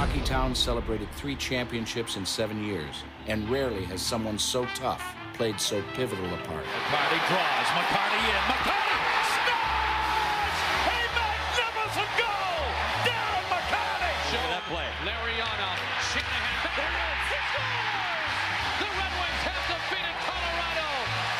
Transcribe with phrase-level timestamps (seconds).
[0.00, 5.04] Hockeytown celebrated three championships in seven years, and rarely has someone so tough
[5.36, 6.64] played so pivotal a part.
[6.64, 7.68] McCarty draws.
[7.76, 8.40] McCarty in.
[8.48, 8.96] McCarty
[9.36, 10.56] scores!
[10.88, 12.64] A magnificent goal!
[13.04, 14.12] Darren McCarty!
[14.32, 14.88] Show that play.
[15.04, 15.76] Larionov.
[16.08, 16.72] Shanahan.
[16.80, 17.20] There it is.
[17.28, 18.36] He scores!
[18.80, 20.88] The Red Wings have defeated Colorado.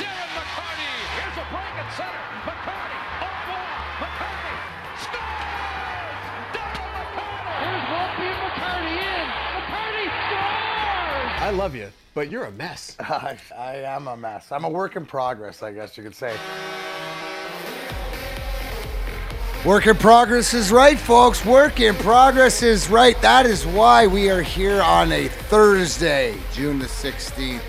[0.04, 0.92] Darren McCarty.
[1.16, 2.24] Here's a break at center.
[11.50, 12.96] I love you, but you're a mess.
[13.00, 14.52] I, I am a mess.
[14.52, 16.36] I'm a work in progress, I guess you could say.
[19.64, 21.44] Work in progress is right, folks.
[21.44, 23.20] Work in progress is right.
[23.20, 27.60] That is why we are here on a Thursday, June the 16th.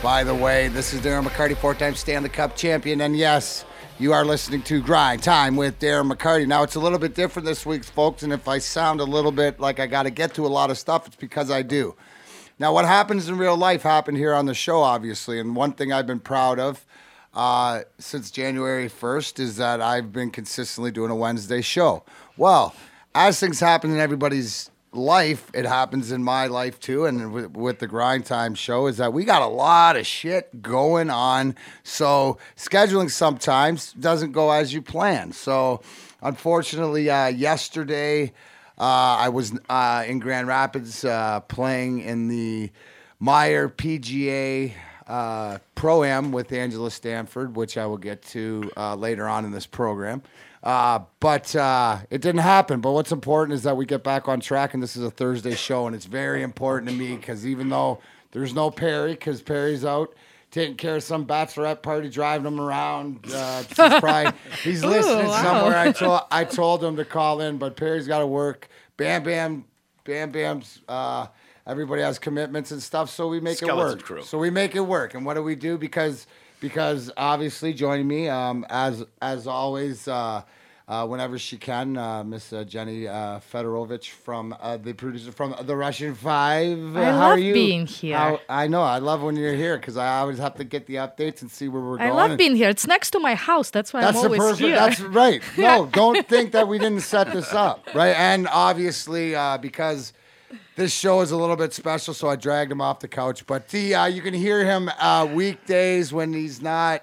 [0.00, 3.00] By the way, this is Darren McCarty, four time Stanley Cup champion.
[3.00, 3.64] And yes,
[3.98, 6.46] you are listening to Grind Time with Darren McCarty.
[6.46, 8.22] Now, it's a little bit different this week, folks.
[8.22, 10.70] And if I sound a little bit like I got to get to a lot
[10.70, 11.96] of stuff, it's because I do.
[12.58, 15.40] Now, what happens in real life happened here on the show, obviously.
[15.40, 16.86] And one thing I've been proud of
[17.34, 22.04] uh, since January 1st is that I've been consistently doing a Wednesday show.
[22.36, 22.74] Well,
[23.14, 27.06] as things happen in everybody's life, it happens in my life too.
[27.06, 30.62] And with, with the Grind Time show, is that we got a lot of shit
[30.62, 31.56] going on.
[31.82, 35.32] So scheduling sometimes doesn't go as you plan.
[35.32, 35.80] So
[36.22, 38.32] unfortunately, uh, yesterday,
[38.82, 42.70] I was uh, in Grand Rapids uh, playing in the
[43.22, 44.72] Meijer PGA
[45.06, 49.50] uh, Pro Am with Angela Stanford, which I will get to uh, later on in
[49.50, 50.22] this program.
[50.62, 52.80] Uh, but uh, it didn't happen.
[52.80, 55.54] But what's important is that we get back on track, and this is a Thursday
[55.54, 58.00] show, and it's very important to me because even though
[58.32, 60.14] there's no Perry, because Perry's out
[60.54, 63.26] taking care of some bachelorette party, driving him around.
[63.32, 65.42] Uh, he's probably he's Ooh, listening wow.
[65.42, 65.76] somewhere.
[65.76, 68.68] I told I told him to call in, but Perry's got to work.
[68.96, 69.64] Bam Bam,
[70.04, 70.80] Bam Bam's.
[70.88, 71.26] Uh,
[71.66, 74.02] everybody has commitments and stuff, so we make Skeleton it work.
[74.04, 74.22] crew.
[74.22, 75.14] So we make it work.
[75.14, 75.76] And what do we do?
[75.76, 76.28] Because
[76.60, 80.06] because obviously joining me um, as as always.
[80.06, 80.42] Uh,
[80.86, 85.54] uh, whenever she can, uh, Miss uh, Jenny uh, Fedorovich from uh, the producer from
[85.62, 86.94] the Russian Five.
[86.94, 87.54] Uh, I how love are you?
[87.54, 88.16] being here.
[88.18, 88.82] How- I know.
[88.82, 91.68] I love when you're here because I always have to get the updates and see
[91.68, 92.10] where we're I going.
[92.10, 92.68] I love being here.
[92.68, 93.70] It's next to my house.
[93.70, 94.60] That's why that's I'm always perfect.
[94.60, 94.74] here.
[94.76, 95.42] That's right.
[95.56, 98.14] No, don't think that we didn't set this up, right?
[98.18, 100.12] And obviously, uh, because
[100.76, 103.46] this show is a little bit special, so I dragged him off the couch.
[103.46, 107.02] But the uh, you can hear him uh, weekdays when he's not.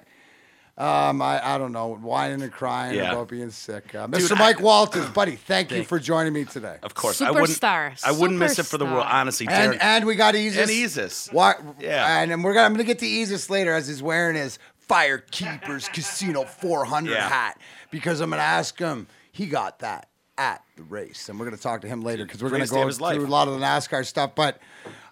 [0.81, 3.11] Um, I, I don't know, whining and crying Yeah.
[3.11, 3.93] about being sick.
[3.93, 4.35] Uh, Dude, Mr.
[4.35, 6.77] I- Mike Walters, buddy, thank you for joining me today.
[6.81, 7.49] Of course, I wouldn't.
[7.49, 9.05] Superstar, I wouldn't miss it for the world.
[9.05, 9.13] superstar.
[9.13, 9.77] Honestly, And Darren.
[9.83, 10.57] and we got Easus.
[10.61, 11.29] And Easus.
[11.31, 12.21] Why, Yeah.
[12.21, 14.57] And, and we're gonna I'm gonna get to Easus later as he's wearing his
[14.89, 17.29] Firekeepers Casino 400 Yeah.
[17.29, 17.59] hat
[17.91, 19.07] because I'm gonna ask him.
[19.31, 22.49] He got that at the race, and we're gonna talk to him later because we're
[22.49, 23.17] gonna Greatest day go of his through life.
[23.27, 24.31] a lot of the NASCAR stuff.
[24.35, 24.59] But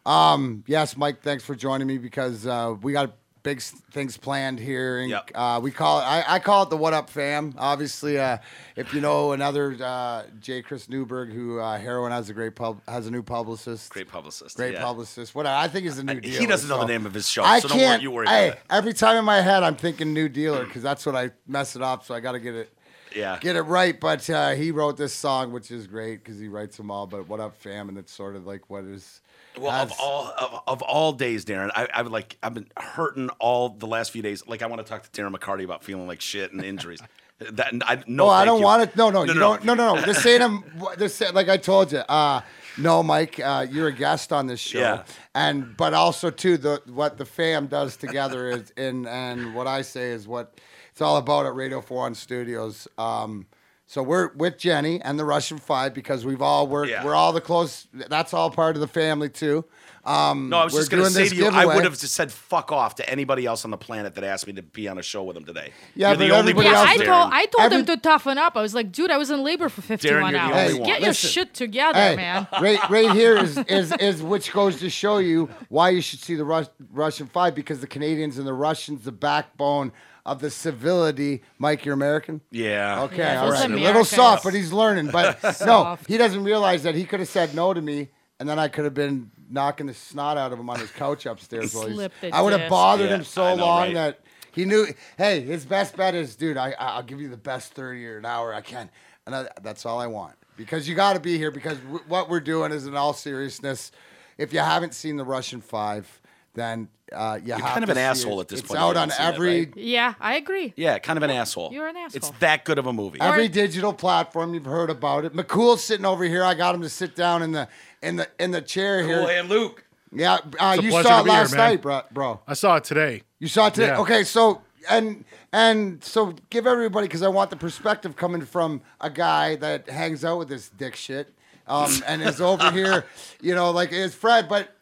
[0.05, 3.13] um, yes, Mike, thanks for joining me because uh, we got
[3.43, 4.99] big things planned here.
[4.99, 5.31] And, Yep.
[5.35, 6.03] uh, we call it.
[6.03, 7.53] I, I call it the What Up Fam.
[7.57, 8.37] Obviously, uh,
[8.75, 10.61] if you know another uh, J.
[10.61, 13.91] Chris Newberg, who uh, Heroin has a great pub, has a new publicist.
[13.91, 14.55] Great publicist.
[14.55, 14.83] Great yeah.
[14.83, 15.33] publicist.
[15.35, 16.39] What I think is a new I- deal.
[16.39, 17.99] he doesn't know the name of his show, I so don't can't.
[17.99, 18.59] worry- you worry it.
[18.69, 21.81] every time in my head, I'm thinking new dealer because that's what I mess it
[21.81, 22.03] up.
[22.05, 22.73] So I got to get it.
[23.15, 23.39] Yeah.
[23.41, 26.77] Get it right, but uh, he wrote this song, which is great because he writes
[26.77, 27.07] them all.
[27.07, 27.89] But what up, fam?
[27.89, 29.21] And it's sort of like what is.
[29.57, 33.29] Well, of all of, of all days, Darren, I, I would like I've been hurting
[33.39, 34.45] all the last few days.
[34.47, 37.01] Like I want to talk to Darren McCarty about feeling like shit and injuries.
[37.39, 38.65] that I no, No, I don't you.
[38.65, 38.95] want it.
[38.95, 39.39] No, no, No, you no.
[39.57, 39.63] don't.
[39.65, 40.01] No, no, no.
[40.01, 40.63] This ain't him.
[40.97, 41.99] This like I told you.
[41.99, 42.41] Uh,
[42.77, 45.03] no, Mike, uh, you're a guest on this show, Yeah.
[45.35, 49.81] and but also too the what the fam does together is and and what I
[49.81, 50.59] say is what
[50.91, 52.87] it's all about at Radio Four One Studios.
[52.97, 53.47] Um,
[53.91, 56.91] so we're with Jenny and the Russian Five because we've all worked.
[56.91, 57.03] Yeah.
[57.03, 57.87] We're all the close.
[57.91, 59.65] That's all part of the family too.
[60.05, 62.31] Um, No, I was just going to say to you, I would have just said
[62.31, 65.01] fuck off to anybody else on the planet that asked me to be on a
[65.01, 65.71] show with them today.
[65.95, 67.05] Yeah, You're the only one Yeah, else I Darren.
[67.05, 68.55] told I told Every- him to toughen up.
[68.55, 70.51] I was like, dude, I was in labor for 51 you're the hours.
[70.55, 70.87] only Hey, one.
[70.87, 72.47] Get your shit together, Hey, man.
[72.61, 76.35] right, right here is, is is which goes to show you why you should see
[76.35, 79.91] the Rus- Russian Five because the Canadians and the Russians, the backbone
[80.31, 81.41] of the civility.
[81.57, 82.41] Mike, you're American.
[82.51, 83.03] Yeah.
[83.03, 83.65] Okay, Yeah, all he's right.
[83.69, 84.05] A little American.
[84.05, 85.07] soft, but he's learning.
[85.11, 86.07] But no, Soft.
[86.07, 88.09] he doesn't realize that he could have said no to me,
[88.39, 91.25] and then I could have been knocking the snot out of him on his couch
[91.25, 91.73] upstairs.
[91.73, 92.69] while he's, Slip the I would have disc.
[92.69, 93.93] bothered Yeah, him so I know, long right?
[93.95, 94.19] that
[94.51, 94.87] he knew.
[95.17, 96.57] Hey, his best bet is, dude.
[96.57, 98.89] I I'll give you the best thirty or an hour I can,
[99.25, 102.29] and I, that's all I want because you got to be here because w- what
[102.29, 103.91] we're doing is in all seriousness.
[104.37, 106.21] If you haven't seen the Russian Five,
[106.53, 108.43] then uh, you You're have kind of to an asshole it.
[108.43, 108.79] at this it's point.
[108.79, 109.77] out on haven't it, every right?
[109.77, 110.73] Yeah, I agree.
[110.75, 111.71] Yeah, kind of an asshole.
[111.73, 112.17] You're an asshole.
[112.17, 113.19] It's that good of a movie.
[113.21, 114.53] every digital platform.
[114.53, 115.33] You've heard about it.
[115.33, 116.43] McCool's sitting over here.
[116.43, 117.67] I got him to sit down in the
[118.01, 119.19] in the in the chair here.
[119.19, 119.83] Cool hand Luke.
[120.11, 122.01] Yeah, uh, you saw it be here, last night, bro.
[122.11, 122.39] bro.
[122.47, 123.21] I saw it today.
[123.37, 123.87] You saw it today.
[123.87, 123.99] Yeah.
[123.99, 125.23] Okay, so and
[125.53, 130.25] and so give everybody because I want the perspective coming from a guy that hangs
[130.25, 131.33] out with this dick shit,
[131.67, 133.05] um, and is over here,
[133.41, 134.49] you know, like is Fred.
[134.49, 134.75] But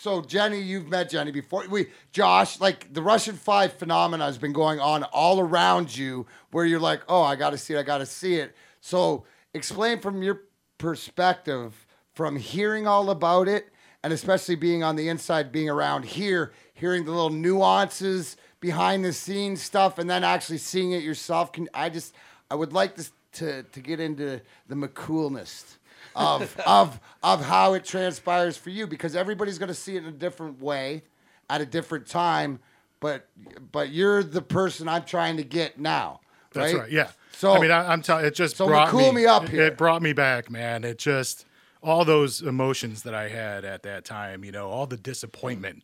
[0.00, 1.66] so Jenny, you've met Jenny before.
[1.68, 6.64] We Josh, like the Russian Five phenomena has been going on all around you, where
[6.64, 8.56] you're like, oh, I got to see it, I got to see it.
[8.80, 10.44] So explain from your
[10.78, 13.68] perspective, from hearing all about it,
[14.02, 19.12] and especially being on the inside, being around here, hearing the little nuances behind the
[19.12, 21.52] scenes stuff, and then actually seeing it yourself.
[21.52, 22.14] Can I just?
[22.50, 25.76] I would like this to to get into the McCoolness
[26.20, 30.08] of of of how it transpires for you because everybody's going to see it in
[30.08, 31.02] a different way
[31.48, 32.60] at a different time.
[33.00, 33.28] But
[33.72, 36.20] but you're the person I'm trying to get now.
[36.52, 36.90] That's right.
[36.90, 37.10] Yeah.
[37.32, 38.24] So I mean, I, I'm telling.
[38.26, 39.62] It just so brought McCool me up it- here.
[39.62, 40.84] It brought me back, man.
[40.84, 41.46] It just
[41.82, 44.44] all those emotions that I had at that time.
[44.44, 45.82] You know, all the disappointment.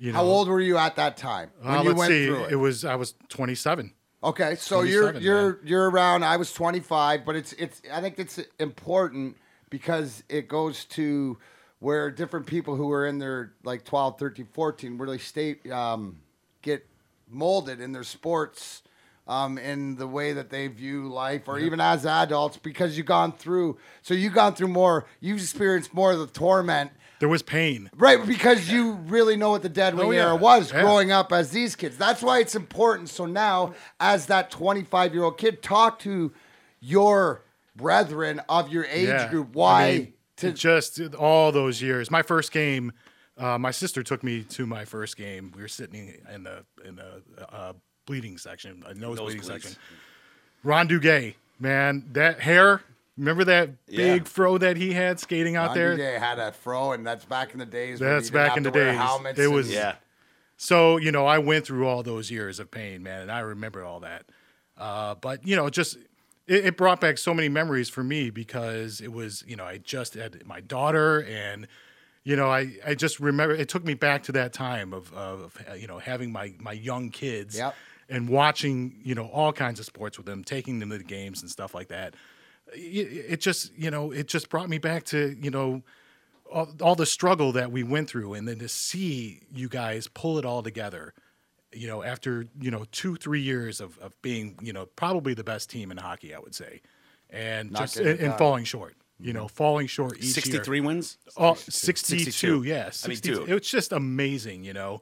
[0.00, 2.26] You know, how old were you at that time when Uh, you went see.
[2.26, 2.52] through it?
[2.52, 3.92] It was I was 27.
[4.22, 5.58] Okay, so you're you're man.
[5.64, 6.24] you're around.
[6.24, 7.82] I was 25, but it's it's.
[7.92, 9.36] I think it's important
[9.70, 11.38] because it goes to
[11.80, 16.18] where different people who are in their like 12, 13, 14 really state um,
[16.62, 16.86] get
[17.28, 18.82] molded in their sports.
[19.26, 23.32] Um, in the way that they view life, or even as adults, because you've gone
[23.32, 23.76] through.
[24.00, 25.04] So you've gone through more.
[25.20, 27.90] You've experienced more of the torment, There was pain.
[27.94, 28.24] right?
[28.26, 30.22] Because you really know what the dead Oh, yeah.
[30.28, 30.80] era was Yeah.
[30.80, 31.98] growing up as these kids.
[31.98, 33.10] That's why it's important.
[33.10, 36.32] So now, as that 25 year old kid, talk to
[36.80, 37.42] your
[37.78, 39.30] brethren of your age Yeah.
[39.30, 39.54] group.
[39.54, 39.82] Why?
[39.86, 42.10] I mean, to just all those years.
[42.10, 42.92] My first game,
[43.38, 45.52] uh, my sister took me to my first game.
[45.56, 47.72] We were sitting in the in the uh,
[48.06, 49.44] bleeding section, a nose bleeding Nosebleeds.
[49.46, 49.72] section.
[50.62, 52.82] Ron Duguay, man, that hair.
[53.16, 54.14] Remember that Yeah.
[54.14, 55.96] big fro that he had skating out there?
[55.96, 58.00] They had a fro, and that's back in the days.
[58.00, 59.38] when That's you didn't back have in to the days.
[59.38, 59.96] It and- was- Yeah.
[60.56, 63.84] So, you know, I went through all those years of pain, man, and I remember
[63.84, 64.26] all that.
[64.76, 65.98] Uh, but, you know, just
[66.48, 69.78] it, it brought back so many memories for me because it was, you know, I
[69.78, 71.68] just had my daughter and,
[72.24, 75.56] you know, I, I just remember it took me back to that time of, of
[75.78, 77.74] you know, having my, my young kids Yep.
[78.08, 81.42] and watching, you know, all kinds of sports with them, taking them to the games
[81.42, 82.14] and stuff like that.
[82.74, 85.82] It, it just, you know, it just brought me back to, you know,
[86.52, 90.38] all, all the struggle that we went through and then to see you guys pull
[90.38, 91.12] it all together
[91.78, 95.44] you know after you know two three years of, of being you know probably the
[95.44, 96.80] best team in hockey i would say
[97.30, 100.86] and Not just and, and falling short you know falling short each 63 year.
[100.86, 101.18] wins?
[101.36, 102.62] Oh, 62, 62.
[102.62, 102.76] yeah.
[102.76, 103.44] I mean, 62.
[103.46, 105.00] It was just amazing, you know.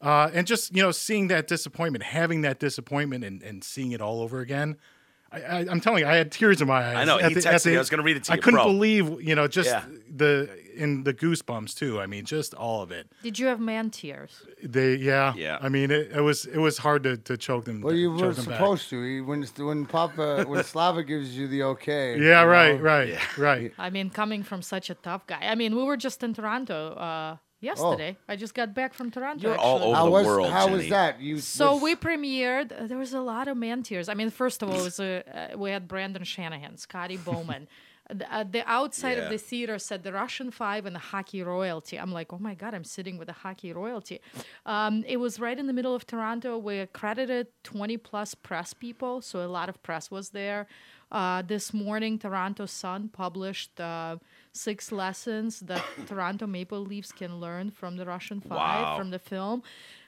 [0.00, 4.00] Uh, and just, you know, seeing that disappointment, having that disappointment and, and seeing it
[4.00, 4.76] all over again.
[5.30, 6.96] I, I, I'm telling you, I had tears in my eyes.
[6.96, 7.76] I know, at he the- texted me.
[7.76, 8.64] I was gonna read it to I you, couldn't bro.
[8.66, 9.84] believe, you know, just Yeah.
[10.12, 12.00] the in the goosebumps too.
[12.00, 13.06] I mean, just all of it.
[13.22, 14.42] Did you have man tears?
[14.62, 15.58] They, yeah, Yeah.
[15.60, 17.80] I mean, it, it was it was hard to, to choke them.
[17.80, 18.54] Well, you choke were them back.
[18.58, 19.02] supposed to.
[19.02, 22.18] He- When when Papa when Slava gives you the okay.
[22.18, 22.82] Yeah, you right, know?
[22.82, 23.72] right, right.
[23.78, 25.40] I mean, coming from such a tough guy.
[25.42, 28.16] I mean, we were just in Toronto uh, yesterday.
[28.28, 29.42] I just got back from Toronto.
[29.48, 29.88] You're all actually.
[29.88, 30.90] over How the was world, how was Jenny.
[30.90, 31.20] that?
[31.20, 32.72] You So was- we premiered.
[32.72, 34.08] uh, There was a lot of man tears.
[34.08, 35.22] I mean, first of all, it was a,
[35.54, 37.68] uh, we had Brendan Shanahan, Scotty Bowman.
[38.12, 39.24] The, uh, the outside Yeah.
[39.24, 41.96] of the theater said the Russian Five and the hockey royalty.
[41.98, 44.20] I'm like, oh my god, I'm sitting with the hockey royalty.
[44.66, 46.58] Um, it was right in the middle of Toronto.
[46.58, 50.66] We accredited 20 plus press people, so a lot of press was there.
[51.10, 54.16] Uh, this morning, Toronto Sun published uh,
[54.52, 58.98] six lessons that Toronto Maple Leafs can learn from the Russian Five Wow.
[58.98, 59.62] from the film.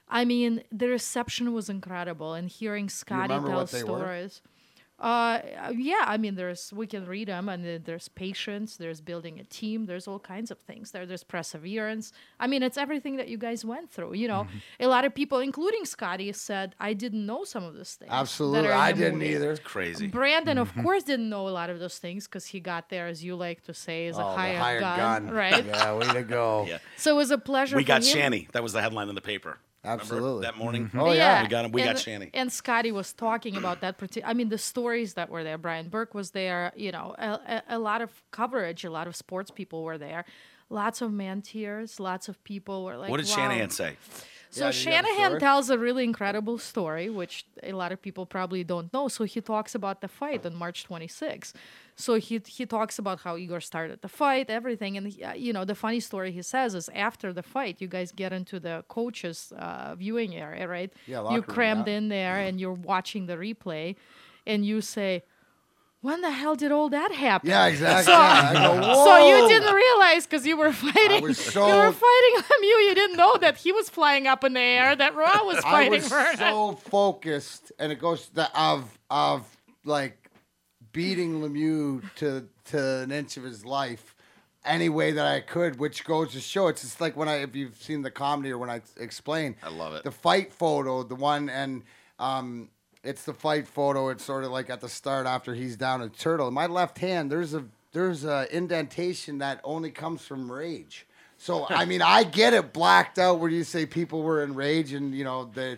[0.09, 4.43] I mean, the reception was incredible, and hearing Scotty tell stories.
[4.45, 4.51] were?
[4.99, 5.55] Stories.
[5.59, 9.41] Uh, yeah, I mean, there's we can read them, and then there's patience, there's building
[9.41, 11.05] a team, there's all kinds of things there.
[11.05, 12.13] There's perseverance.
[12.39, 14.15] I mean, it's everything that you guys went through.
[14.15, 14.85] You know, Mm-hmm.
[14.85, 18.11] a lot of people, including Scotty, said I didn't know some of those things.
[18.13, 18.71] absolutely.
[18.71, 19.57] I didn't movie." either.
[19.59, 20.07] Crazy.
[20.07, 20.79] Brendan, Mm-hmm.
[20.79, 23.35] of course, didn't know a lot of those things because he got there, as you
[23.37, 25.35] like to say, as a Oh, the hired, hired gun, gun.
[25.35, 25.65] right?
[25.75, 26.67] Yeah, way to go.
[26.69, 26.79] Yeah.
[26.97, 27.77] So it was a pleasure.
[27.77, 28.09] We for got him.
[28.15, 28.49] Shanny.
[28.53, 29.59] That was the headline in the paper.
[29.85, 30.43] Remember Absolutely.
[30.43, 30.87] that morning.
[30.87, 31.01] Mm-hmm.
[31.01, 31.43] Oh, yeah.
[31.43, 31.73] We got him.
[31.73, 32.31] We and, got Shanny.
[32.33, 33.99] And Scotty was talking about that.
[33.99, 35.59] Partic- I mean, the stories that were there.
[35.59, 36.73] Brian Burke was there.
[36.75, 38.85] You know, a, a, a lot of coverage.
[38.85, 40.25] A lot of sports people were there.
[40.71, 42.01] Lots of man tears.
[42.01, 43.37] Lots of people were like, What did wow.
[43.37, 43.97] Shanahan say?
[44.55, 48.01] So Yeah, do you have Shanahan tells a really incredible story, which a lot of
[48.01, 49.09] people probably don't know.
[49.09, 51.53] So he talks about the fight on March 26.
[51.97, 55.53] So he he talks about how Igor started the fight, everything, and he- uh, you
[55.53, 58.85] know the funny story he says is after the fight, you guys get into the
[58.89, 60.93] coaches' uh, viewing area, right?
[61.07, 61.97] Yeah, locker you room, crammed yeah.
[61.99, 63.97] in there and you're watching the replay,
[64.47, 65.23] and you say,
[66.07, 68.13] "When the hell did all that happen?" Yeah, exactly.
[68.13, 71.23] Yeah, I go, So you didn't realize because you were fighting.
[71.23, 72.81] was you were fighting Lemieux.
[72.89, 74.95] You didn't know that he was flying up in the air.
[74.95, 76.39] That Raw was fighting I fighting was for it.
[76.39, 79.39] so focused, and it goes to the, of of
[79.85, 80.31] like
[80.93, 84.15] beating Lemieux to to an inch of his life
[84.65, 87.55] any way that I could, which goes to show it's just like when I if
[87.55, 89.57] you've seen the comedy or when I explain.
[89.63, 90.05] I love it.
[90.05, 91.83] The fight photo, the one and
[92.19, 92.69] um.
[93.05, 94.09] It's the fight photo.
[94.09, 96.49] It's sort of like at the start after he's down a turtle.
[96.49, 101.07] In my left hand, there's a there's a indentation that only comes from rage.
[101.37, 104.93] So I mean, I get it blacked out where you say people were in rage
[104.95, 105.77] and you know they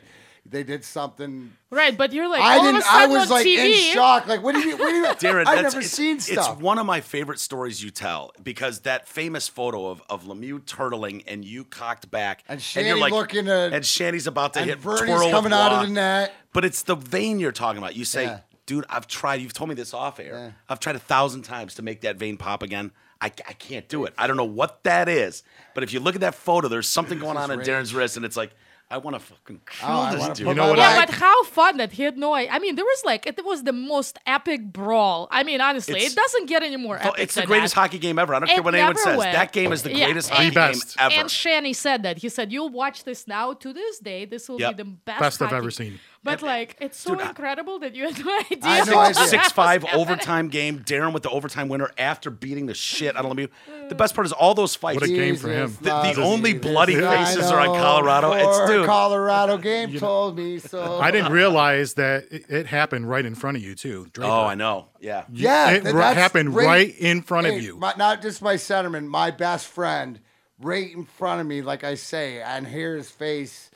[0.51, 1.53] they did something.
[1.71, 2.77] Right, but you're like, I all didn't.
[2.77, 4.27] Of a sudden I was on like TV, in shock.
[4.27, 4.77] Like, what do you?
[4.77, 5.05] What do you?
[5.07, 6.53] Darren, I've that's, never it's, seen stuff.
[6.53, 10.61] It's one of my favorite stories you tell because that famous photo of, of Lemieux
[10.61, 14.71] turtling and you cocked back And you're Shanny looking to- and Shanny's about to and
[14.71, 16.33] hit Vernie's twirl with coming out of the net.
[16.53, 17.97] But it's the vein you're talking about.
[17.97, 18.41] You say, Yeah.
[18.67, 19.41] dude, I've tried.
[19.43, 20.35] You've told me this off air.
[20.35, 20.51] Yeah.
[20.69, 22.93] I've tried a thousand times to make that vein pop again.
[23.21, 24.13] I, I can't do it.
[24.19, 25.43] I don't know what that is.
[25.75, 27.69] But if you look at that photo, there's something going on in rage.
[27.69, 28.51] Darren's wrist, and it's like,
[28.89, 30.47] I want to fucking oh, kill Oh, I this wanna dude.
[30.47, 32.53] put You know what Yeah, leg- but how fun that he had no idea.
[32.53, 35.27] I mean, there was like, it was the most epic brawl.
[35.33, 37.81] I mean, honestly, it doesn't get any more Oh, epic it's the than greatest that.
[37.81, 38.33] hockey game ever.
[38.33, 39.17] I don't care what anyone says.
[39.17, 39.23] will.
[39.25, 40.97] That game is the Yeah, greatest and- hockey best.
[40.97, 41.15] game ever.
[41.21, 42.19] And Shanny said that.
[42.19, 43.55] He said, "You'll watch this now.
[43.55, 44.77] To this day, this will Yep.
[44.77, 45.99] be the best, Best I've ever seen.
[46.27, 48.59] But like, it's so Dude, I- incredible that you had no idea.
[48.63, 49.21] I had no what idea.
[49.23, 50.01] was Six five happening.
[50.09, 50.81] overtime game.
[50.81, 53.49] Darren with the overtime winner after beating the shit out of Lemieux.
[53.89, 55.01] The best part is all those fights.
[55.01, 55.77] What a game for him.
[55.81, 56.61] The- the only you.
[56.61, 58.33] bloody I faces are on know, Colorado.
[58.35, 58.87] It's- poor dude.
[58.87, 60.99] Colorado game told me so.
[61.01, 64.07] I didn't realize that it, it happened right in front of you too.
[64.13, 64.31] Draper.
[64.31, 64.89] Oh, I know.
[65.01, 65.25] Yeah.
[65.33, 67.77] Yeah, it th- ri- that's happened right- right in front Hey, of you.
[67.77, 70.19] my- not just my centerman, my best friend,
[70.59, 73.71] right in front of me, like I say, and hear his face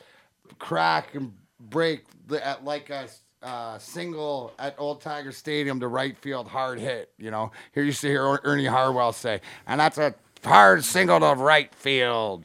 [0.58, 3.08] crack and break the, at like a
[3.42, 7.10] uh, single at Old Tiger Stadium to right field hard hit.
[7.18, 11.20] You know, here you see hear Er- Ernie Harwell say, and that's a hard single
[11.20, 12.44] to right field.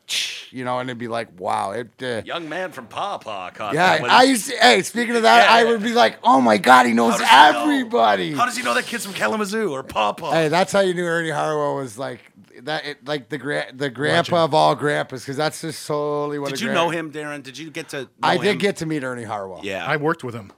[0.51, 1.89] You know, and it'd be like, wow, it.
[2.01, 3.99] Uh, Young man from Paw Paw caught yeah.
[4.07, 6.85] I used to, hey, speaking of that, Yeah, I would be like, oh my God,
[6.85, 7.73] he knows How does he know?
[7.73, 8.33] everybody.
[8.33, 10.31] How does he know that kid's from Kalamazoo or Paw Paw?
[10.31, 12.21] Hey, that's how you knew Ernie Harwell was like
[12.63, 12.85] that.
[12.85, 16.49] It, like the gra- the grandpa of all grandpas, because that's just totally what.
[16.51, 17.43] Did a you gran- know him, Darren?
[17.43, 18.01] Did you get to?
[18.01, 18.57] Know I did him?
[18.57, 19.61] get to meet Ernie Harwell.
[19.63, 20.51] Yeah, I worked with him.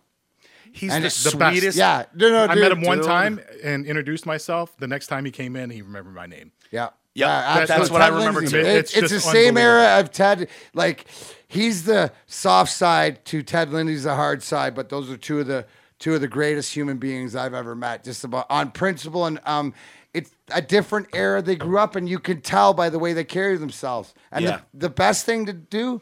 [0.71, 1.53] he's And the, it's the best.
[1.57, 1.77] sweetest.
[1.77, 3.07] Yeah, no, no, I dude, met him one dude.
[3.07, 4.75] time and introduced myself.
[4.77, 6.51] The next time he came in, he remembered my name.
[6.71, 6.89] Yeah.
[7.15, 7.75] Yeah, absolutely.
[7.77, 8.61] that's what I remember Lindsay.
[8.61, 8.67] too.
[8.67, 10.49] It- It's It's, the same era of Ted.
[10.75, 11.05] Like,
[11.47, 15.47] he's the soft side to Ted Lindsay's the hard side, but those are two of
[15.47, 15.65] the
[15.97, 18.03] two of the greatest human beings I've ever met.
[18.03, 19.73] Just about on principle and um,
[20.13, 23.23] it's a different era they grew up, and you can tell by the way they
[23.23, 24.13] carry themselves.
[24.31, 24.61] And Yeah.
[24.73, 26.01] the, the best thing to do,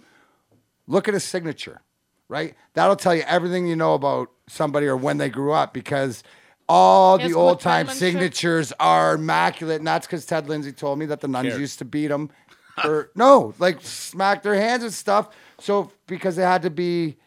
[0.87, 1.81] look at a signature,
[2.29, 2.55] right?
[2.73, 6.23] That'll tell you everything you know about somebody or when they grew up because.
[6.67, 7.99] All Yes, the old time penmanship.
[7.99, 11.59] signatures are immaculate, and that's because Ted Lindsay told me that the nuns Cared.
[11.59, 12.31] used to beat them,
[12.83, 15.29] or no, like smack their hands and stuff.
[15.59, 17.17] So because they had to be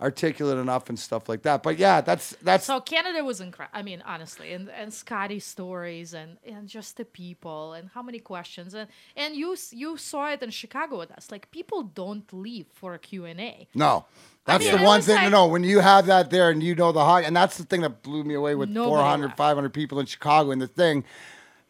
[0.00, 1.62] articulate enough and stuff like that.
[1.62, 3.78] But yeah, that's that's So Canada was incredible.
[3.78, 8.18] I mean, honestly, and and Scotty's stories and and just the people and how many
[8.18, 11.30] questions and and you you saw it in Chicago with us.
[11.30, 13.68] Like people don't leave for a Q and A.
[13.74, 14.04] no.
[14.44, 15.48] That's mean, the it one thing to like- know.
[15.48, 18.02] When you have that there and you know the hot, and that's the thing that
[18.04, 19.36] blew me away with Nobody 400, left.
[19.38, 20.52] 500 people in Chicago.
[20.52, 21.02] And the thing,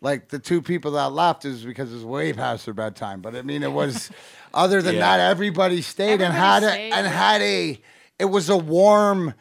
[0.03, 3.23] like the two people that left is because it was way past their bedtime.
[3.23, 4.11] But I mean, it was,
[4.53, 5.17] other than Yeah.
[5.17, 7.81] that, everybody stayed and Everybody had a, and had a,
[8.19, 9.35] it was a warm,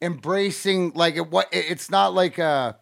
[0.00, 2.76] embracing, like it, what, it's not like a,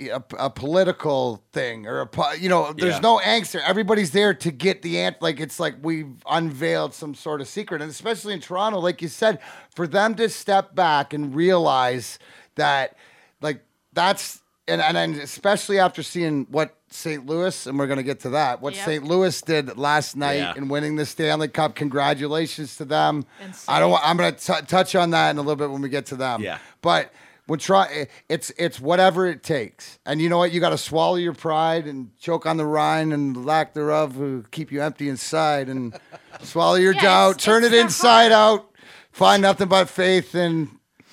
[0.00, 2.08] a, a political thing or a
[2.38, 3.00] you know there's Yeah.
[3.00, 7.14] no angst there everybody's there to get the ant like it's like we've unveiled some
[7.14, 9.38] sort of secret and especially in toronto like you said
[9.74, 12.18] for them to step back and realize
[12.56, 12.94] that
[13.40, 13.62] like
[13.94, 17.24] that's and, and, and especially after seeing what St.
[17.26, 18.84] Louis, and we're going to get to that, what Yep.
[18.84, 19.04] St.
[19.04, 20.54] Louis did last night Yeah.
[20.56, 21.74] in winning the Stanley Cup.
[21.76, 23.24] Congratulations to them.
[23.40, 23.98] And I don't.
[24.02, 26.42] I'm going to touch on that in a little bit when we get to them.
[26.42, 26.58] Yeah.
[26.82, 27.12] But
[27.46, 30.52] when try, it's it's whatever it takes, and you know what?
[30.52, 34.42] You got to swallow your pride and choke on the rind and lack thereof will
[34.50, 35.98] keep you empty inside, and
[36.42, 38.70] swallow your Yeah, doubt, it's- turn it's it the inside out,
[39.12, 40.68] find nothing but faith, and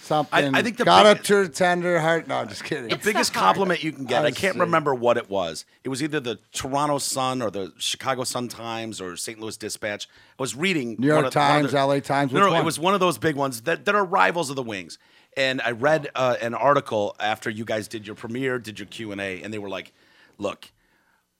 [0.08, 0.56] something.
[0.56, 2.28] I think the got big- up to a tender heart.
[2.28, 2.88] No, I'm just kidding.
[2.88, 3.56] The It's biggest not hard.
[3.56, 4.24] compliment you can get.
[4.24, 4.60] I I can't see.
[4.60, 5.66] remember what it was.
[5.84, 9.40] It was either the Toronto Sun or the Chicago Sun Times or St.
[9.40, 10.08] Louis Dispatch.
[10.40, 12.52] I was reading New York one of- one of Times, the- LA Times, No, no,
[12.52, 12.62] one?
[12.62, 14.98] it was one of those big ones that, that are rivals of the Wings.
[15.36, 19.12] And I read uh, an article after you guys did your premiere, did your Q
[19.12, 19.94] and A, and they were like,
[20.40, 20.72] "Look,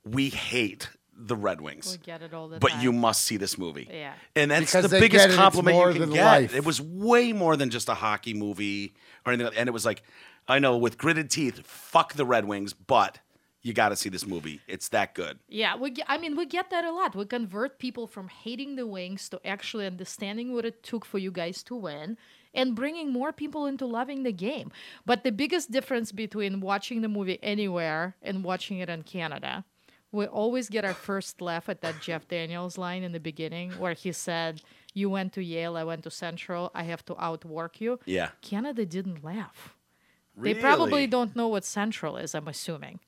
[0.06, 2.82] we hate the Red Wings, We get it all the but time.
[2.82, 4.14] you must see this movie." Yeah.
[4.36, 6.26] and that's Because the they biggest get it, it's compliment more you can than get.
[6.26, 6.56] life.
[6.56, 8.94] It was way more than just a hockey movie
[9.26, 9.54] or anything.
[9.58, 10.04] And it was like,
[10.48, 13.20] I know with gritted teeth, fuck the Red Wings, but
[13.64, 14.62] you got to see this movie.
[14.68, 15.40] It's that good.
[15.50, 15.90] Yeah, we.
[15.90, 17.16] Get, I mean, we get that a lot.
[17.16, 21.32] We convert people from hating the Wings to actually understanding what it took for you
[21.32, 22.18] guys to win,
[22.54, 24.72] and bringing more people into loving the game.
[25.06, 29.66] But the biggest difference between watching the movie anywhere and watching it in Canada,
[30.12, 33.94] we always get our first laugh at that Jeff Daniels line in the beginning, where
[33.94, 34.62] he said,
[34.94, 36.72] "You went to Yale, I went to Central.
[36.74, 38.30] I have to outwork you." Yeah.
[38.42, 39.76] Canada didn't laugh.
[40.36, 40.54] Really?
[40.54, 43.00] They probably don't know what Central is, I'm assuming.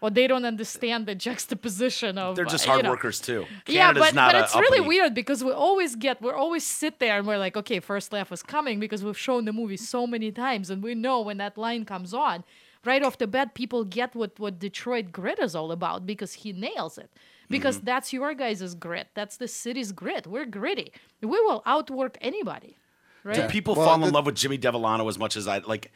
[0.00, 2.36] Or they don't understand the juxtaposition of.
[2.36, 2.90] They're just uh, hard know.
[2.90, 3.46] workers too.
[3.66, 6.30] Yeah, Canada's but, not but a it's really uppity- weird because we always get, we
[6.30, 9.52] always sit there and we're like, okay, first laugh is coming because we've shown the
[9.52, 12.44] movie so many times and we know when that line comes on,
[12.84, 16.52] right off the bat, people get what, what Detroit grit is all about because he
[16.52, 17.10] nails it.
[17.50, 17.86] Because Mm-hmm.
[17.86, 19.08] that's your guys' grit.
[19.14, 20.26] That's the city's grit.
[20.26, 20.92] We're gritty.
[21.22, 22.76] We will outwork anybody.
[23.24, 23.36] Right?
[23.36, 25.90] Do people Well, fall in the- love with Jimmy Devellano as much as I like?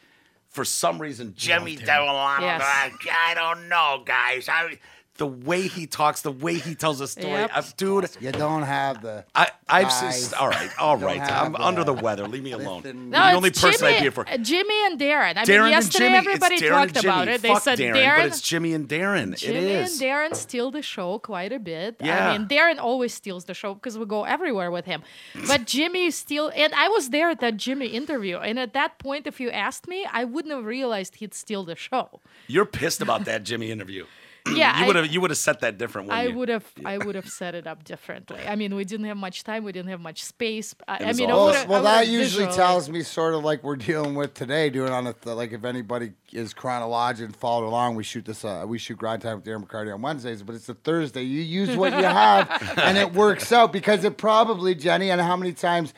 [0.49, 1.87] For some reason, Jimmy him.
[1.87, 2.41] Devellano.
[2.41, 2.61] Yes.
[2.63, 2.91] I,
[3.29, 4.47] I don't know, guys.
[4.49, 4.77] I,
[5.17, 7.51] the way he talks, the way he tells a story, Yep.
[7.53, 8.09] uh, dude.
[8.19, 9.25] You don't have the.
[9.35, 11.19] I, I've Guys, just, all right, all don't right.
[11.19, 12.27] have I'm under the weather.
[12.27, 12.81] Leave me alone.
[12.81, 13.09] Listen.
[13.11, 14.25] No, the only person Jimmy, I'd be here for.
[14.25, 15.37] Jimmy and Darren.
[15.37, 16.17] I Darren mean, yesterday Jimmy.
[16.17, 17.07] everybody it's talked Jimmy.
[17.13, 17.41] about it.
[17.43, 19.37] They Fuck said Darren, Darren, but it's Jimmy and Darren.
[19.37, 20.01] Jimmy it is.
[20.01, 21.97] and Darren steal the show quite a bit.
[22.01, 22.29] Yeah.
[22.29, 25.03] I mean, Darren always steals the show because we go everywhere with him.
[25.47, 29.27] But Jimmy steal, and I was there at that Jimmy interview, and at that point,
[29.27, 32.19] if you asked me, I wouldn't have realized he'd steal the show.
[32.47, 34.05] You're pissed about that Jimmy interview.
[34.53, 36.11] Yeah, you I- would have you would have set that different.
[36.11, 36.37] I wouldn't you?
[36.39, 38.41] would have, I would have set it up differently.
[38.45, 39.63] I mean, we didn't have much time.
[39.63, 40.75] We didn't have much space.
[40.87, 43.43] I, I was mean, I Well, I well, that usually visualized- tells me sort of
[43.43, 47.35] like we're dealing with today, doing on a th- like if anybody is chronological and
[47.35, 48.43] followed along, we shoot this.
[48.43, 51.23] Uh, we shoot grind time with Darren McCarty on Wednesdays, but it's a Thursday.
[51.23, 55.37] You use what you have, and it works out because it probably Jenny and how
[55.37, 55.93] many times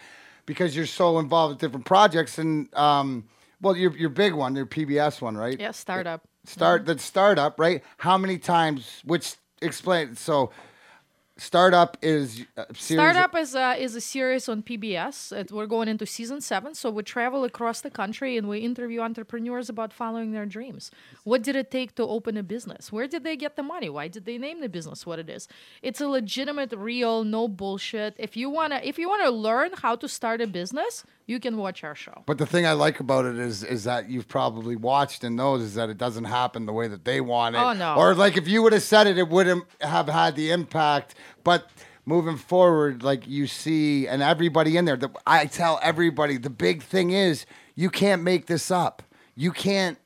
[0.46, 3.26] because you're so involved with different projects and um,
[3.60, 5.60] well, your your big one, your PBS one, right?
[5.60, 6.24] Yeah, startup.
[6.46, 6.94] Start mm-hmm.
[6.94, 7.84] the startup, right?
[7.98, 9.02] How many times?
[9.04, 10.52] Which explain so.
[11.38, 15.34] Startup is a series Startup is a, is a series on PBS.
[15.34, 16.74] It, we're going into season seven.
[16.74, 20.92] So we travel across the country and we interview entrepreneurs about following their dreams.
[21.26, 22.90] What did it take to open a business?
[22.90, 23.90] Where did they get the money?
[23.90, 25.50] Why did they name the business what it is?
[25.82, 28.16] It's a legitimate, real, no bullshit.
[28.18, 31.84] If you wanna, if you wanna learn how to start a business, you can watch
[31.84, 32.24] our show.
[32.26, 35.62] But the thing I like about it is is that you've probably watched and knows
[35.62, 37.60] is that it doesn't happen the way that they want it.
[37.60, 37.96] Oh, no.
[37.96, 41.16] Or like if you would have said it, it wouldn't have had the impact.
[41.44, 41.70] But
[42.06, 46.84] moving forward, like you see, and everybody in there, the, I tell everybody, the big
[46.84, 49.02] thing is you can't make this up.
[49.36, 49.98] You can't.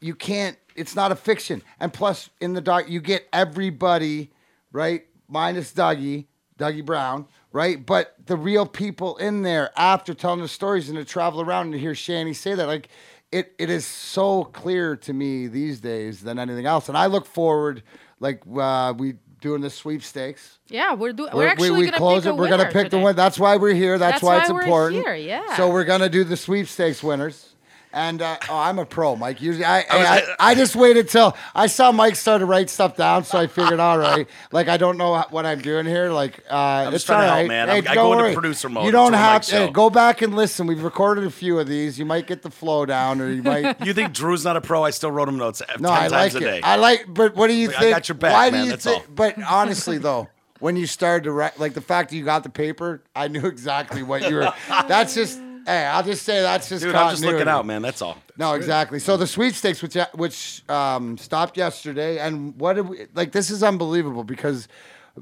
[0.00, 0.56] You can't.
[0.74, 1.62] It's not a fiction.
[1.80, 4.30] And plus, in the doc, you get everybody
[4.72, 6.26] right, minus Dougie,
[6.58, 7.84] Dougie Brown, right?
[7.84, 11.72] But the real people in there after telling the stories and to travel around and
[11.72, 12.88] to hear Shanny say that, like,
[13.32, 16.88] it, it is so clear to me these days than anything else.
[16.90, 17.82] And I look forward,
[18.20, 20.58] like, uh, we doing the sweepstakes.
[20.68, 21.30] Yeah, we're doing.
[21.32, 22.36] We're, We're- actually we, we gonna close pick it.
[22.36, 23.02] We're gonna winner pick the today.
[23.02, 23.16] one.
[23.16, 23.96] That's why we're here.
[23.98, 25.02] That's, That's why, why it's we're important.
[25.04, 25.56] here, yeah.
[25.56, 27.54] So we're gonna do the sweepstakes winners.
[27.92, 29.40] And uh, oh, I'm a pro, Mike.
[29.40, 30.06] Usually, I, I, was-
[30.38, 33.46] I, I just waited till I saw Mike start to write stuff down, so I
[33.46, 36.10] figured, all right, like I don't know what I'm doing here.
[36.10, 37.68] Like, uh, just it's trying to help, man.
[37.68, 38.84] Hey, I'm- I go into producer mode.
[38.84, 39.70] You don't have to show.
[39.70, 40.66] go back and listen.
[40.66, 41.98] We've recorded a few of these.
[41.98, 43.76] You might get the flow down, or you might.
[43.86, 44.82] You think Drew's not a pro?
[44.82, 46.58] I still wrote him notes ten No, I times like a day.
[46.58, 46.64] it.
[46.64, 47.94] I like, but what do you Like, I think?
[47.94, 49.02] got your back, Why man, do you think?
[49.08, 49.14] all.
[49.14, 52.48] But honestly, though, when you started to write, like the fact that you got the
[52.50, 54.52] paper, I knew exactly what you were.
[54.68, 55.40] that's just.
[55.66, 56.84] Hey, I'll just say that's just.
[56.84, 57.50] Dude, I'm just looking continuity.
[57.58, 57.82] out, man.
[57.82, 58.16] That's all.
[58.38, 58.98] No, exactly.
[59.00, 63.32] So the sweepstakes, which which um, stopped yesterday, and what did we like?
[63.32, 64.68] This is unbelievable because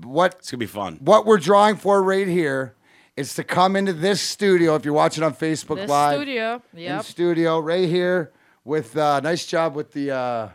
[0.03, 0.99] what It's gonna be fun.
[1.01, 2.75] what we're drawing for right here
[3.17, 4.75] is to come into this studio.
[4.75, 6.63] If you're watching on Facebook This Live, studio.
[6.75, 7.05] in Yep.
[7.05, 8.31] studio right here
[8.65, 10.49] with uh, nice job with the uh,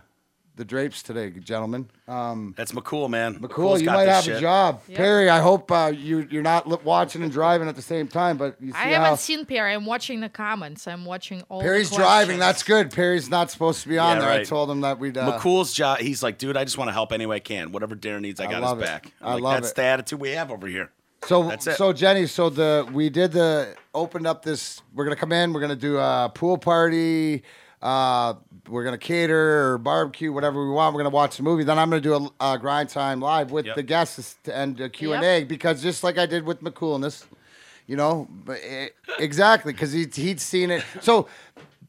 [0.60, 1.90] the drapes today, gentlemen.
[2.08, 3.36] Um, That's McCool, man.
[3.40, 4.38] McCool, McCool's You got might have shit.
[4.38, 4.98] a job, Yep.
[4.98, 5.30] Perry.
[5.30, 8.58] I hope uh, you you're not li- watching and driving at the same time, but
[8.60, 9.74] you see I haven't seen Perry.
[9.74, 10.86] I'm watching the comments.
[10.86, 11.60] I'm watching all.
[11.60, 12.40] the Perry's driving.
[12.40, 12.92] That's good.
[12.92, 14.32] Perry's not supposed to be on Yeah, there.
[14.32, 15.18] I told him that we'd.
[15.18, 16.00] Uh, McCool's job.
[16.00, 17.72] He's like, dude, I just want to help any way I can.
[17.72, 18.92] Whatever Darren needs, I I got love his it.
[18.92, 19.14] back.
[19.22, 19.76] I I'm like, love That's it.
[19.78, 20.92] the attitude we have over here.
[21.26, 21.78] So That's it.
[21.78, 24.82] so Jenny, so the we did the opened up this.
[24.94, 25.54] We're gonna come in.
[25.54, 27.44] We're gonna do a pool party.
[27.82, 28.34] Uh,
[28.70, 30.94] we're gonna cater or barbecue, whatever we want.
[30.96, 31.64] We're gonna watch the movie.
[31.64, 33.76] Then I'm gonna do a, a grind time live with Yep.
[33.76, 37.26] the guests and a Q and A because just like I did with McCoolness,
[37.88, 40.84] you know, it, exactly because he he'd seen it.
[41.02, 41.28] So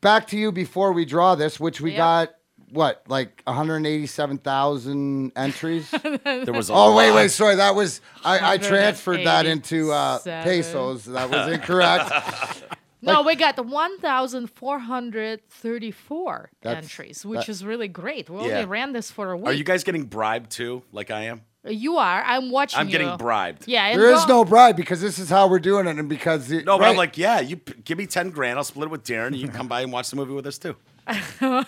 [0.00, 1.96] back to you before we draw this, which we Yep.
[1.98, 2.30] got.
[2.72, 5.90] What like 187,000 entries?
[6.24, 7.16] There was a Oh wait, lot.
[7.16, 7.56] wait, sorry.
[7.56, 11.04] That was I, I transferred that into uh, pesos.
[11.06, 12.12] That was incorrect.
[13.02, 18.28] No, we got 1,434 entries, which that- is really great.
[18.30, 18.52] We Yeah.
[18.58, 19.46] only ran this for a week.
[19.46, 21.42] Are you guys getting bribed too, like I am?
[21.66, 22.22] Uh, you are.
[22.24, 23.64] I'm watching I'm getting bribed.
[23.66, 23.94] Yeah.
[23.96, 26.78] there is no bribe because this is how we're doing it, and because the, No,
[26.78, 26.88] but.
[26.88, 29.36] I'm like, yeah, you p- give me ten grand, I'll split it with Darren, and
[29.36, 30.74] you can come by and watch the movie with us too.
[31.10, 31.66] no, Darren's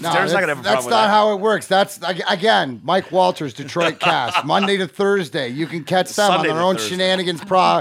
[0.00, 1.10] that's, not gonna have a that's problem with not that.
[1.10, 1.66] how it works.
[1.66, 5.48] That's again, Mike Walters, Detroit Cast, Monday to Thursday.
[5.48, 6.90] You can catch them Sunday on their own Thursday.
[6.90, 7.80] shenanigans pro.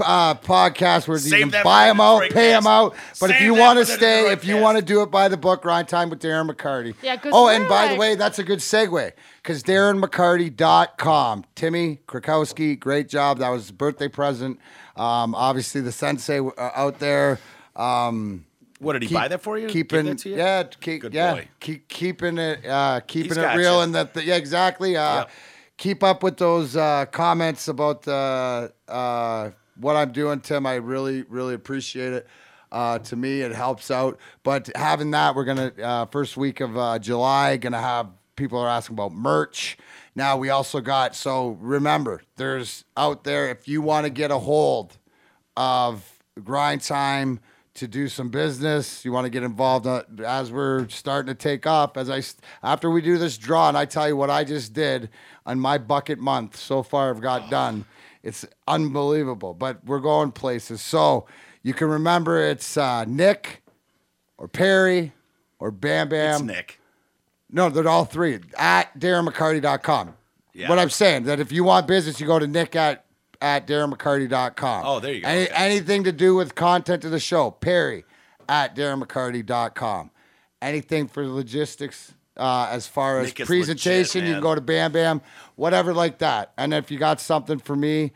[0.00, 2.94] Uh, podcast where Save you can buy them out, Detroit pay them out.
[3.20, 5.62] But if you want to stay, if you want to do it by the book,
[5.62, 6.94] grind time with Darren McCarty.
[7.02, 11.44] Yeah, 'cause Oh, and by the way, that's a good segue because DarrenMcCarty.com.
[11.54, 13.38] Timmy Krakowski, great job.
[13.38, 14.58] That was his birthday present.
[14.96, 17.38] Um, obviously, the sensei uh, out there.
[17.76, 18.44] Um,
[18.80, 19.68] What did he keep- buy that for you?
[19.68, 20.36] Keeping, that to you?
[20.36, 21.48] yeah, keep, Good yeah, boy.
[21.60, 23.80] keep keeping it, uh, keeping He's it real, you.
[23.82, 24.96] and that, the, yeah, exactly.
[24.96, 25.30] Uh, Yep.
[25.76, 30.66] Keep up with those uh, comments about uh, uh, what I'm doing, Tim.
[30.66, 32.26] I really, really appreciate it.
[32.70, 34.18] Uh, to me, it helps out.
[34.42, 38.68] But having that, we're gonna uh, first week of uh, July gonna have people are
[38.68, 39.78] asking about merch.
[40.14, 44.38] Now we also got so remember, there's out there if you want to get a
[44.38, 44.98] hold
[45.56, 47.40] of grind time
[47.74, 49.04] to do some business.
[49.04, 51.96] You want to get involved uh, as we're starting to take off.
[51.96, 52.22] As I
[52.62, 55.10] after we do this draw, and I tell you what I just did
[55.46, 57.84] on my bucket month so far, I've got done.
[58.28, 60.80] It's unbelievable, but we're going places.
[60.80, 61.26] So
[61.62, 63.62] you can remember it's uh, Nick
[64.36, 65.12] or Perry
[65.58, 66.34] or Bam Bam.
[66.34, 66.80] It's Nick.
[67.50, 70.14] No, they're all three at DarrenMcCarty.com.
[70.52, 70.68] Yeah.
[70.68, 73.04] What I'm saying that if you want business, you go to Nick at
[73.40, 74.82] at DarrenMcCarty.com.
[74.84, 75.28] Oh, there you go.
[75.28, 75.52] Any, Okay.
[75.54, 78.04] Anything to do with content of the show, Perry
[78.48, 80.10] at DarrenMcCarty.com.
[80.60, 84.34] Anything for logistics uh, as far as Nick is presentation, legit, you man.
[84.34, 85.20] can go to Bam Bam,
[85.56, 86.52] whatever like that.
[86.56, 88.12] And if you got something for me,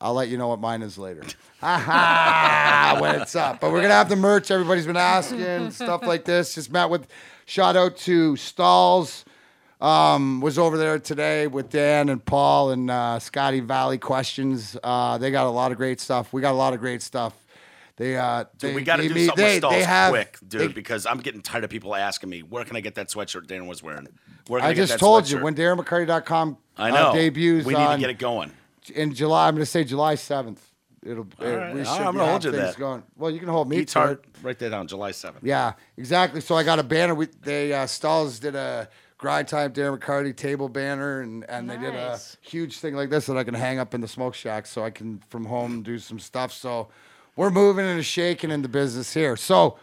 [0.00, 1.22] I'll let you know what mine is later.
[1.60, 2.98] Ha ha!
[3.00, 3.58] when it's up.
[3.58, 4.50] But we're gonna have the merch.
[4.50, 6.54] Everybody's been asking stuff like this.
[6.54, 7.06] Just met with.
[7.46, 9.24] Shout out to Stalls.
[9.80, 14.76] Um, was over there today with Dan and Paul and uh, Scotty Valley questions.
[14.82, 16.34] Uh, they got a lot of great stuff.
[16.34, 17.32] We got a lot of great stuff.
[17.96, 20.38] They uh, Dude, they, we got to do something they, with Stalls they have, quick,
[20.46, 23.08] dude, they- because I'm getting tired of people asking me, where can I get that
[23.08, 24.08] sweatshirt Darren was wearing?
[24.48, 26.96] Where can I, I get just that told you when DarrenMcCarty.com I know.
[26.96, 28.50] uh, debuts we need on to get it going.
[28.94, 29.46] in July.
[29.48, 30.58] I'm going to say July 7th.
[31.04, 31.26] It'll.
[31.40, 31.74] it- right.
[31.74, 32.78] we I'm gonna hold you things that.
[32.78, 33.02] going.
[33.16, 34.02] Well, you can hold me Pete's to it.
[34.02, 35.34] Heart, write that down, July 7th.
[35.42, 36.40] Yeah, exactly.
[36.40, 37.14] So I got a banner.
[37.14, 41.76] We they uh, Stalls did a grind time Darren McCarty table banner, and and they
[41.76, 44.64] did a huge thing like this that I can hang up in the smoke shack,
[44.66, 46.52] so I can from home do some stuff.
[46.52, 46.88] So
[47.36, 49.36] we're moving and shaking in the business here.
[49.36, 49.78] So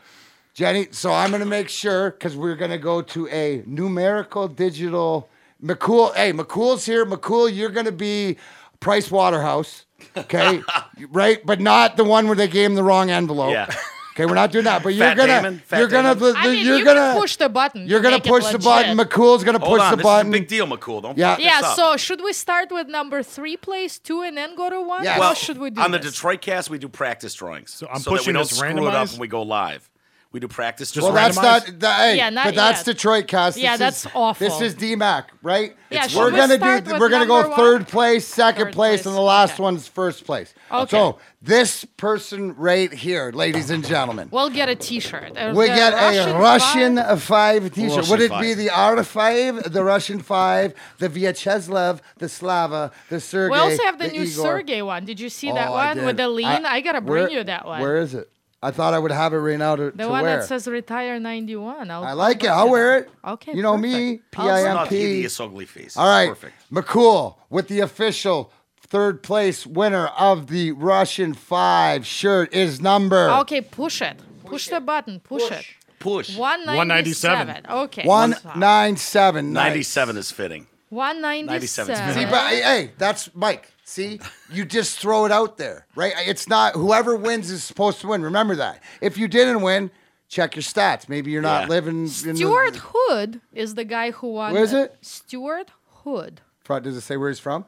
[0.53, 5.29] Jenny, so I'm gonna make sure because we're gonna go to a numerical digital.
[5.63, 7.05] McCool, hey, McCool's here.
[7.05, 8.37] McCool, you're gonna be
[8.79, 9.85] Price Waterhouse,
[10.17, 10.61] okay?
[11.09, 13.51] right, but not the one where they gave him the wrong envelope.
[13.51, 13.73] Yeah.
[14.21, 15.57] Okay, we're not doing that, but you're Fat gonna, Damon?
[15.65, 16.36] Fat you're gonna, Damon?
[16.38, 17.88] I mean, you're you gonna can push the button.
[17.88, 18.95] You're gonna make it push the button.
[18.97, 20.27] McCool's gonna Hold push on, the this button.
[20.27, 21.01] is a big deal, McCool.
[21.01, 21.36] Don't Yeah.
[21.36, 21.75] fuck Yeah, this up.
[21.75, 25.03] so should we start with number three place two and then go to one?
[25.03, 25.13] Yeah.
[25.13, 26.13] How Well, should we do on the this?
[26.13, 27.71] Detroit cast, we do practice drawings.
[27.73, 29.12] So I'm that we pushing don't this screw it up randomized?
[29.13, 29.89] when we go live.
[30.31, 31.35] We do practice Just Well, drawings.
[31.35, 31.71] that's randomized?
[31.73, 31.97] not that.
[32.11, 32.95] Hey, Yeah, not but that's yet.
[32.95, 33.57] Detroit cast.
[33.57, 34.47] Yeah, that's is, awful.
[34.47, 35.75] This is DMAC, right?
[35.89, 36.97] Yeah, It's should we're gonna do.
[36.97, 39.63] We're gonna go number third place, second Third place, place, and the last okay.
[39.63, 40.53] one's first place.
[40.71, 40.89] Okay.
[40.89, 45.35] So this person right here, ladies and gentlemen, We'll get a T-shirt.
[45.35, 47.97] Uh, we the get a Russian flag- five T-shirt.
[47.97, 48.41] Russian Would it five.
[48.41, 53.51] be the R five, the Russian five, the Vyacheslav, the Slava, the Sergey?
[53.51, 54.45] We also have the, new Igor?
[54.45, 55.03] Sergey one.
[55.03, 56.47] Did you see that Oh, I one with the lean?
[56.47, 57.81] I, gotta bring where- you that one.
[57.81, 58.29] Where is it?
[58.63, 60.39] I thought I would have it right now to, the to one wear.
[60.39, 61.89] that says retire 91.
[61.89, 62.41] I'll, I like it.
[62.41, 63.10] bring I'll wear it.
[63.26, 63.54] Okay.
[63.54, 64.32] You know me, perfect.
[64.32, 65.97] P I'll I Not hideous ugly face.
[65.97, 66.54] All right, Perfect.
[66.71, 73.62] McCool with the official third place winner of the Russian Five shirt is number Okay,
[73.62, 74.19] push it.
[74.45, 75.21] Push, the button.
[75.21, 75.65] Push, it.
[76.00, 76.36] Push.
[76.38, 77.47] 197.
[77.47, 77.65] 197.
[77.84, 78.04] Okay.
[78.06, 79.54] one nine seven.
[79.54, 80.67] 97 is fitting.
[80.89, 81.93] 197.
[81.93, 82.13] 97.
[82.13, 83.70] See, but hey, hey, that's Mike.
[83.91, 86.13] See, you just throw it out there, right?
[86.19, 88.23] It's not whoever wins is supposed to win.
[88.23, 88.82] Remember that.
[89.01, 89.91] If you didn't win,
[90.30, 91.10] check your stats.
[91.10, 91.67] Maybe you're not Yeah.
[91.67, 92.04] living.
[92.04, 94.54] In Stuart the, Hood is the guy who won.
[94.54, 94.95] Where is it?
[95.01, 95.71] Stuart
[96.06, 96.39] Hood.
[96.65, 97.65] Does it say where he's from?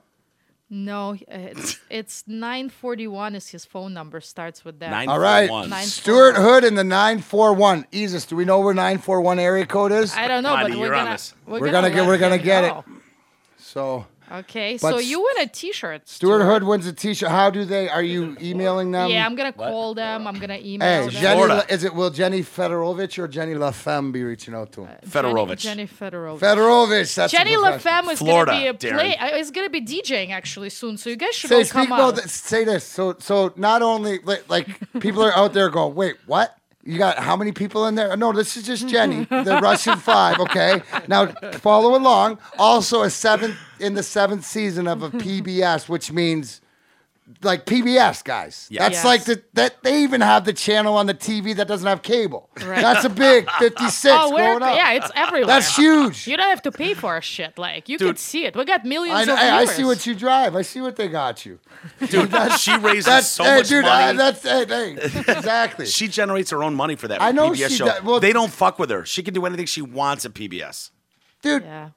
[0.70, 4.22] No, it's it's 941 is his phone number.
[4.22, 4.94] Starts with that.
[5.10, 5.50] All right.
[5.50, 5.84] 941.
[5.88, 7.86] Stuart Hood in the 941.
[7.94, 10.16] Isis, do we know where 941 area code is?
[10.16, 11.34] I don't know, Come but we're gonna, this.
[11.46, 12.74] We're gonna get- we're gonna him get it.
[13.58, 16.08] So Okay, But so you win a T-shirt.
[16.08, 17.30] Stuart Hood wins a t-shirt.
[17.30, 19.10] How do they, are you emailing them?
[19.12, 20.26] Yeah, I'm gonna call them.
[20.28, 21.10] I'm gonna Hey, email them.
[21.12, 21.66] Jenny, Florida.
[21.74, 24.98] is it, will Jenny Fedorovich or Jenny LaFemme be reaching out to him?
[25.06, 25.58] Fedorovich.
[25.60, 26.40] Jenny, Jenny Fedorovich.
[26.40, 27.94] Fedorovich, that's Jenny professional.
[28.04, 29.18] LaFemme is Florida, gonna be a play.
[29.18, 31.88] uh, Is gonna be DJing actually soon, so you guys should Say, all speak come
[31.88, 32.16] about out.
[32.18, 32.84] th- say this.
[32.86, 34.68] So, so not only like, like
[35.00, 36.58] people are out there going, wait, what?
[36.86, 38.16] You got how many people in there?
[38.18, 40.40] No, this is just Jenny, the Russian Five.
[40.40, 42.40] Okay, now follow along.
[42.58, 46.60] Also, a seventh in the seventh season of a PBS, which means
[47.42, 48.68] like PBS guys.
[48.70, 48.84] Yeah.
[48.84, 49.06] That's Yes.
[49.06, 52.50] like the that they even have the channel on the TV that doesn't have cable.
[52.64, 52.82] Right.
[52.82, 54.76] That's a big fifty-six Oh, we're, growing up.
[54.76, 55.48] yeah, it's everywhere.
[55.48, 56.28] That's huge.
[56.28, 57.58] You don't have to pay for our shit.
[57.58, 58.56] Like you can see it.
[58.56, 59.70] We got millions I, know, of hey, viewers.
[59.70, 60.56] I see what you drive.
[60.56, 61.60] I see what they got you.
[62.08, 63.86] Dude, she raises That's so hey, much dude.
[63.86, 64.04] money.
[64.06, 64.92] uh, that's hey, hey,
[65.28, 65.86] exactly.
[65.98, 67.86] she generates her own money for that I know PBS she show.
[67.86, 68.04] does.
[68.04, 69.06] Well- they don't fuck with her.
[69.06, 70.92] She can do anything she wants at PBS.
[71.42, 71.64] dude.
[71.64, 71.90] Yeah.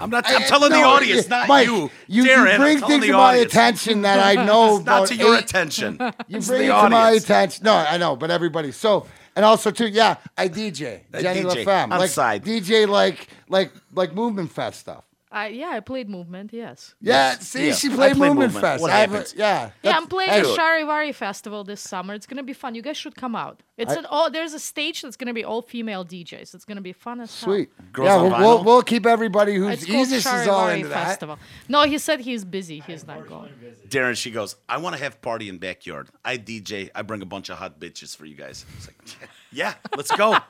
[0.00, 0.26] I'm not.
[0.26, 1.90] I- I'm telling the no, audience, yeah, not Mike, you.
[2.06, 3.52] You, Darren, you bring things to my audience.
[3.52, 5.98] attention that I know It's not to your eight- attention.
[6.28, 7.64] You It's bring the it to my attention.
[7.64, 8.72] No, I know, but everybody.
[8.72, 12.44] So, and also too, yeah, I DJ I Jenny DJ LaFemme, like side.
[12.44, 15.04] DJ, like like like Movement Fest stuff.
[15.34, 16.52] I, yeah, I played movement.
[16.52, 16.94] Yes.
[17.00, 18.62] Yeah, see, Yeah, she I played play Movement, Movement.
[18.62, 18.82] Fest.
[18.82, 19.34] What I've- happens?
[19.36, 22.14] yeah, Yeah, I'm playing hey, the Charivari Festival this summer.
[22.14, 22.76] It's gonna be fun.
[22.76, 23.60] You guys should come out.
[23.76, 24.30] It's I- an all.
[24.30, 26.54] There's a stage that's gonna be all female DJs.
[26.54, 27.48] It's gonna be fun as hell.
[27.52, 27.70] Sweet.
[27.92, 30.88] Girls yeah, we'll, we'll, we'll keep everybody who's It's called Isis is all Charivari into
[30.88, 31.06] that.
[31.08, 31.38] Festival.
[31.68, 32.78] No, he said he's busy.
[32.86, 33.50] He's not going.
[33.88, 36.10] Darren, she goes, I want to have party in backyard.
[36.24, 36.90] I DJ.
[36.94, 38.64] I bring a bunch of hot bitches for you guys.
[38.76, 40.36] It's like, yeah, let's go.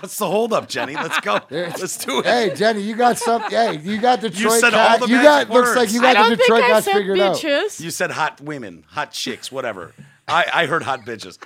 [0.00, 0.94] What's the holdup, Jenny?
[0.94, 1.40] Let's go.
[1.50, 2.26] Let's do it.
[2.26, 3.40] Hey, Jenny, you got some.
[3.42, 4.60] Hey, you got Detroit.
[4.60, 6.64] said cat- all the You got magic looks like you got the don't Detroit think
[6.64, 7.36] I cats said figured out.
[7.36, 7.80] bitches.
[7.80, 9.94] You said hot women, hot chicks, whatever.
[10.28, 11.38] I, I heard hot bitches.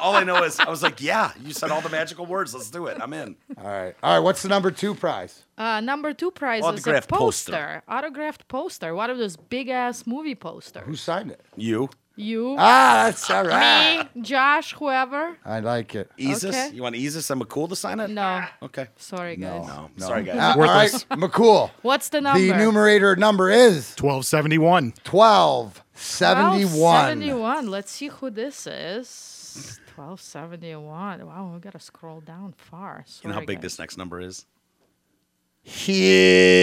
[0.00, 2.54] All I know is I was like, yeah, you said all the magical words.
[2.54, 2.98] Let's do it.
[3.00, 3.34] I'm in.
[3.58, 4.18] All right, all right.
[4.20, 5.42] What's the number two prize?
[5.56, 7.52] Uh, number two prize is a Autographed poster.
[7.52, 7.82] poster.
[7.88, 8.94] autographed poster.
[8.94, 10.84] One of those big ass movie posters.
[10.86, 11.40] Who signed it?
[11.56, 14.08] You, you, Ah, that's all right.
[14.14, 15.36] me, Josh, whoever.
[15.44, 16.10] I like it.
[16.18, 16.44] Isis.
[16.44, 16.70] Okay.
[16.74, 18.10] You want Isis and McCool to sign it?
[18.10, 18.88] No, Okay.
[18.96, 19.66] sorry guys.
[19.66, 19.90] No.
[19.96, 20.06] No.
[20.06, 20.36] Sorry, guys.
[20.38, 21.70] Uh, all right, McCool.
[21.82, 22.40] What's the number?
[22.40, 24.94] The numerator number is 1271.
[25.04, 27.06] 1271.
[27.06, 27.70] 71.
[27.70, 29.78] Let's see who this is.
[29.94, 31.26] 1271.
[31.26, 33.04] Wow, we gotta scroll down far.
[33.22, 33.62] You know how big guys.
[33.62, 34.46] this next number is?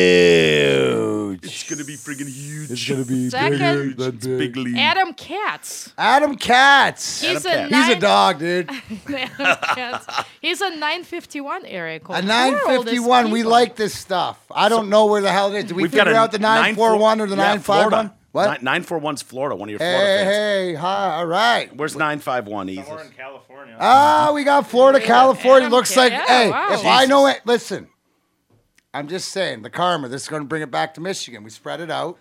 [0.04, 1.44] Huge.
[1.46, 2.72] It's gonna be friggin' huge.
[2.72, 3.52] It's gonna be Second.
[3.60, 4.78] bigger than It's big league.
[4.78, 5.92] Adam Katz.
[5.98, 7.22] Adam Katz.
[7.22, 7.76] He's Adam a Katz.
[7.76, 8.70] He's a nine- dog, dude.
[9.10, 10.08] Adam Katz.
[10.42, 12.18] He's a 951 area code.
[12.18, 12.34] A Who are
[12.78, 13.32] all these 951.
[13.32, 13.52] We people?
[13.52, 14.39] like this stuff.
[14.52, 15.66] I don't know where the hell it is.
[15.66, 17.89] Did we We've figure got out the 941 or the 951?
[17.89, 18.13] Florida.
[18.32, 18.63] What?
[18.63, 19.56] Nine four one's Florida.
[19.56, 20.28] One of your Florida Hey, fans.
[20.36, 21.76] hey, hi, all right.
[21.76, 22.68] Where's nine five one?
[22.68, 22.88] Isis.
[23.16, 23.78] California.
[23.80, 25.68] Ah, we got Florida, California.
[25.68, 26.68] Adam Looks Ca- like, yeah, hey, wow.
[26.72, 27.88] if I know it, listen.
[28.94, 30.08] I'm just saying, the karma.
[30.08, 31.44] This is going to bring it back to Michigan.
[31.44, 32.20] We spread it out.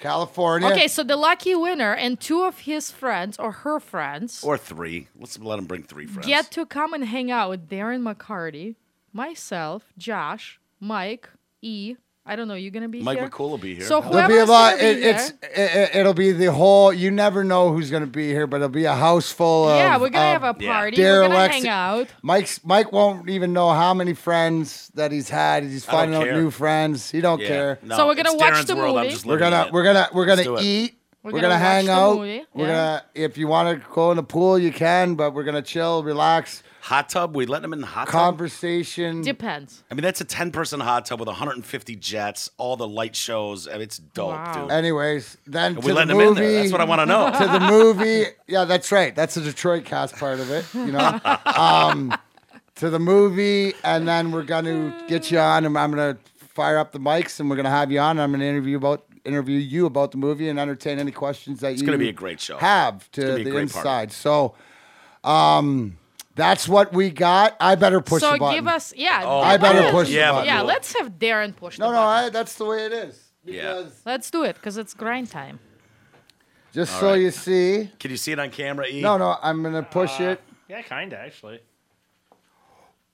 [0.00, 0.68] California.
[0.68, 5.08] Okay, so the lucky winner and two of his friends or her friends Or three.
[5.18, 6.26] Let's let him bring three friends.
[6.26, 8.76] get to come and hang out with Darren McCarty,
[9.12, 11.28] myself, Josh, Mike,
[11.62, 11.96] E.
[12.28, 12.54] I don't know.
[12.54, 13.04] You gonna be here.
[13.06, 13.28] Mike here?
[13.28, 13.86] McCool will be here.
[13.86, 14.72] So There'll be a lot.
[14.78, 16.92] gonna be It, it's there- it, it'll be the whole.
[16.92, 19.76] You never know who's going to be here, but it'll be a house full of.
[19.78, 20.72] yeah, we're gonna of have a yeah.
[20.72, 20.96] party.
[20.96, 22.08] Dear We're gonna Alexi- hang out.
[22.22, 25.62] Mike's Mike won't even know how many friends that he's had.
[25.64, 26.34] He's don't finding out care.
[26.40, 27.10] new friends.
[27.10, 27.48] He don't Yeah.
[27.48, 27.78] care.
[27.82, 28.96] No, So we're gonna it's watch Darren's the world.
[28.98, 29.14] I'm movie.
[29.14, 29.72] just We're living in gonna it.
[29.72, 30.64] we're gonna we're Let's gonna do it.
[30.64, 30.94] eat.
[31.22, 32.16] We're We're, gonna gonna, watch hang the out.
[32.16, 32.72] movie, We're yeah.
[32.74, 36.02] gonna if you want to go in the pool, you can, but we're gonna chill,
[36.04, 37.34] relax, Hot tub.
[37.36, 38.12] We letting them in the hot tub.
[38.12, 39.20] conversation.
[39.22, 39.82] Depends.
[39.90, 43.66] I mean, that's a ten person hot tub with 150 jets, all the light shows,
[43.66, 44.52] and it's dope, Wow.
[44.62, 44.70] dude.
[44.70, 46.28] Anyways, then to we the letting him movie.
[46.28, 46.60] in there?
[46.62, 47.30] That's what I want to know.
[47.30, 48.24] to the movie.
[48.46, 49.14] Yeah, that's right.
[49.14, 50.64] That's the Detroit cast part of it.
[50.72, 52.16] You know, um,
[52.76, 56.16] to the movie, and then we're gonna get you on, and I'm gonna
[56.54, 58.12] fire up the mics, and we're gonna have you on.
[58.12, 61.72] And I'm gonna interview about interview you about the movie and entertain any questions that
[61.72, 62.56] It's you gonna be a great show.
[62.56, 63.78] have gonna to be a the great party.
[64.06, 64.12] inside.
[64.12, 64.54] So,
[65.24, 65.98] um,
[66.38, 67.56] that's what we got.
[67.60, 68.52] I better push so the button.
[68.52, 69.22] So give us yeah.
[69.24, 70.46] Oh, I better yeah, push the Yeah, button.
[70.46, 70.66] Yeah, Cool.
[70.68, 72.24] let's have Darren push No, the no, button.
[72.26, 73.24] I, that's the way it is.
[73.44, 73.84] Yeah.
[74.06, 75.58] Let's do it because it's grind time.
[76.72, 77.20] just All so right.
[77.20, 77.90] you see.
[77.98, 78.86] Can you see it on camera?
[78.86, 79.00] E?
[79.00, 80.40] No, no, I'm gonna push uh, it.
[80.68, 81.60] Yeah, kinda actually.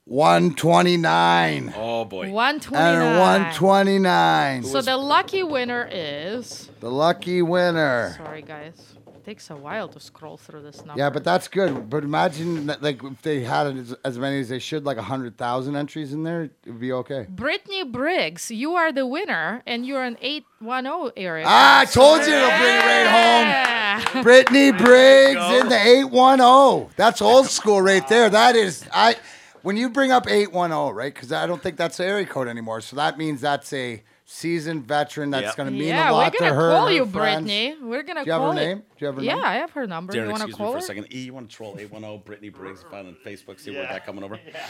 [0.07, 1.73] 129.
[1.77, 2.31] Oh boy.
[2.31, 2.95] 129.
[2.95, 4.63] And 129.
[4.65, 6.69] So the lucky winner is.
[6.81, 8.15] The lucky winner.
[8.19, 8.95] Sorry, guys.
[9.25, 11.01] Takes a while to scroll through this number.
[11.01, 11.89] Yeah, but that's good.
[11.89, 15.37] But imagine that, like if they had as, as many as they should, like hundred
[15.37, 17.27] thousand entries in there, it would be okay.
[17.29, 21.45] Brittany Briggs, you are the winner, and you're an 810 area.
[21.47, 24.23] Ah, I told you it'll bring it right home.
[24.23, 26.93] Brittany Briggs in the 810.
[26.97, 28.29] That's old school right there.
[28.29, 29.17] That is I
[29.63, 31.15] when you bring up 810, right?
[31.15, 32.81] Cuz I don't think that's the area code anymore.
[32.81, 34.03] So that means that's a
[34.35, 35.57] seasoned veteran that's Yep.
[35.57, 36.71] going to mean yeah, a lot we're gonna to her.
[36.73, 37.45] call and you her friends.
[37.47, 37.77] Brittany.
[37.83, 38.79] We're gonna Do you have call her name?
[38.79, 39.29] Do you have her name?
[39.31, 39.45] yeah, name?
[39.45, 40.13] I have her number.
[40.13, 40.79] Darren, you want to excuse me for her?
[40.79, 41.07] a second.
[41.15, 44.25] E, you want to troll 810 Brittany Briggs find on Facebook, see where that coming
[44.25, 44.39] over?
[44.47, 44.67] Yeah.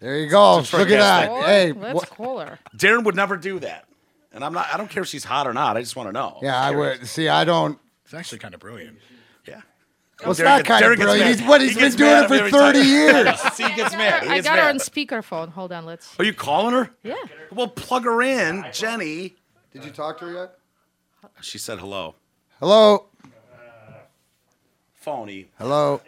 [0.00, 0.58] There you go.
[0.58, 1.28] Just for Look at that.
[1.28, 1.44] guessing.
[1.44, 2.58] Hey, Let's what- call her.
[2.76, 3.86] Darren would never do that.
[4.32, 5.76] And I'm not I don't care if she's hot or not.
[5.76, 6.38] I just want to know.
[6.42, 7.28] yeah, I would see.
[7.28, 7.78] I don't.
[8.04, 8.98] It's actually kind of brilliant.
[10.22, 10.28] Yeah.
[10.28, 11.26] What's Darren that gets- kind Darren of gets brilliant?
[11.30, 11.38] mad.
[11.40, 11.60] He's what?
[11.60, 12.88] He's He been doing it for 30 time.
[12.88, 13.40] years.
[13.54, 14.22] See, he gets I mad.
[14.22, 15.48] He I gets got her on speakerphone.
[15.50, 16.18] Hold on, let's.
[16.18, 16.90] Are you calling her?
[17.02, 17.16] Yeah.
[17.52, 19.34] Well, plug her in, Jenny.
[19.72, 21.30] Did you talk to her yet?
[21.40, 22.14] She said hello.
[22.60, 23.06] Hello.
[24.94, 25.48] Phony.
[25.58, 26.00] Hello.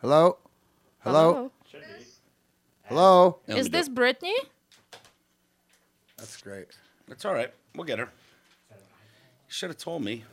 [0.00, 0.38] Hello.
[1.00, 1.50] Hello.
[2.84, 3.38] Hello.
[3.46, 3.88] Let Is this.
[3.88, 4.34] Brittany?
[6.16, 6.66] That's great.
[7.08, 7.52] That's all right.
[7.74, 8.08] We'll get her.
[8.70, 8.76] You
[9.48, 10.24] should have told me.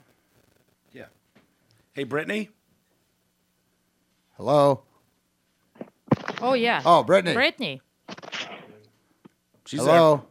[0.94, 1.06] Yeah.
[1.94, 2.50] Hey, Brittany.
[4.40, 4.84] Hello.
[6.42, 6.82] Oh yeah.
[6.86, 7.34] Oh, Brittany.
[7.34, 7.82] Brittany.
[9.66, 10.24] She's Hello.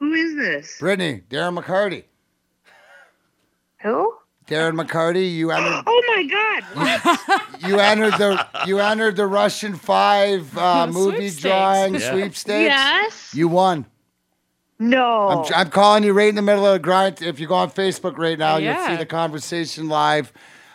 [0.00, 0.78] Who is this?
[0.80, 1.24] Brittany.
[1.28, 2.04] Darren McCarty.
[3.82, 4.14] Who?
[4.46, 5.30] Darren McCarty.
[5.34, 5.82] You entered.
[5.86, 7.40] Oh my God!
[7.68, 8.46] You entered the.
[8.66, 11.42] You entered the Russian Five uh, movie Sweepstakes.
[11.42, 12.10] drawing Yeah.
[12.12, 12.68] sweepstakes.
[12.70, 13.34] yes.
[13.34, 13.84] You won.
[14.78, 15.28] No.
[15.28, 17.20] I'm, I'm calling you right in the middle of the grind.
[17.20, 20.32] If you go on Facebook right now, you'll see the conversation live.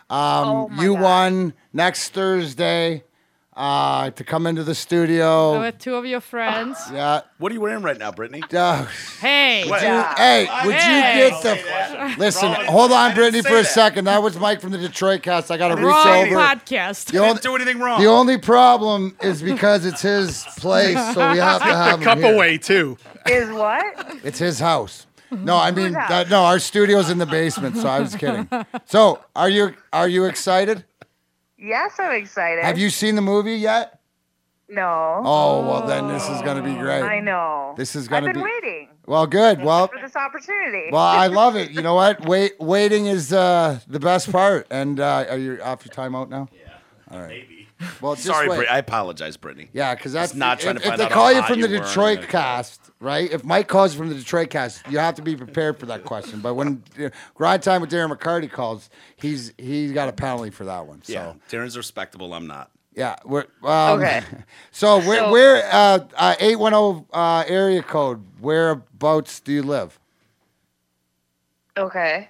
[0.08, 1.01] Um, Oh my you God.
[1.01, 3.03] won next Thursday
[3.55, 5.60] uh, to come into the studio.
[5.60, 6.77] With two of your friends.
[6.93, 7.21] Yeah.
[7.39, 8.41] What are you wearing right now, Brittany?
[8.53, 8.86] Uh,
[9.19, 9.67] Hey.
[9.67, 9.82] What?
[9.82, 11.25] you- hey, would Hey.
[11.25, 12.15] you get the?
[12.17, 14.05] Listen, hold on, Brittany, for a second.
[14.05, 15.51] That was Mike from the Detroit cast.
[15.51, 16.36] I got to reach Wrong over.
[16.36, 17.12] podcast.
[17.12, 17.99] The only, Didn't do anything wrong.
[18.01, 22.19] the only problem is because it's his place, so we have to have him Cup
[22.19, 22.34] here.
[22.34, 22.97] away too.
[23.27, 23.84] Is what?
[24.23, 25.05] It's his house.
[25.32, 26.10] No, I mean house?
[26.10, 26.43] that, no.
[26.45, 28.47] Our studio's in the basement, so I was kidding.
[28.86, 30.86] So, are you are you excited?
[31.60, 32.63] Yes, I'm excited.
[32.63, 34.00] Have you seen the movie yet?
[34.69, 35.22] No.
[35.26, 37.02] Oh well, then this is gonna be great.
[37.02, 37.74] I know.
[37.76, 39.26] This is I've gonna been be waiting well.
[39.26, 39.63] Good.
[39.63, 40.89] Well, for this opportunity.
[40.91, 41.72] well, I love it.
[41.80, 42.26] You know what?
[42.26, 44.67] Wait, waiting is uh, the best part.
[44.69, 46.50] And uh, are you off your timeout now?
[46.54, 46.74] Yeah.
[47.12, 47.30] All right.
[47.30, 47.59] Maybe.
[48.01, 48.57] Well, just Sorry, wait.
[48.57, 48.75] Brittany.
[48.75, 49.69] I apologize, Brittany.
[49.71, 51.79] Yeah, because that's not trying if, to if they out call you from the you
[51.79, 53.31] were, Detroit and- cast, right?
[53.31, 56.03] If Mike calls you from the Detroit cast, you have to be prepared for that
[56.03, 56.41] question.
[56.41, 60.65] But when uh, Grind Time with Darren McCarty calls, he's he's got a penalty for
[60.65, 61.01] that one.
[61.03, 61.27] So Yeah.
[61.27, 62.33] yeah, Darren's respectable.
[62.33, 62.69] I'm not.
[62.95, 63.15] Yeah.
[63.23, 64.23] We're um, Okay.
[64.71, 68.25] So we're So- we're uh, uh, eight one zero uh, area code.
[68.41, 69.97] Whereabouts do you live?
[71.77, 72.27] okay.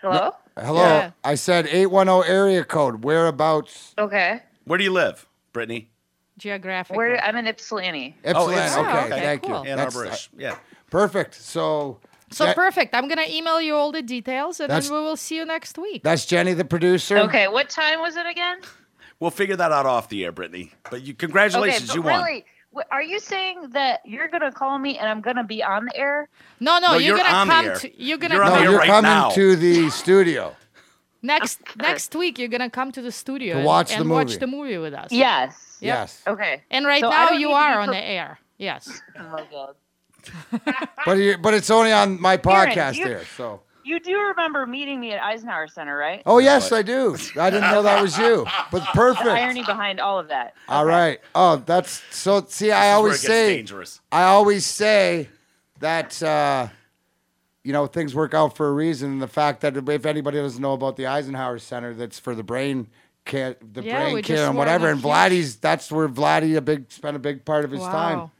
[0.00, 0.34] Hello.
[0.56, 1.10] Hello, Yeah.
[1.24, 3.04] I said eight one zero area code.
[3.04, 3.94] Whereabouts?
[3.98, 4.42] Okay.
[4.64, 5.90] Where do you live, Brittany?
[6.38, 6.96] Geographic.
[6.96, 8.16] Where I'm in Ypsilanti.
[8.24, 8.52] Oh, Ypsilanti.
[8.58, 9.64] it's- okay, oh, okay, thank cool.
[9.64, 9.70] you.
[9.70, 10.28] Ann Arborish.
[10.28, 10.56] Uh, yeah.
[10.90, 11.34] perfect.
[11.34, 11.98] So.
[12.32, 12.94] So that- perfect.
[12.94, 16.02] I'm gonna email you all the details, and then we will see you next week.
[16.04, 17.18] That's Jenny, the producer.
[17.18, 17.48] Okay.
[17.48, 18.58] What time was it again?
[19.18, 20.72] We'll figure that out off the air, Brittany.
[20.90, 22.22] But you, Okay, congratulations, but you won.
[22.24, 22.59] really, wh-
[22.90, 26.28] are you saying that you're gonna call me and I'm gonna be on the air?
[26.60, 27.78] No, no, No, you're, you're gonna come.
[27.80, 29.30] To, you're gonna You're No, come you're right coming now.
[29.30, 30.54] to the studio.
[31.22, 32.38] next next week.
[32.38, 34.38] You're gonna come to the studio To and- watch the and watch movie.
[34.38, 35.10] the movie with us.
[35.10, 35.78] Yes.
[35.80, 35.94] Yep.
[35.94, 36.22] Yes.
[36.26, 36.62] Okay.
[36.70, 38.38] And right So now you are be on the air.
[38.58, 38.88] Yes.
[39.18, 39.74] Oh my god.
[41.06, 43.24] But you, but it's only on my Darren, podcast you- there.
[43.36, 43.62] So.
[43.84, 46.22] You do remember meeting me at Eisenhower Center, right?
[46.26, 47.16] Oh yes, I do.
[47.38, 48.46] I didn't know that was you.
[48.70, 49.26] But The perfect.
[49.26, 50.54] irony behind all of that.
[50.68, 50.90] All Okay.
[50.94, 51.20] right.
[51.34, 52.44] Oh, that's so.
[52.48, 54.00] See, I This is where always it gets say, dangerous.
[54.12, 55.28] I always say
[55.80, 56.68] that uh,
[57.64, 59.12] you know things work out for a reason.
[59.12, 62.42] And the fact that if anybody doesn't know about the Eisenhower Center, that's for the
[62.42, 62.88] brain
[63.24, 64.88] care, the Yeah, brain just care and whatever.
[64.88, 68.30] And huge- Vladdy's that's where Vladdy a big spent a big part of his time,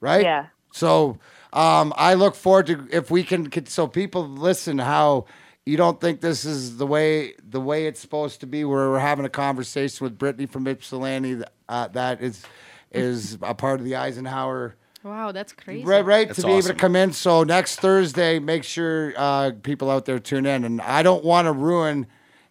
[0.00, 0.22] right?
[0.22, 0.46] Yeah.
[0.72, 1.18] So
[1.52, 5.26] um, I look forward to if we can, can so people listen how
[5.64, 8.64] you don't think this is the way the way it's supposed to be.
[8.64, 12.44] Where we're having a conversation with Brittany from Ypsilanti uh, that is
[12.92, 15.84] is a part of the Eisenhower Wow, that's crazy.
[15.84, 17.12] right right That's to be able to come in.
[17.12, 20.64] So next Thursday make sure uh, people out there tune in.
[20.64, 22.08] And I don't want to ruin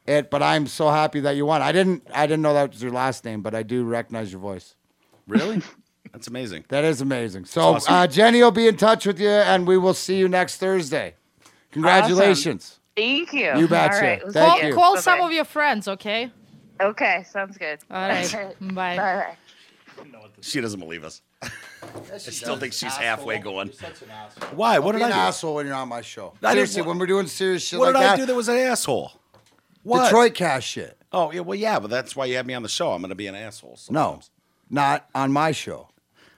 [0.08, 2.82] it but I'm so happy that you won I didn't I didn't know that was
[2.82, 4.76] your last name but I do recognize your voice.
[5.28, 5.62] Really?
[6.16, 6.64] That's amazing.
[6.70, 7.44] that is amazing.
[7.44, 7.94] So awesome.
[7.94, 11.16] uh, Jenny will be in touch with you, and we will see you next Thursday.
[11.72, 12.80] Congratulations.
[12.96, 13.58] Thank you.
[13.58, 13.96] You betcha.
[13.96, 14.22] All right.
[14.22, 14.74] Thank Call, you.
[14.74, 15.28] call some Bye-bye.
[15.28, 16.32] of your friends, okay?
[16.80, 17.80] Okay, sounds good.
[17.92, 18.32] All right.
[18.62, 18.96] Bye.
[18.96, 19.36] Bye bye.
[20.40, 21.22] She doesn't believe us.
[21.44, 23.72] I still think she's halfway going.
[24.54, 24.80] Why?
[24.80, 25.22] What Be did an I do?
[25.22, 26.34] asshole when you're on my show.
[26.42, 28.14] I Seriously, when we're doing serious shit What like did that.
[28.14, 29.12] I do that was an asshole?
[29.84, 30.06] What?
[30.06, 30.98] Detroit cast shit.
[31.12, 32.92] Oh yeah, well yeah, but that's why you have me on the show.
[32.94, 33.78] I'm gonna be an asshole.
[33.90, 34.22] No,
[34.70, 35.90] not on my show.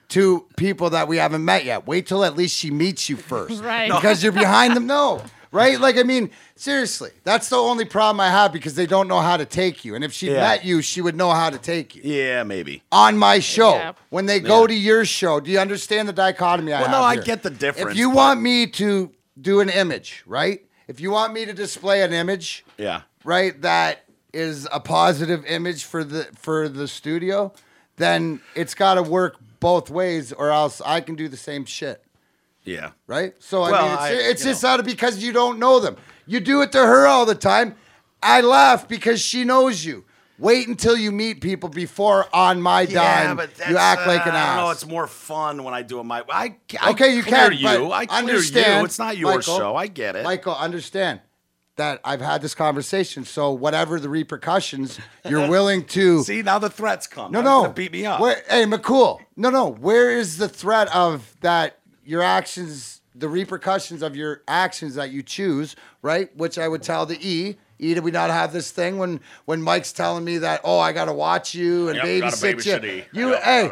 [0.10, 1.86] To people that we haven't met yet.
[1.86, 3.62] Wait till at least she meets you first.
[3.64, 3.92] Right.
[3.92, 4.88] Because you're behind them.
[4.88, 5.22] No.
[5.52, 5.80] Right?
[5.80, 9.36] Like, I mean, seriously, that's the only problem I have because they don't know how
[9.38, 9.96] to take you.
[9.96, 10.40] And if she Yeah.
[10.42, 12.02] met you, she would know how to take you.
[12.06, 12.84] Yeah, maybe.
[12.92, 13.76] On my show.
[13.76, 13.94] Yeah.
[14.10, 14.68] When they go Yeah.
[14.68, 17.24] to your show, do you understand the dichotomy I Well, have no, I here?
[17.24, 20.62] get the difference, If you but- want me to do an image, right?
[20.88, 23.02] If you want me to display an image, Yeah.
[23.26, 24.04] right that
[24.34, 27.52] is a positive image for the for the studio
[27.96, 29.38] then it's got to work
[29.68, 32.02] both ways or else i can do the same shit
[32.64, 32.92] Yeah.
[33.06, 34.70] right so i mean it's, I- it's just know.
[34.70, 35.96] out of because you don't know them
[36.26, 37.76] you do it to her all the time
[38.24, 40.06] i laugh because she knows you
[40.40, 44.36] wait until you meet people before on my Yeah, dime you act like uh, an
[44.36, 44.72] I don't know.
[44.72, 46.24] It's more fun when I do it my.
[46.30, 47.68] I, I okay you can you.
[47.68, 48.86] I understand you.
[48.86, 49.76] It's not your Michael, show.
[49.76, 50.24] I get it.
[50.24, 51.22] michael understand
[51.78, 56.70] that i've had this conversation so whatever the repercussions you're willing to See now the
[56.70, 57.32] threats come.
[57.32, 57.70] No, no.
[57.70, 58.20] beat me up.
[58.20, 59.20] Where, hey, McCool.
[59.36, 59.68] No, no.
[59.68, 61.80] Where is the threat of that?
[62.04, 66.36] Your actions, the repercussions of your actions that you choose, right?
[66.38, 67.58] Which I would tell the E.
[67.80, 70.62] E, did we not have this thing when when Mike's telling me that?
[70.64, 72.90] Oh, I got to watch you and Yep, babysit babysit you.
[72.90, 73.04] E.
[73.14, 73.72] You, Yep, hey,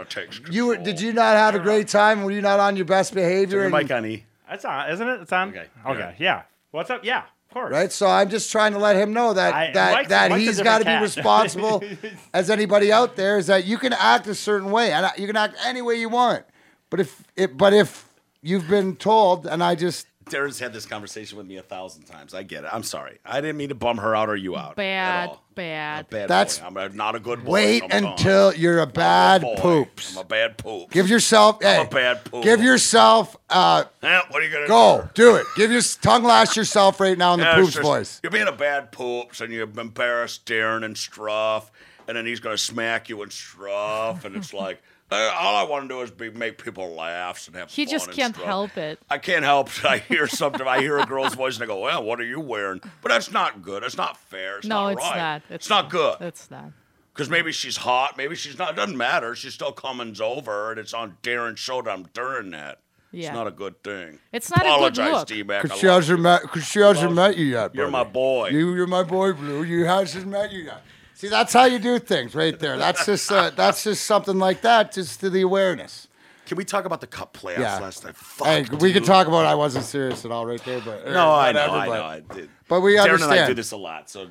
[0.52, 2.24] you did you not have a great time?
[2.24, 3.62] Were you not on your best behavior?
[3.64, 4.26] Turn your and- mic on E.
[4.50, 5.22] That's on, isn't it?
[5.22, 5.50] It's on.
[5.50, 5.66] Okay.
[5.88, 6.16] Okay.
[6.20, 6.44] Yeah.
[6.72, 7.04] What's up?
[7.04, 7.24] Yeah.
[7.56, 7.72] Course.
[7.72, 10.44] Right, so I'm just trying to let him know that I- that Mike's- that Mike's
[10.44, 11.82] he's got to be responsible
[12.34, 13.38] as anybody out there.
[13.38, 16.10] Is that you can act a certain way and you can act any way you
[16.10, 16.44] want,
[16.90, 18.10] but if it, but if
[18.42, 22.34] you've been told, and I just Darren's had this conversation with me a thousand times.
[22.34, 22.70] I get it.
[22.74, 23.20] I'm sorry.
[23.26, 24.72] I didn't mean to bum her out or you out.
[24.72, 25.44] at Bad, all.
[25.54, 26.10] bad.
[26.10, 26.66] Bad That's- boy.
[26.66, 27.52] I'm a- not a good boy.
[27.52, 28.06] wait sometimes.
[28.06, 29.56] until you're a I'm a bad boy.
[29.58, 30.16] poops.
[30.16, 30.90] I'm a bad poop.
[30.90, 32.44] Give yourself, I'm hey, a bad poop.
[32.44, 34.70] give yourself, uh, Eh, what are you gonna do?
[34.70, 35.32] go, do?
[35.32, 35.46] do it.
[35.56, 38.20] Give your tongue lash yourself right now in the Yeah, it's poops just- voice.
[38.24, 41.66] You're being a bad poops and you've embarrassed Darren and Struff,
[42.08, 45.88] and then he's gonna smack you and Struff, and it's like Uh, all I want
[45.88, 48.46] to do is be, make people laugh and have He fun He just can't stuff.
[48.46, 49.00] help it.
[49.10, 49.86] I can't help it.
[49.86, 50.68] I hear something.
[50.68, 53.32] I hear a girl's voice and I go, "Well, what are you wearing?" But that's
[53.32, 53.84] not good.
[53.84, 54.58] It's not fair.
[54.58, 55.18] It's no, not it's right.
[55.18, 55.42] not.
[55.50, 56.18] It's, not good.
[56.22, 56.72] It's not.
[57.14, 58.18] Because maybe she's hot.
[58.18, 58.72] Maybe she's not.
[58.72, 59.36] It doesn't matter.
[59.36, 62.80] She still comes over, and it's on Darren's show that I'm during that.
[63.12, 63.28] Yeah.
[63.28, 64.20] It's not a good thing.
[64.34, 65.28] It's not a good Apologize, look.
[65.28, 65.62] D-Mac.
[65.64, 67.74] Because she hasn't met, cause she hasn't met you yet.
[67.74, 67.84] Bro.
[67.84, 68.50] You're my boy.
[68.50, 69.64] You, you're my boy, Blue.
[69.64, 70.82] You hasn't met you yet.
[71.16, 72.78] See, that's how you do things, right there.
[72.78, 76.08] That's just, uh, that's just something like that, just to the awareness.
[76.46, 77.80] Can we talk about the cup playoffs Yeah.
[77.80, 78.16] last night?
[78.16, 79.46] Fuck, Hey, we can talk about.
[79.46, 82.04] I wasn't serious at all, right there, but No, I know, whatever, I but- know.
[82.04, 82.50] I did.
[82.68, 84.10] But we Darren and I do this a lot.
[84.10, 84.28] So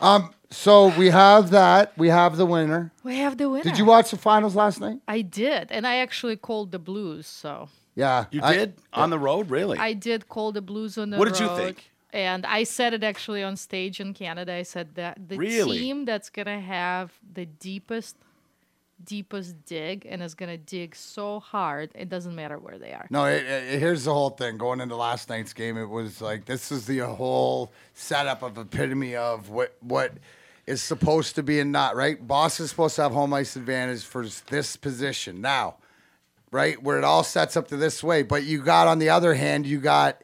[0.00, 0.32] Um.
[0.52, 1.92] So we have that.
[1.96, 2.90] We have the winner.
[3.04, 3.62] We have the winner.
[3.64, 4.98] Did you watch the finals last night?
[5.06, 7.26] I did, and I actually called the Blues.
[7.26, 9.78] So Yeah, you I- did on the road, really?
[9.78, 11.89] I did call the Blues on the What did you think?
[12.12, 14.52] And I said it actually on stage in Canada.
[14.52, 15.78] I said that the Really?
[15.78, 18.16] team that's gonna have the deepest,
[19.04, 23.06] deepest dig and is gonna dig so hard, it doesn't matter where they are.
[23.10, 24.58] No, it, it- here's the whole thing.
[24.58, 29.14] Going into last night's game, it was like this is the whole setup of epitome
[29.16, 30.12] of what what
[30.66, 32.26] is supposed to be and not right.
[32.26, 35.76] Boss is supposed to have home ice advantage for this position now,
[36.50, 36.80] right?
[36.82, 38.22] Where it all sets up to this way.
[38.22, 40.22] But you got on the other hand, you got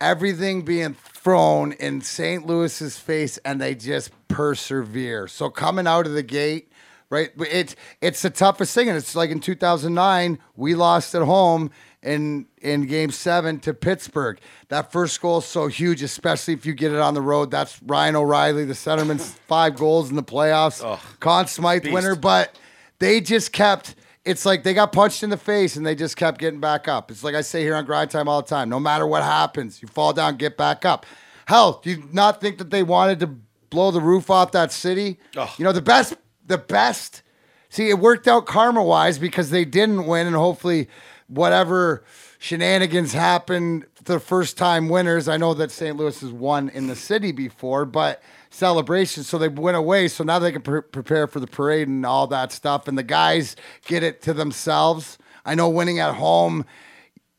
[0.00, 2.46] everything being thrown in St.
[2.46, 5.28] Louis's face, and they just persevere.
[5.28, 6.70] So coming out of the gate,
[7.10, 7.30] right?
[7.38, 11.70] It's it's the toughest thing, and it's like in 2009 we lost at home
[12.02, 14.38] in in Game Seven to Pittsburgh.
[14.68, 17.50] That first goal is so huge, especially if you get it on the road.
[17.50, 20.82] That's Ryan O'Reilly, the centerman's five goals in the playoffs,
[21.20, 22.56] Conn Smythe winner, but
[22.98, 23.94] they just kept.
[24.30, 27.10] It's like they got punched in the face and they just kept getting back up.
[27.10, 28.68] It's like I say here on Grind Time all the time.
[28.68, 31.04] No matter what happens, you fall down, get back up.
[31.46, 33.26] Hell, do you not think that they wanted to
[33.70, 35.18] blow the roof off that city?
[35.36, 35.48] Ugh.
[35.58, 36.14] You know, the best,
[36.46, 37.22] the best.
[37.68, 40.88] See, it worked out karma wise because they didn't win, and hopefully,
[41.26, 42.04] whatever
[42.38, 45.28] shenanigans happened, the first time winners.
[45.28, 45.96] I know that St.
[45.96, 49.22] Louis has won in the city before, but celebration.
[49.22, 50.08] So they went away.
[50.08, 52.88] So now they can pre- prepare for the parade and all that stuff.
[52.88, 55.18] And the guys get it to themselves.
[55.44, 56.66] I know winning at home,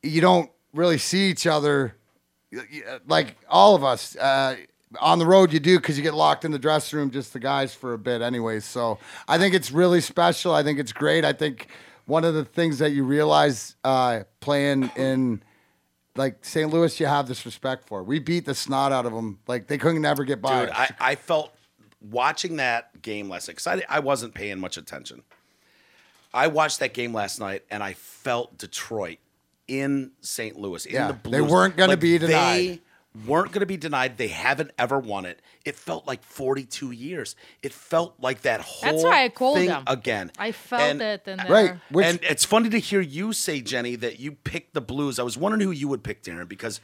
[0.01, 1.95] you don't really see each other
[3.07, 4.15] like all of us.
[4.15, 4.55] Uh,
[4.99, 7.39] on the road, you do because you get locked in the dressing room, just the
[7.39, 10.53] guys for a bit, anyway So I think it's really special.
[10.53, 11.23] I think it's great.
[11.23, 11.67] I think
[12.05, 15.41] one of the things that you realize uh, playing in
[16.15, 16.69] like St.
[16.69, 18.03] Louis, you have this respect for.
[18.03, 19.39] We beat the snot out of them.
[19.47, 20.65] Like they couldn't never get by.
[20.65, 20.73] Dude.
[20.73, 21.53] I, I felt
[22.01, 25.23] watching that game last night, 'cause I, I wasn't paying much attention.
[26.33, 29.17] I watched that game last night and I felt Detroit
[29.67, 30.57] in St.
[30.57, 30.85] Louis.
[30.85, 32.79] In Yeah, the they weren't gonna Like, be They denied.
[33.25, 34.17] Weren't going to be denied.
[34.17, 35.41] They haven't ever won it.
[35.65, 37.35] It felt like 42 years.
[37.61, 39.83] It felt like that whole That's why I called thing them.
[39.87, 40.31] again.
[40.37, 43.95] I felt And- it, and Right, which- and it's funny to hear you say, Jenny,
[43.97, 45.19] that you picked the Blues.
[45.19, 46.79] I was wondering who you would pick, Darren, because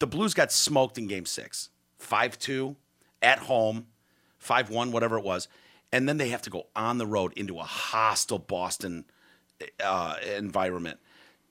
[0.00, 2.76] the Blues got smoked in game six 5 2
[3.22, 3.86] at home,
[4.38, 5.48] 5 1, whatever it was.
[5.90, 9.04] And then they have to go on the road into a hostile Boston
[9.82, 10.98] uh, environment.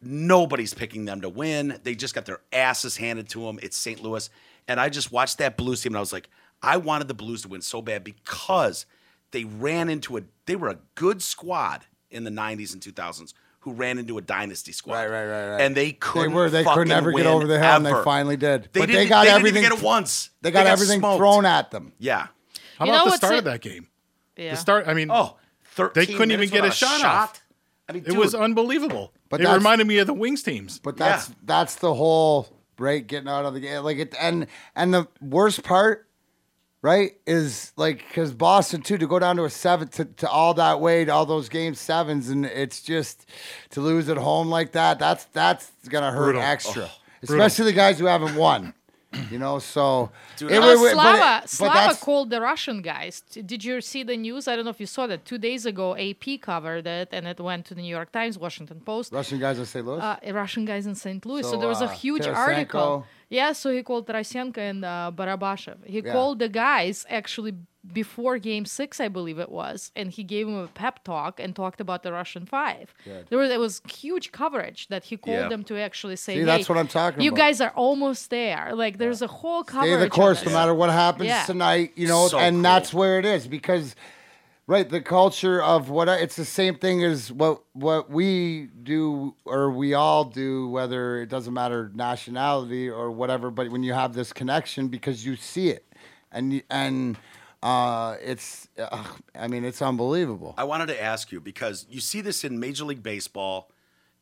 [0.05, 1.79] Nobody's picking them to win.
[1.83, 3.59] They just got their asses handed to them.
[3.61, 4.01] It's St.
[4.01, 4.29] Louis.
[4.67, 6.29] And I just watched that Blues team and I was like,
[6.61, 8.85] I wanted the Blues to win so bad because
[9.31, 13.73] they ran into a, they were a good squad in the 90s and 2000s who
[13.73, 14.95] ran into a dynasty squad.
[14.95, 15.61] Right, right, right, right.
[15.61, 16.49] And they They couldn't They were.
[16.49, 18.67] They fucking could never get over the hill, and they finally did.
[18.73, 19.61] They but they got they everything.
[19.61, 20.29] Didn't get it once.
[20.41, 21.17] They got, got everything smoked.
[21.17, 21.93] thrown at them.
[21.97, 22.27] Yeah.
[22.77, 23.87] How You about know the start it- of that game?
[24.35, 24.51] Yeah.
[24.51, 24.87] The start.
[24.87, 25.37] I mean, Oh,
[25.93, 27.43] they couldn't even get a without shot, off.
[27.87, 29.13] I mean, It was unbelievable.
[29.33, 30.77] But it reminded me of the Wings teams.
[30.77, 33.83] But that's that's the whole right getting out of the game.
[33.83, 36.07] Like it, and and the worst part,
[36.83, 40.53] right, is like because Boston too to go down to a seven to, to all
[40.53, 43.27] that way to all those game sevens, and it's just
[43.71, 44.99] to lose at home like that.
[44.99, 46.41] That's that's gonna hurt Brutal.
[46.43, 48.75] extra, Oh, especially the guys who haven't won.
[49.31, 52.41] You know, so Dude, it Uh, wa- wa- but it- Slava, but Slava called the
[52.41, 53.21] Russian guys.
[53.21, 54.47] T- Did you see the news?
[54.47, 55.25] I don't know if you saw that.
[55.25, 58.79] Two days ago, AP covered it, and it went to the New York Times, Washington
[58.85, 59.11] Post.
[59.13, 59.85] Russian guys in St.
[59.85, 59.99] Louis.
[60.01, 61.23] Uh, Russian guys in St.
[61.25, 61.43] Louis.
[61.43, 63.05] So, So, there was a uh, huge Tarasenko- article.
[63.39, 65.77] Yeah, so he called Tarasenko and uh, Barbashev.
[65.93, 66.11] He Yeah.
[66.15, 67.53] called the guys actually
[68.01, 71.49] before game six, I believe it was, and he gave him a pep talk and
[71.53, 72.85] talked about the Russian five.
[73.29, 75.53] There was it was huge coverage that he called Yeah.
[75.53, 77.43] them to actually say, See, "Hey, that's what I'm talking you about.
[77.43, 79.95] guys are almost there." Like there's a whole coverage.
[79.99, 80.47] Stay the course this.
[80.49, 81.43] no matter what happens Yeah.
[81.53, 82.63] tonight, you know, So and cool.
[82.69, 83.85] that's where it is because
[84.67, 89.35] right, the culture of what I- it's the same thing as what what we do
[89.45, 94.13] or we all do whether it doesn't matter nationality or whatever, but when you have
[94.13, 95.85] this connection because you see it
[96.31, 97.17] and and
[97.61, 99.03] uh it's uh,
[99.35, 100.53] I mean, it's unbelievable.
[100.57, 103.71] I wanted to ask you because you see this in Major League Baseball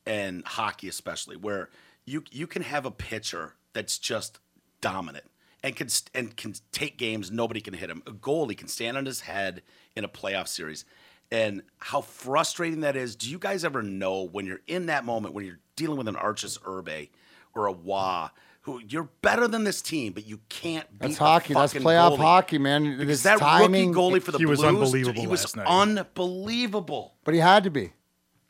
[0.05, 1.69] and hockey, especially, where
[2.05, 4.39] you you can have a pitcher that's just
[4.81, 5.25] dominant
[5.63, 7.31] and can and can take games.
[7.31, 8.01] Nobody can hit him.
[8.07, 9.61] A goalie can stand on his head
[9.95, 10.85] in a playoff series,
[11.31, 13.15] and how frustrating that is.
[13.15, 16.15] Do you guys ever know when you're in that moment when you're dealing with an
[16.15, 17.09] Arturs Irbe
[17.55, 18.29] or a Wah?
[18.65, 21.53] Who you're better than this team, but you can't beat That's the hockey.
[21.55, 22.17] That's fucking playoff goalie.
[22.19, 22.95] hockey, man.
[22.97, 25.41] Because It's that timing, rookie goalie for the He was Blues, dude, unbelievable he was
[25.43, 25.65] last night.
[25.67, 27.15] unbelievable.
[27.23, 27.93] But he had to be.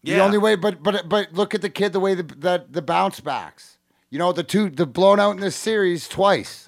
[0.04, 2.82] The only way, but but but look at the kid, the way the, that the
[2.82, 3.78] bounce backs.
[4.10, 6.68] You know, the two, the blown out in this series twice,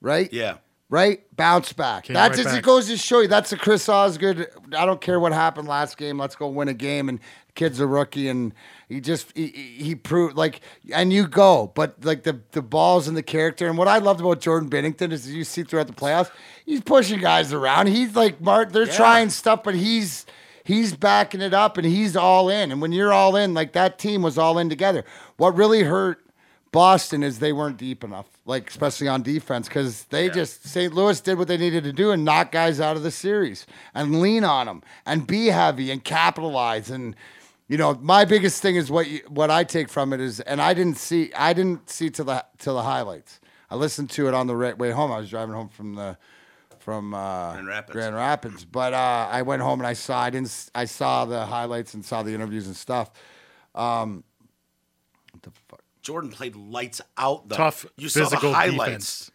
[0.00, 0.32] right?
[0.32, 0.56] Yeah.
[0.88, 2.04] Right, bounce back.
[2.04, 2.64] Came that's right just, it back.
[2.64, 3.28] goes to show you.
[3.28, 4.48] That's a Chris Osgood.
[4.76, 6.18] I don't care what happened last game.
[6.18, 7.08] Let's go win a game.
[7.08, 7.20] And
[7.54, 8.52] kid's a rookie, and
[8.88, 13.06] he just he, he he proved like, and you go, but like the the balls
[13.06, 13.68] and the character.
[13.68, 16.32] And what I loved about Jordan Binnington is you see throughout the playoffs,
[16.66, 17.86] he's pushing guys around.
[17.86, 18.72] He's like Mark.
[18.72, 18.96] They're Yeah.
[18.96, 20.26] trying stuff, but he's
[20.64, 22.72] he's backing it up and he's all in.
[22.72, 25.04] And when you're all in, like that team was all in together.
[25.36, 26.20] What really hurt
[26.72, 30.94] Boston is they weren't deep enough, like especially on defense, because they just St.
[30.94, 34.20] Louis did what they needed to do and knock guys out of the series and
[34.20, 36.88] lean on them and be heavy and capitalize.
[36.88, 37.16] And
[37.66, 40.60] you know, my biggest thing is what you, what I take from it is, and
[40.60, 43.40] I didn't see I didn't see to the to the highlights.
[43.68, 45.10] I listened to it on the way home.
[45.10, 46.16] I was driving home from the
[46.78, 47.92] from uh, Grand Rapids.
[47.92, 48.64] Grand Rapids.
[48.64, 52.04] But uh, I went home and I saw I didn't I saw the highlights and
[52.04, 53.10] saw the interviews and stuff.
[53.74, 54.29] Um, what the fuck?
[56.10, 57.48] Jordan played lights out.
[57.48, 57.54] Though.
[57.54, 59.26] Tough You saw the physical highlights.
[59.28, 59.30] defense.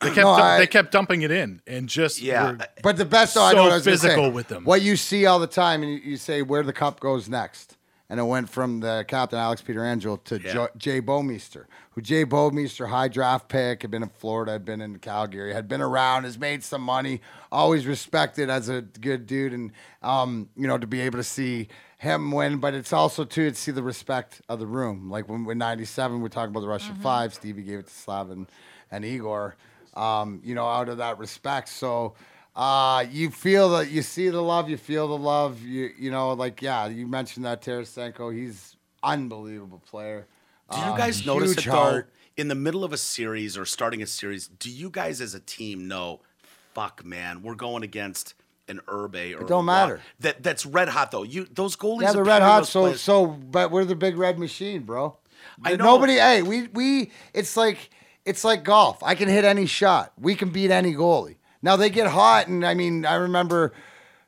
[0.00, 2.52] They kept No, I- they kept dumping it in and just Yeah.
[2.52, 4.30] were- But the best though, I So know what I was gonna physical say.
[4.30, 4.64] with them.
[4.64, 7.76] What you see all the time, and you, you say where the cup goes next,
[8.08, 10.52] and it went from the captain Alex Pietrangelo to Yeah.
[10.54, 14.80] jo- Jay Bouwmeester, who Jay Bouwmeester, high draft pick, had been in Florida, had been
[14.80, 17.20] in Calgary, had been around, has made some money,
[17.52, 19.70] always respected as a good dude, and
[20.02, 21.68] um, you know to be able to see
[22.00, 25.10] him win, but it's also too to see the respect of the room.
[25.10, 28.30] Like when when '97, we're talking about the Russian Five, Stevie gave it to Slav
[28.30, 28.46] and,
[28.90, 29.54] and Igor.
[29.94, 32.14] Um, you know, out of that respect, so
[32.56, 35.60] uh, you feel that you see the love, you feel the love.
[35.62, 40.26] You you know, like yeah, you mentioned that Tarasenko, he's unbelievable player.
[40.70, 42.06] Do you Um, guys notice it heart.
[42.06, 42.16] though?
[42.36, 45.40] In the middle of a series or starting a series, do you guys as a
[45.40, 46.20] team know?
[46.72, 48.32] Fuck, man, we're going against
[48.70, 50.00] an Irbe or It don't matter.
[50.20, 51.22] That that's red hot though.
[51.22, 52.02] You those goalies.
[52.02, 52.66] Yeah, they're red hot.
[52.66, 55.16] So players- so, but we're the big red machine, bro.
[55.64, 55.84] I know.
[55.84, 56.14] Nobody.
[56.14, 57.10] Hey, we we.
[57.34, 57.90] It's like
[58.24, 59.02] it's like golf.
[59.02, 60.12] I can hit any shot.
[60.18, 61.36] We can beat any goalie.
[61.62, 63.72] Now they get hot, and I mean, I remember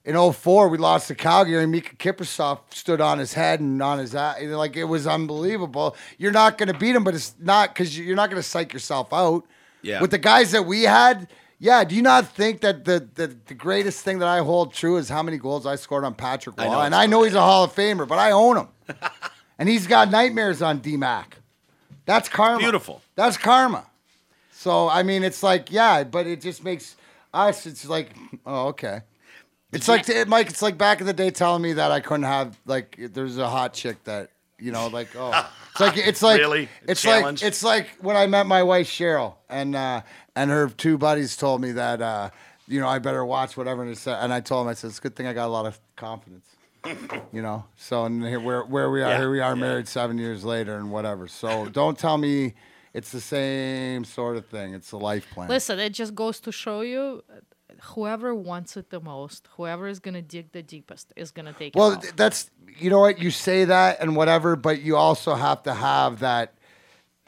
[0.04, 3.98] in 04, we lost to Calgary, and Miikka Kiprusoff stood on his head and on
[3.98, 4.40] his eye.
[4.42, 5.96] Like it was unbelievable.
[6.18, 8.72] You're not going to beat him, but it's not because you're not going to psych
[8.72, 9.44] yourself out.
[9.82, 10.00] Yeah.
[10.00, 11.28] With the guys that we had,
[11.62, 11.84] yeah.
[11.84, 15.08] Do you not think that the, the the greatest thing that I hold true is
[15.08, 17.72] how many goals I scored on Patrick I and I know he's a Hall of
[17.72, 18.68] Famer, but I own him.
[19.58, 21.24] and he's got nightmares on DMAC.
[22.04, 22.58] That's karma.
[22.58, 23.00] Beautiful.
[23.14, 23.86] That's karma.
[24.50, 26.96] So I mean, it's like yeah, but it just makes
[27.32, 27.64] us.
[27.64, 28.10] It's like
[28.44, 29.02] oh okay.
[29.70, 30.50] It's like it, Mike.
[30.50, 33.48] It's like back in the day telling me that I couldn't have like there's a
[33.48, 36.68] hot chick that you know like oh it's like it's like Really?
[36.86, 37.42] It's challenge?
[37.42, 40.02] like it's like when I met my wife Cheryl and uh,
[40.36, 42.30] and her two buddies told me that uh,
[42.66, 44.88] you know I better watch whatever and, it's, uh, and I told them I said
[44.88, 46.46] it's a good thing I got a lot of confidence.
[47.32, 50.18] You know, so and here where where we are, Yeah, here we are, married seven
[50.18, 51.28] years later, and whatever.
[51.28, 52.54] So don't tell me
[52.92, 54.74] it's the same sort of thing.
[54.74, 55.48] It's a life plan.
[55.48, 57.22] Listen, it just goes to show you,
[57.82, 61.92] whoever wants it the most, whoever is gonna dig the deepest, is gonna take Well,
[61.92, 62.02] it.
[62.02, 65.74] Well, that's you know what you say that and whatever, but you also have to
[65.74, 66.54] have that.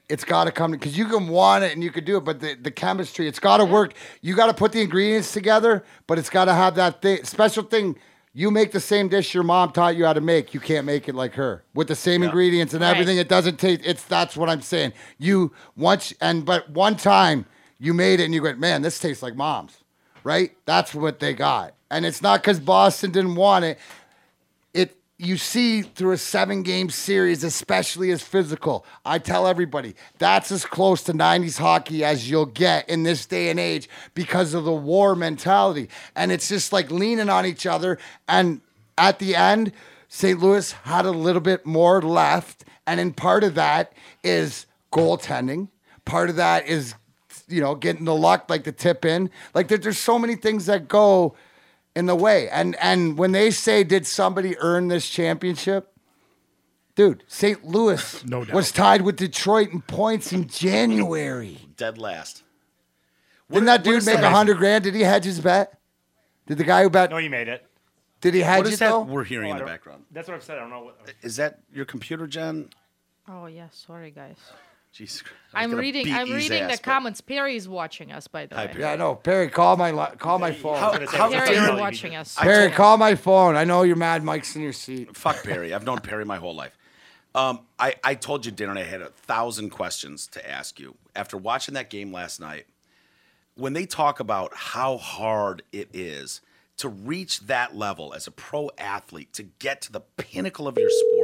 [0.09, 2.41] It's got to come because you can want it and you can do it, but
[2.41, 3.95] the, the chemistry, it's got to work.
[4.21, 7.63] You got to put the ingredients together, but it's got to have that thing, special
[7.63, 7.97] thing.
[8.35, 10.53] You make the same dish your mom taught you how to make.
[10.53, 12.91] You can't make it like her with the same ingredients and Right.
[12.91, 13.17] everything.
[13.17, 13.81] It doesn't taste.
[13.85, 14.93] It's that's what I'm saying.
[15.19, 17.47] You once and but one time
[17.79, 19.79] you made it and you went, man, this tastes like mom's,
[20.25, 20.51] right?
[20.67, 23.79] That's what they got, and it's not because Boston didn't want it
[25.19, 28.85] you see through a seven game series, especially as physical.
[29.05, 33.51] I tell everybody that's as close to 90s hockey as you'll get in this day
[33.51, 35.89] and age because of the war mentality.
[36.17, 37.99] And it's just like leaning on each other.
[38.29, 38.61] And
[38.99, 39.73] at the end,
[40.09, 40.39] St.
[40.39, 42.65] Louis had a little bit more left.
[42.87, 43.93] And in part of that
[44.25, 45.69] is goaltending.
[46.05, 46.95] Part of that is,
[47.49, 49.31] you know, getting the luck, like the tip in.
[49.55, 51.37] Like there, there's so many things that go
[51.97, 52.49] in the way.
[52.49, 55.91] And and when they say, did somebody earn this championship?
[56.95, 57.65] Dude, St.
[57.65, 58.55] Louis No doubt.
[58.55, 61.59] was tied with Detroit in points in January.
[61.77, 62.43] Dead last.
[63.51, 64.25] Didn't that dude make that?
[64.25, 64.85] a hundred grand?
[64.85, 65.79] Did he hedge his bet?
[66.47, 67.11] Did the guy who bet?
[67.11, 67.67] No, he made it.
[68.21, 69.03] Did he hedge What it is that though?
[69.03, 70.05] we're hearing Oh, in the oh, background?
[70.11, 70.57] That's what I've said.
[70.57, 70.99] I don't know what.
[71.23, 72.71] Is that your computer, Jen?
[73.29, 74.37] oh yeah, sorry guys.
[74.95, 75.37] Jesus Christ.
[75.53, 76.13] I was I'm reading.
[76.13, 77.21] I'm reading ass, the but- comments.
[77.21, 78.69] Perry is watching us, by the Hi, way.
[78.73, 78.81] Perry.
[78.83, 79.17] Yeah, I know.
[79.17, 80.77] Perry, call my call my phone.
[80.77, 82.37] How- how- what's Perry watching us.
[82.37, 83.57] Perry, call my phone.
[83.57, 84.23] I know you're mad.
[84.23, 85.17] Mike's in your seat.
[85.17, 85.75] Fuck Perry.
[85.75, 86.79] I've known Perry my whole life.
[87.35, 90.95] Um, I, I told you, Darren, I had a thousand questions to ask you.
[91.17, 92.67] After watching that game last night,
[93.57, 96.41] when they talk about how hard it is
[96.77, 100.91] to reach that level as a pro athlete, to get to the pinnacle of your
[100.91, 101.24] sport,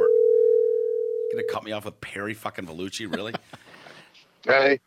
[1.31, 3.33] gonna cut me off with Perry fucking Vellucci, really?
[4.43, 4.79] Hey,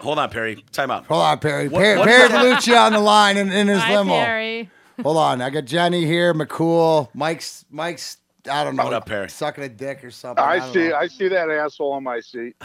[0.00, 0.64] Hold on, Perry.
[0.72, 1.04] Time out.
[1.06, 1.68] Hold on, Perry.
[1.68, 4.14] What- Perry, what- Perry Vellucci on the line in, in his Hi, limo.
[4.14, 4.70] Perry.
[5.02, 5.42] Hold on.
[5.42, 8.16] I got Jenny here, McCool, Mike's Mike's
[8.50, 8.84] I don't know.
[8.84, 9.28] What up, Perry?
[9.28, 10.42] Sucking a dick or something.
[10.42, 10.88] I don't see.
[10.88, 10.96] know.
[10.96, 12.56] I see that asshole on my seat.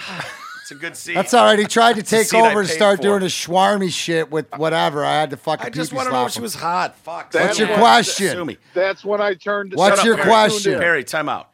[0.62, 1.16] It's a good seat.
[1.16, 1.58] That's all right.
[1.58, 3.02] He tried to take over and start for.
[3.02, 5.04] doing his schwarmy shit with whatever.
[5.04, 6.96] I had to fucking I just pee-pee want to know if she was hot.
[6.98, 7.34] Fuck.
[7.34, 7.80] What's your up.
[7.80, 8.34] question?
[8.34, 8.58] Sue me.
[8.76, 9.74] That's when I turned.
[9.74, 10.28] What's Shut up, your Perry.
[10.28, 10.80] question?
[10.80, 11.50] Perry, time out.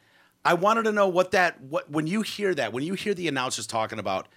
[0.46, 3.28] I wanted to know what that what when you hear that, when you hear the
[3.28, 4.28] announcers talking about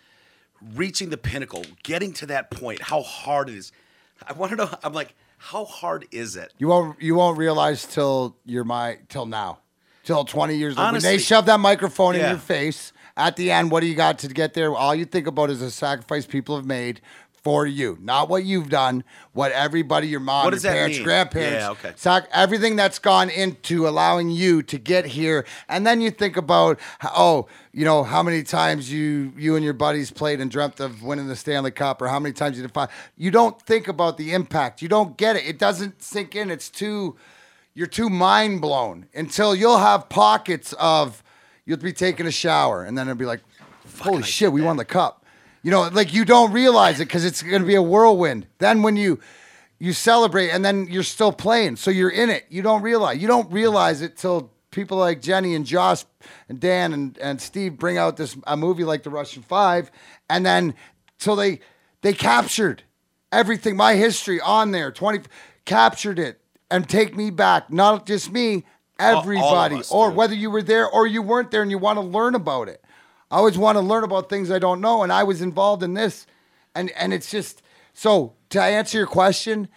[0.75, 3.71] reaching the pinnacle, getting to that point, how hard it is.
[4.27, 4.71] I want to know.
[4.83, 6.53] I'm like, how hard is it?
[6.59, 9.59] You won't you won't realize till you're my till now.
[10.03, 10.93] Till 20 years old.
[10.93, 12.31] When they shove that microphone in Yeah.
[12.31, 14.75] your face, at the end, what do you got to get there?
[14.75, 17.03] All you think about is the sacrifice people have made
[17.43, 17.97] for you.
[18.01, 21.93] Not what you've done, what everybody, your mom, What your that parents, grandparents, Yeah, okay.
[21.97, 25.45] sac- everything that's gone into allowing you to get here.
[25.69, 29.75] And then you think about, oh, you know, how many times you you and your
[29.75, 32.91] buddies played and dreamt of winning the Stanley Cup or how many times you defined.
[33.17, 34.83] You don't think about the impact.
[34.83, 35.47] You don't get it.
[35.47, 36.51] It doesn't sink in.
[36.51, 37.17] It's too
[37.75, 41.23] you're too mind blown until you'll have pockets of
[41.65, 43.41] you'll be taking a shower and then it'll be like,
[44.01, 45.18] holy shit, we won the cup.
[45.63, 48.47] You know, like you don't realize it because it's going to be a whirlwind.
[48.59, 49.21] Then when you
[49.79, 52.47] you celebrate and then you're still playing, so you're in it.
[52.49, 56.05] You don't realize you don't realize it till people like Jenny and Josh
[56.49, 59.91] and Dan and, and Steve bring out this a movie like The Russian Five,
[60.31, 60.75] and then
[61.19, 61.61] till they
[62.03, 62.83] they captured
[63.33, 65.21] everything, my history on there, twenty
[65.65, 66.41] captured it
[66.71, 67.71] and take me back.
[67.71, 68.65] Not just me,
[68.99, 70.17] all of everybody, us, or dude.
[70.17, 72.83] whether you were there or you weren't there and you want to learn about it.
[73.31, 75.95] I always want to learn about things I don't know, and I was involved in
[75.95, 76.27] this,
[76.75, 77.63] and and it's just
[77.93, 79.69] so to answer your question,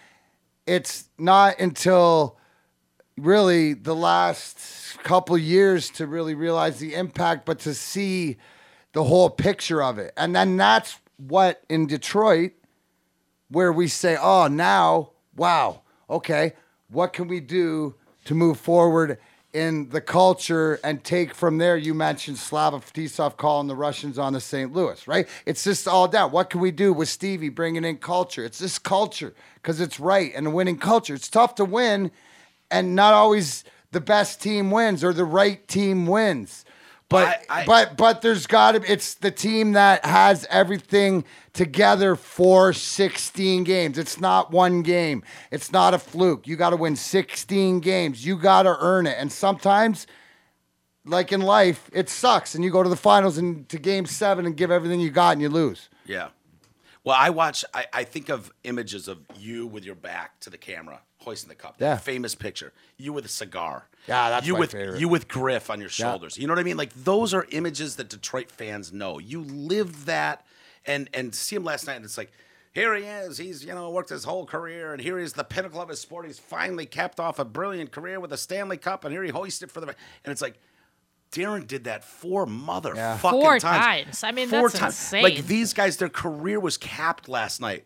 [0.66, 2.38] it's not until
[3.18, 8.38] really the last couple years to really realize the impact, but to see
[8.94, 12.54] the whole picture of it, and then that's what in Detroit,
[13.50, 16.54] where we say, oh, now, wow, okay,
[16.90, 17.96] what can we do
[18.26, 19.18] to move forward
[19.54, 21.76] in the culture and take from there.
[21.76, 24.72] You mentioned Slava Fetisov calling the Russians on the St.
[24.74, 25.28] Louis, right?
[25.46, 26.32] It's just all that.
[26.32, 28.46] What can we do with Stevie bringing in culture?
[28.46, 31.14] It's this culture because it's right and a winning culture.
[31.14, 32.12] It's tough to win,
[32.70, 36.64] and not always the best team wins or the right team wins.
[37.12, 42.16] But I- I- but but there's got to it's the team that has everything together
[42.16, 43.98] for 16 games.
[43.98, 45.24] It's not one game.
[45.52, 46.48] It's not a fluke.
[46.48, 48.26] You got to win 16 games.
[48.26, 49.18] You got to earn it.
[49.20, 50.08] And sometimes
[51.06, 54.46] like in life, it sucks and you go to the finals and to game 7
[54.46, 55.90] and give everything you got and you lose.
[56.06, 56.30] Yeah.
[57.04, 57.66] Well, I watch.
[57.74, 61.56] I, I think of images of you with your back to the camera, hoisting the
[61.56, 61.76] cup.
[61.80, 61.98] Yeah.
[61.98, 62.74] Famous picture.
[62.98, 63.88] You with a cigar.
[64.08, 65.00] Yeah, that's you my with favorite.
[65.00, 66.12] you with Griff on your Yeah.
[66.12, 66.38] shoulders.
[66.38, 66.78] You know what I mean?
[66.78, 69.20] Like those are images that Detroit fans know.
[69.20, 70.46] You live that,
[70.86, 72.32] and and see him last night, and it's like.
[72.74, 73.38] Here he is.
[73.38, 76.26] He's, you know, worked his whole career, and here he's the pinnacle of his sport.
[76.26, 79.70] He's finally capped off a brilliant career with a Stanley Cup, and here he hoisted
[79.70, 79.88] for the.
[79.88, 80.58] And it's like,
[81.34, 83.64] Darren did that four motherfucking Four times.
[83.64, 84.24] times.
[84.24, 84.94] I mean, four that's times.
[84.94, 85.22] insane.
[85.24, 87.86] Like these guys, their career was capped last night,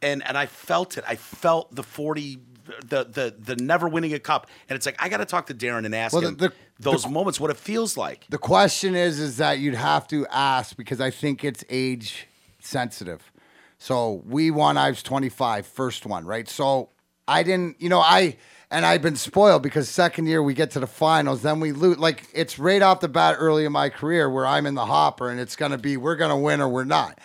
[0.00, 1.02] and and I felt it.
[1.08, 2.38] I felt the forty,
[2.84, 5.54] the the the never winning a cup, and it's like I got to talk to
[5.54, 8.26] Darren and ask Well, him the- those moments, what it feels like.
[8.30, 12.26] The question is, is that you'd have to ask because I think it's age
[12.58, 13.30] sensitive.
[13.78, 14.76] So we won.
[14.76, 16.48] I was 25, first one, right?
[16.48, 16.90] So
[17.28, 18.36] I didn't, you know, I
[18.70, 21.98] and I've been spoiled because second year we get to the finals, then we lose.
[21.98, 25.28] Like it's right off the bat early in my career where I'm in the hopper
[25.30, 27.18] and it's gonna be we're gonna win or we're not.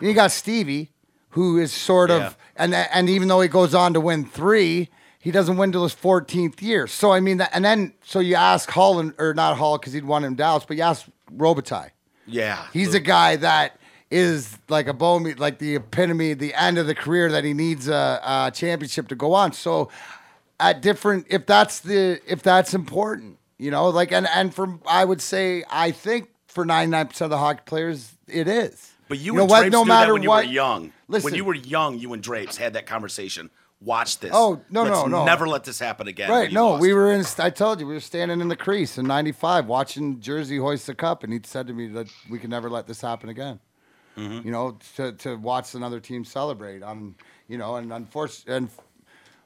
[0.00, 0.92] You got Stevie,
[1.30, 2.32] who is sort of, Yeah.
[2.56, 5.94] and and even though he goes on to win three, he doesn't win till his
[5.94, 6.86] 14th year.
[6.86, 9.92] So I mean that, and then so you ask Hull and, or not Hull because
[9.92, 11.06] he'd won in Dallas, but you ask
[11.36, 11.90] Robitaille.
[12.26, 13.78] Yeah, He's a guy that
[14.10, 17.88] is like a bone, like the epitome, the end of the career that he needs
[17.88, 19.52] a, a championship to go on.
[19.52, 19.90] So
[20.60, 25.04] at different, if that's the, if that's important, you know, like, and, and for, I
[25.04, 28.92] would say, I think for 99% of the hockey players, it is.
[29.08, 29.70] But you, know and what?
[29.72, 30.92] No matter when you what- were young.
[31.08, 31.24] Listen.
[31.24, 33.50] when you were young, you and Drapes had that conversation.
[33.80, 34.32] Watch this.
[34.34, 35.24] Oh, no, Let's no, no.
[35.24, 36.28] Never let this happen again.
[36.28, 36.52] Right.
[36.52, 36.82] No, lost.
[36.82, 37.24] we were in.
[37.38, 40.94] I told you we were standing in the crease in '95 watching Jersey hoist the
[40.94, 43.60] cup, and he said to me that we can never let this happen again.
[44.16, 44.44] Mm-hmm.
[44.44, 47.14] You know, to, to watch another team celebrate on,
[47.46, 48.70] you know, and unfortunately, and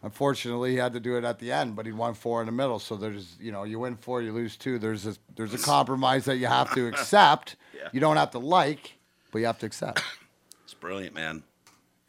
[0.03, 2.53] unfortunately, he had to do it at the end, but he won four in the
[2.53, 2.79] middle.
[2.79, 4.79] So there's, you know, you win four, you lose two.
[4.79, 7.57] There's a there's a compromise that you have to accept.
[7.77, 7.91] Yeah.
[7.93, 8.95] You don't have to like,
[9.31, 10.03] but you have to accept.
[10.65, 11.43] It's brilliant, man.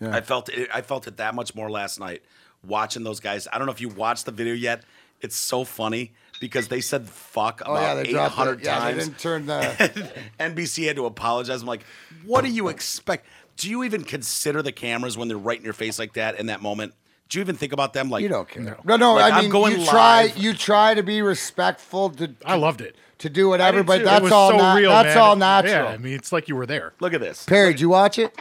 [0.04, 0.16] Yeah.
[0.16, 0.70] I felt it.
[0.74, 2.22] I felt it that much more last night
[2.66, 3.48] watching those guys.
[3.52, 4.84] I don't know if you watched the video yet.
[5.22, 8.36] It's so funny because they said "fuck" Oh yeah, about they eight dropped.
[8.36, 9.06] hundred The, yeah, they times.
[9.06, 10.12] didn't turn the.
[10.40, 11.62] NBC had to apologize.
[11.62, 11.86] I'm like,
[12.26, 13.26] what do you expect?
[13.58, 16.48] Do you even consider the cameras when they're right in your face like that in
[16.48, 16.94] that moment?
[17.30, 18.10] Do you even think about them?
[18.10, 18.78] Like You don't care.
[18.84, 19.14] No, no.
[19.14, 20.24] Like, I I'm mean, going you try.
[20.24, 20.38] live.
[20.38, 22.10] You try to be respectful.
[22.12, 22.96] To, I loved it.
[23.20, 24.02] to do whatever, did but too.
[24.02, 24.52] It that's was all.
[24.52, 25.18] so na- real, that's man.
[25.18, 25.74] all natural.
[25.86, 26.94] Yeah, I mean, it's like you were there.
[27.00, 27.46] Look at this.
[27.46, 28.36] Perry, did you watch it?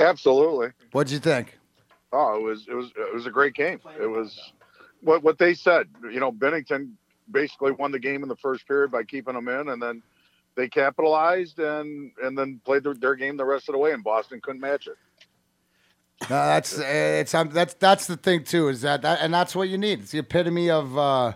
[0.00, 0.68] Absolutely.
[0.92, 1.58] What'd you think?
[2.12, 3.80] Oh, it was it was it was a great game.
[4.00, 4.52] It was
[5.02, 5.86] what what they said.
[6.02, 6.92] You know, Binnington
[7.30, 10.02] basically won the game in the first period by keeping them in, and then
[10.56, 14.02] they capitalized and and then played their, their game the rest of the way, and
[14.02, 14.96] Boston couldn't match it.
[16.22, 18.68] No, that's it's um, that's that's the thing too.
[18.68, 20.00] Is that that and that's what you need.
[20.00, 21.32] It's the epitome of uh,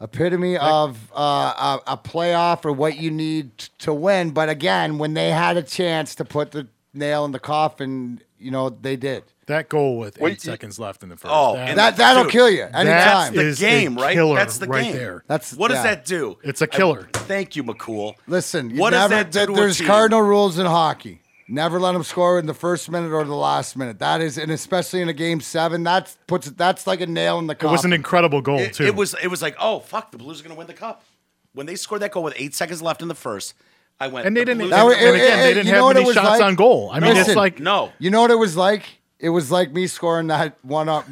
[0.00, 4.30] epitome of uh, a, a playoff or what you need t- to win.
[4.30, 8.50] But again, when they had a chance to put the nail in the coffin, you
[8.50, 9.24] know they did.
[9.46, 11.32] That goal with eight Wait, seconds left in the first.
[11.34, 13.34] Oh, that- and That that'll Dude, kill you that's anytime.
[13.34, 14.14] the is a game, right?
[14.14, 14.96] killer That's the right game.
[14.96, 15.22] there.
[15.28, 16.38] That's What does that do?
[16.42, 17.08] It's a killer.
[17.14, 18.14] I- thank you, McCool.
[18.26, 21.20] Listen, What does never, that do there's cardinal rules in hockey.
[21.46, 23.98] Never let them score in the first minute or the last minute.
[23.98, 27.46] That is, and especially in a game seven, that puts that's like a nail in
[27.46, 27.68] the coffin.
[27.68, 28.84] It was an incredible goal It, too.
[28.86, 29.14] it was.
[29.22, 31.04] It was like, oh fuck, the Blues are gonna win the cup.
[31.52, 33.52] When they scored that goal with eight seconds left in the first,
[34.00, 34.26] I went.
[34.26, 34.58] and they the didn't.
[34.58, 36.28] Blues That was- and win it- again, it- they didn't have know what many shots
[36.28, 36.42] like?
[36.42, 36.90] on goal.
[36.92, 37.92] I mean, Listen, it's like no.
[37.98, 38.82] You know what it was like?
[39.20, 41.06] It was like me scoring that one up.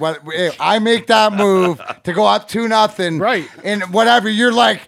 [0.60, 3.48] I make that move to go up two nothing, Right.
[3.64, 4.82] And whatever, you're like,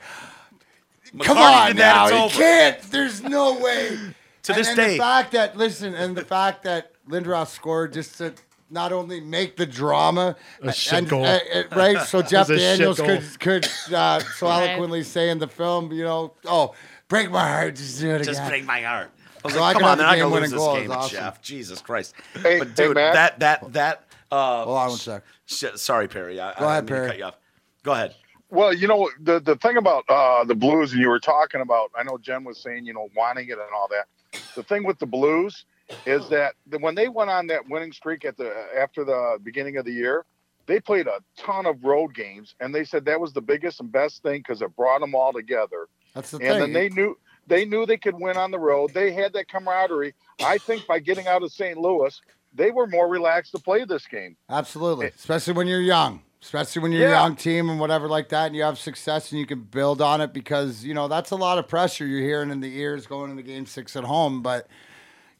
[1.22, 2.34] come McCarty on now, you over.
[2.36, 2.82] can't.
[2.90, 3.98] There's no way.
[4.42, 4.92] To And- this and day.
[4.92, 8.34] the fact that listen, and the fact that Lindros scored just to
[8.70, 11.24] not only make the drama, A shit and, goal.
[11.24, 11.38] uh,
[11.74, 12.00] right?
[12.02, 16.74] So Jeff Daniels could could uh, so eloquently say in the film, you know, oh,
[17.14, 18.34] break my heart, just do it again.
[18.34, 19.08] Just break my heart.
[19.44, 20.74] I was So like, I come on, they're not gonna game-winning lose this goal.
[20.74, 21.16] game, It's awesome.
[21.16, 21.42] Jeff.
[21.42, 22.14] Jesus Christ.
[22.42, 23.14] Hey- but dude, Matt.
[23.14, 24.04] that that that.
[24.32, 25.22] Uh, Hold on one sec.
[25.46, 26.40] sh- sorry, Perry.
[26.40, 27.08] I, Go I ahead, didn't mean to Perry.
[27.10, 27.38] Cut you off.
[27.84, 28.14] Go ahead.
[28.50, 31.92] Well, you know the the thing about uh, the Blues, and you were talking about.
[31.96, 34.40] I know Jen was saying, you know, wanting it and all that.
[34.56, 35.66] The thing with the Blues
[36.06, 39.76] is that the, when they went on that winning streak at the after the beginning
[39.76, 40.24] of the year,
[40.66, 43.92] they played a ton of road games, and they said that was the biggest and
[43.92, 45.86] best thing because it brought them all together.
[46.14, 46.58] That's the and thing.
[46.60, 48.94] then they knew they knew they could win on the road.
[48.94, 50.14] They had that camaraderie.
[50.42, 51.76] I think by getting out of St.
[51.78, 52.18] Louis,
[52.54, 54.36] they were more relaxed to play this game.
[54.48, 57.18] Absolutely, especially when you're young, especially when you're Yeah.
[57.18, 60.00] a young team and whatever like that, and you have success and you can build
[60.00, 63.06] on it because you know that's a lot of pressure you're hearing in the ears
[63.06, 64.40] going into game six at home.
[64.42, 64.66] But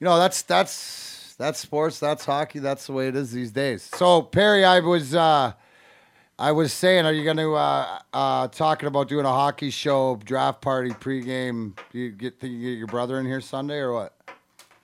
[0.01, 3.83] you know that's that's that's sports, that's hockey, that's the way it is these days.
[3.95, 5.53] So Perry, I was uh,
[6.45, 10.17] I was saying, are you going to uh, uh, talking about doing a hockey show,
[10.27, 11.73] draft party, pregame?
[11.91, 14.15] Do you get think you get your brother in here Sunday or what?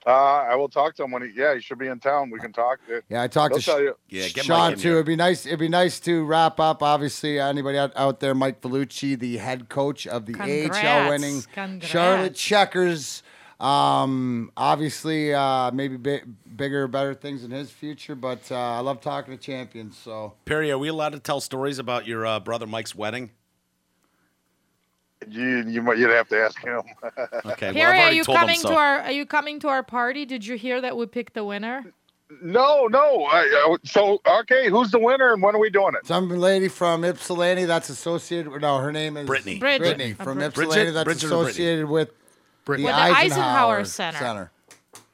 [0.07, 1.33] Uh, I will talk to him when he.
[1.39, 2.31] Yeah, he should be in town.
[2.31, 2.79] We can talk.
[3.11, 3.97] Yeah, I talked He'll to tell Sh- you.
[4.09, 4.89] Yeah, get Mike Sean too.
[4.89, 4.93] here.
[4.95, 5.45] It'd be nice.
[5.45, 6.83] It'd be nice to wrap up.
[6.83, 11.11] Obviously, anybody out, out there, Mike Vellucci, the head coach of the AHL Congrats.
[11.11, 11.87] winning Congrats.
[11.93, 13.23] Charlotte Checkers.
[13.61, 16.23] Um, obviously, uh, maybe bi-
[16.57, 18.15] bigger, better things in his future.
[18.15, 19.99] But uh, I love talking to champions.
[19.99, 23.31] So Perry, are we allowed to tell stories about your uh, brother Mike's wedding?
[25.29, 26.81] You you might you'd have to ask him.
[27.45, 27.73] Okay.
[27.73, 28.71] well, are you coming so.
[28.71, 30.25] to our are you coming to our party?
[30.25, 31.85] Did you hear that we picked the winner?
[32.43, 33.25] No, no.
[33.25, 36.07] I, I, so okay, who's the winner and when are we doing it?
[36.07, 38.61] some lady from Ypsilanti that's associated.
[38.63, 39.59] No, her name is Brittany.
[39.59, 39.81] Bridget.
[39.81, 40.75] Brittany Uh, from Brid- Ypsilanti.
[40.77, 42.11] Bridget- that's Bridget associated with
[42.77, 44.51] the With the Eisenhower, Eisenhower Center.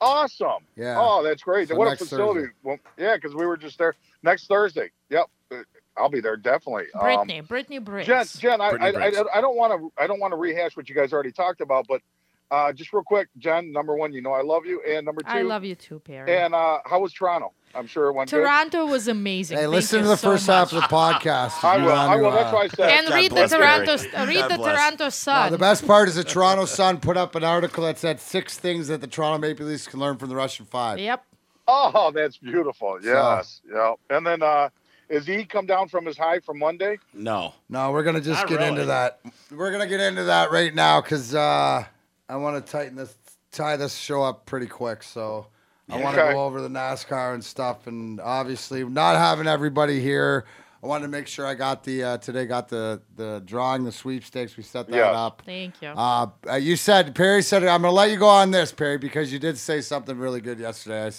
[0.00, 0.62] Awesome.
[0.76, 0.96] Yeah.
[0.98, 1.68] Oh, that's great.
[1.68, 2.48] So what a facility.
[2.62, 4.90] Well, yeah, because we were just there next Thursday.
[5.10, 5.26] Yep.
[5.50, 5.56] Uh,
[5.96, 6.84] I'll be there definitely.
[6.98, 8.06] Brittany, Um, Brittany Briggs.
[8.06, 9.28] Jen, Jen, I, I, Brittany I, Briggs.
[9.34, 11.86] I don't want to, I don't want to rehash what you guys already talked about,
[11.88, 12.02] but
[12.50, 13.72] uh, just real quick, Jen.
[13.72, 16.36] Number one, you know I love you, and number two, I love you too, Perry.
[16.36, 17.52] And uh, how was Toronto?
[17.74, 18.40] I'm sure it went good.
[18.40, 19.56] Toronto was amazing.
[19.58, 20.54] Hey, Thank listen to the so first much.
[20.56, 21.62] half of the podcast.
[21.62, 21.92] I will.
[21.92, 22.30] I will.
[22.30, 22.88] That's why I said.
[22.90, 24.26] And God read the Toronto Perry.
[24.28, 24.76] read God the bless.
[24.78, 25.52] Toronto No, Sun.
[25.52, 28.88] the best part is the Toronto Sun put up an article that said six things
[28.88, 30.98] that the Toronto Maple Leafs can learn from the Russian Five.
[30.98, 31.24] Yep.
[31.68, 32.98] Oh, that's beautiful.
[33.02, 33.60] Yes.
[33.68, 33.94] Yeah.
[34.08, 34.68] And then, uh,
[35.08, 36.98] is he come down from his high from Monday?
[37.12, 37.54] No.
[37.68, 39.20] No, we're gonna just Not get into that.
[39.50, 41.84] We're gonna get into that right now because uh,
[42.28, 43.14] I want to tighten this,
[43.52, 45.02] tie this show up pretty quick.
[45.02, 45.46] So
[45.90, 46.32] I want to Okay.
[46.32, 50.44] go over the NASCAR and stuff, and obviously not having everybody here.
[50.82, 53.92] I wanted to make sure I got the uh, today got the the drawing, the
[53.92, 54.56] sweepstakes.
[54.56, 55.14] We set that Yes.
[55.14, 55.42] up.
[55.46, 55.88] Thank you.
[55.88, 59.32] Uh, uh, you said Perry said I'm gonna let you go on this, Perry, because
[59.32, 61.10] you did say something really good yesterday.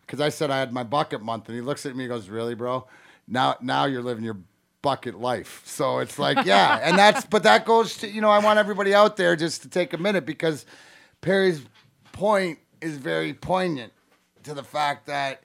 [0.00, 2.28] Because I, said I had my bucket month, and he looks at me and goes,
[2.28, 2.86] "Really, bro?
[3.26, 4.36] Now, now you're living your
[4.84, 8.38] bucket life." So it's like, yeah, and that's but that goes to you know I
[8.38, 10.66] want everybody out there just to take a minute because
[11.22, 11.62] Perry's
[12.12, 13.92] point is very poignant
[14.44, 15.40] to the fact that.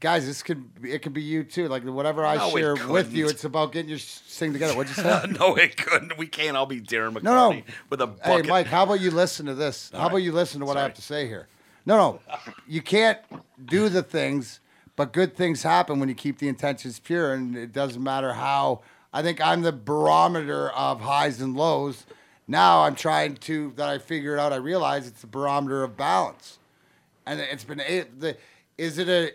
[0.00, 1.66] Guys, this could it could be you too.
[1.66, 4.74] Like whatever I No, share with you, it's about getting your thing together.
[4.76, 5.24] What'd you say?
[5.40, 6.18] no, it couldn't.
[6.18, 7.62] We can't all be Darren McCartney No, no.
[7.88, 8.44] with a bucket.
[8.44, 8.50] Hey.
[8.50, 9.90] Mike, how about you listen to this?
[9.94, 11.48] how about you listen to what I have to say here?
[11.86, 12.20] No, no.
[12.68, 13.18] You can't
[13.64, 14.60] do the things,
[14.96, 18.82] but good things happen when you keep the intentions pure, and it doesn't matter how.
[19.12, 22.04] I think I'm the barometer of highs and lows.
[22.48, 26.58] Now I'm trying to, that I figured out, I realize it's the barometer of balance.
[27.24, 28.36] And it's been, a- the,
[28.76, 29.32] is it a,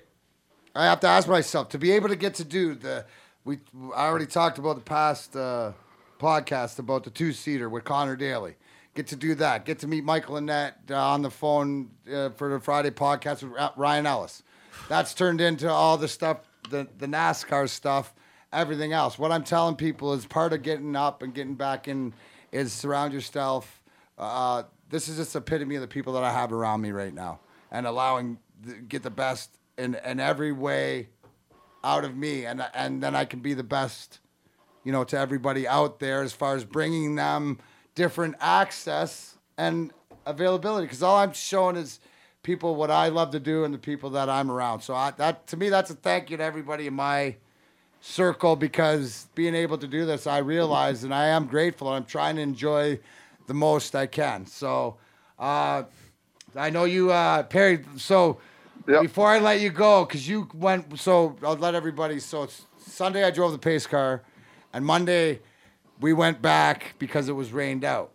[0.76, 3.05] I have to ask myself to be able to get to do the.
[3.45, 3.60] We
[3.95, 5.72] I already talked about the past uh,
[6.20, 8.55] podcast about the two seater with Connor Daly.
[8.95, 9.66] Get to do that.
[9.66, 13.53] Get to meet Michael Annett uh, on the phone uh, for the Friday podcast with
[13.78, 14.43] Ryan Ellis.
[14.88, 18.13] That's turned into all the stuff, the the NASCAR stuff,
[18.51, 19.19] everything else.
[19.19, 22.13] What I'm telling people is part of getting up and getting back in
[22.51, 23.82] is surround yourself.
[24.17, 27.39] Uh, this is just epitome of the people that I have around me right now,
[27.71, 31.09] and allowing the, get the best in in every way
[31.84, 34.19] out of me, and and then I can be the best,
[34.84, 37.59] you know, to everybody out there as far as bringing them
[37.95, 39.93] different access and
[40.25, 40.86] availability.
[40.86, 41.99] Because all I'm showing is
[42.43, 44.81] people what I love to do and the people that I'm around.
[44.81, 47.35] So I, that to me, that's a thank you to everybody in my
[48.01, 52.05] circle because being able to do this, I realize and I am grateful and I'm
[52.05, 52.99] trying to enjoy
[53.47, 54.45] the most I can.
[54.45, 54.97] So
[55.37, 55.83] uh,
[56.55, 57.83] I know you, uh, Perry.
[57.97, 58.39] So
[58.85, 62.19] before I let you go, because you went, so I'll let everybody.
[62.19, 64.21] So it's Sunday, I drove the pace car,
[64.73, 65.41] and Monday
[65.99, 68.11] we went back because it was rained out.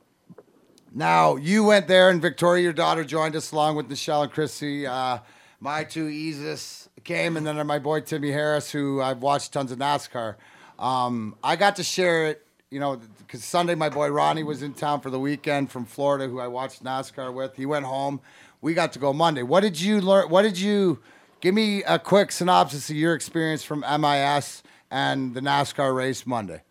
[0.97, 4.87] Now you went there, and Victoria, your daughter, joined us along with Michelle and Chrissy.
[4.87, 5.19] Uh,
[5.59, 9.79] my two Isis came, and then my boy Timmy Harris, who I've watched tons of
[9.79, 10.37] NASCAR.
[10.79, 14.73] Um, I got to share it, you know, because Sunday my boy Ronnie was in
[14.73, 17.57] town for the weekend from Florida, who I watched NASCAR with.
[17.57, 18.21] He went home.
[18.61, 19.43] We got to go Monday.
[19.43, 20.31] What did you learn?
[20.31, 21.01] What did you
[21.41, 26.63] give me a quick synopsis of your experience from MIS and the NASCAR race Monday?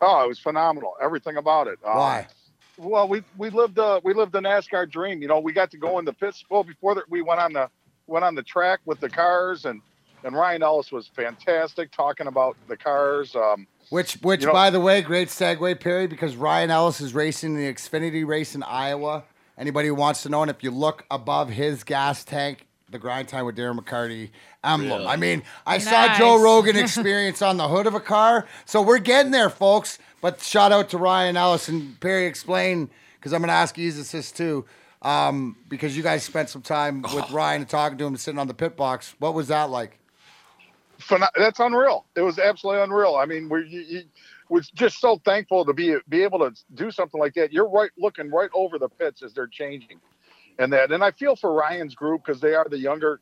[0.00, 0.94] Oh, it was phenomenal.
[1.02, 1.80] Everything about it.
[1.84, 2.28] Um, Why?
[2.80, 5.20] Well, we we lived uh we lived the NASCAR dream.
[5.20, 6.44] You know, we got to go in the pits.
[6.48, 7.68] Well, before that, we went on the
[8.06, 9.82] went on the track with the cars, and
[10.24, 13.34] and Ryan Ellis was fantastic talking about the cars.
[13.34, 17.14] Um, Which, which, You know- by the way, great segue, Perry, because Ryan Ellis is
[17.14, 19.24] racing the Xfinity race in Iowa.
[19.56, 23.28] Anybody who wants to know, and if you look above his gas tank, the grind
[23.28, 24.30] time with Darren McCarty
[24.64, 24.90] emblem.
[24.90, 25.06] Really?
[25.06, 28.98] I mean, I saw Joe Rogan experience on the hood of a car, so we're
[28.98, 29.98] getting there, folks.
[30.20, 32.26] But shout out to Ryan Ellis and Perry.
[32.26, 34.64] Explain because I'm going to ask you this too,
[35.02, 38.46] um, because you guys spent some time with Ryan and talking to him, sitting on
[38.46, 39.14] the pit box.
[39.18, 39.98] What was that like?
[41.36, 42.04] that's unreal.
[42.14, 43.16] It was absolutely unreal.
[43.16, 47.34] I mean, we you, just so thankful to be be able to do something like
[47.34, 47.52] that.
[47.52, 49.98] You're right, looking right over the pits as they're changing,
[50.58, 50.92] and that.
[50.92, 53.20] And I feel for Ryan's group because they are the younger.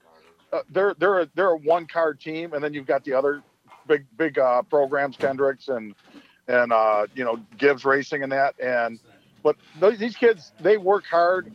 [0.52, 3.42] Uh, they're they're a, they're a one car team, and then you've got the other
[3.86, 5.94] big big uh, programs, Kendricks and
[6.48, 8.54] and uh, you know Gibbs Racing and that.
[8.60, 8.98] And
[9.42, 11.52] but th- these kids they work hard.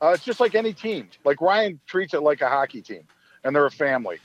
[0.00, 1.08] Uh, it's just like any team.
[1.24, 3.02] Like Ryan treats it like a hockey team,
[3.42, 4.18] and they're a family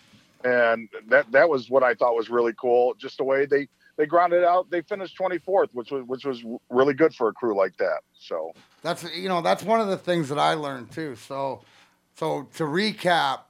[0.43, 2.93] and that that was what I thought was really cool.
[2.95, 3.67] Just the way they
[3.97, 4.69] they grounded out.
[4.69, 7.99] They finished 24th, which was which was really good for a crew like that.
[8.17, 11.15] So That's you know that's one of the things that I learned too.
[11.15, 11.61] So,
[12.15, 13.41] so to recap,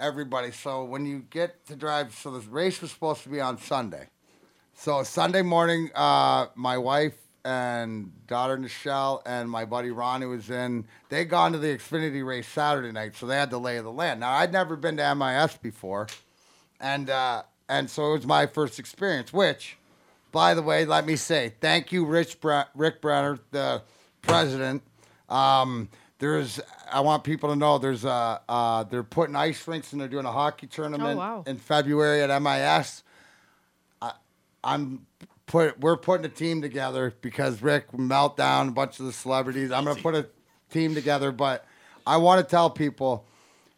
[0.00, 0.50] everybody.
[0.50, 4.08] So when you get to drive, so the race was supposed to be on Sunday.
[4.74, 7.14] So Sunday morning, uh, my wife
[7.44, 12.24] and daughter Nichelle and my buddy Ron, who was in, they gone to the Xfinity
[12.24, 14.20] race Saturday night, so they had the lay of the land.
[14.20, 16.08] Now I'd never been to MIS before,
[16.80, 19.32] and uh, and so it was my first experience.
[19.32, 19.76] Which,
[20.32, 23.82] by the way, let me say thank you, Rich Bre- Rick Brenner, the
[24.22, 24.82] president.
[25.28, 26.60] Um, there's,
[26.92, 30.24] I want people to know there's a, uh, they're putting ice rinks and they're doing
[30.24, 31.42] a hockey tournament wow.
[31.46, 33.02] in February at MIS.
[34.64, 35.06] I'm
[35.46, 39.70] put, we're putting a team together because Rick meltdown, a bunch of the celebrities.
[39.70, 40.26] I'm gonna put a
[40.70, 41.66] team together, but
[42.06, 43.24] I want to tell people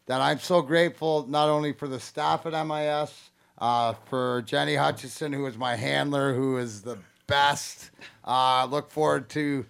[0.06, 5.32] that I'm so grateful not only for the staff at MIS, uh, for Jenny Hutchison,
[5.32, 7.90] who is my handler, who is the best.
[8.24, 9.64] Uh, look forward to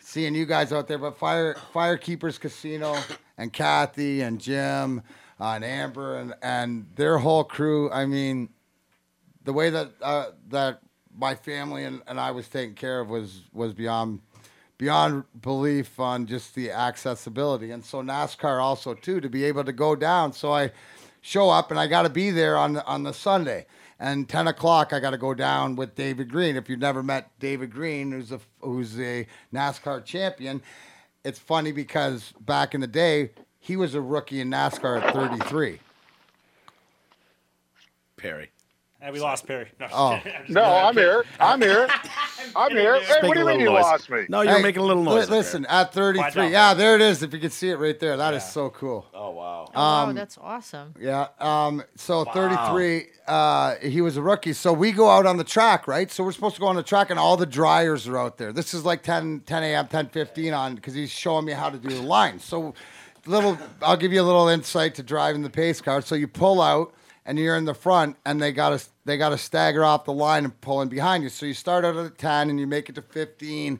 [0.00, 0.98] seeing you guys out there.
[0.98, 2.96] But Fire Firekeepers Casino
[3.38, 5.02] and Kathy and Jim
[5.40, 7.90] uh, and Amber and, and their whole crew.
[7.90, 8.48] I mean,
[9.44, 10.80] the way that uh, that
[11.16, 14.20] my family and, and I was taken care of was was beyond
[14.78, 17.70] beyond belief on just the accessibility.
[17.70, 20.32] And so NASCAR also too to be able to go down.
[20.32, 20.72] So I
[21.20, 23.66] show up and I got to be there on the, on the Sunday.
[24.00, 26.56] And 10 o'clock, I got to go down with David Green.
[26.56, 30.60] If you've never met David Green, who's a who's a NASCAR champion,
[31.24, 33.30] it's funny because back in the day,
[33.60, 35.78] he was a rookie in NASCAR at 33.
[38.16, 38.50] Perry.
[39.04, 39.68] And we lost Perry.
[39.78, 40.06] No, Oh.
[40.12, 40.62] I'm just no.
[40.64, 41.24] I'm here.
[41.38, 41.88] I'm here.
[42.56, 42.98] I'm here.
[43.02, 44.24] Hey, what do you mean you lost me?
[44.30, 45.24] No, you're Hey, making a little noise.
[45.24, 45.38] up there.
[45.38, 46.48] listen, at 33.
[46.48, 47.22] Yeah, there it is.
[47.22, 48.48] If you can see it right there, that is Yeah.
[48.48, 49.04] so cool.
[49.12, 49.68] Oh wow.
[49.74, 50.94] Oh, wow, Um, that's awesome.
[50.98, 51.26] Yeah.
[51.38, 54.54] Um, so 33, uh, he was a rookie.
[54.54, 56.10] So we go out on the track, right?
[56.10, 58.54] So we're supposed to go on the track, and all the dryers are out there.
[58.54, 61.76] This is like 10, 10 a.m., 10, 15 on, because he's showing me how to
[61.76, 62.38] do the line.
[62.38, 62.72] So
[63.26, 66.00] little, I'll give you a little insight to driving the pace car.
[66.00, 66.94] So you pull out,
[67.26, 70.12] and you're in the front, and they got to they got to stagger off the
[70.12, 71.28] line and pull in behind you.
[71.28, 73.78] So you start out at 10, and you make it to 15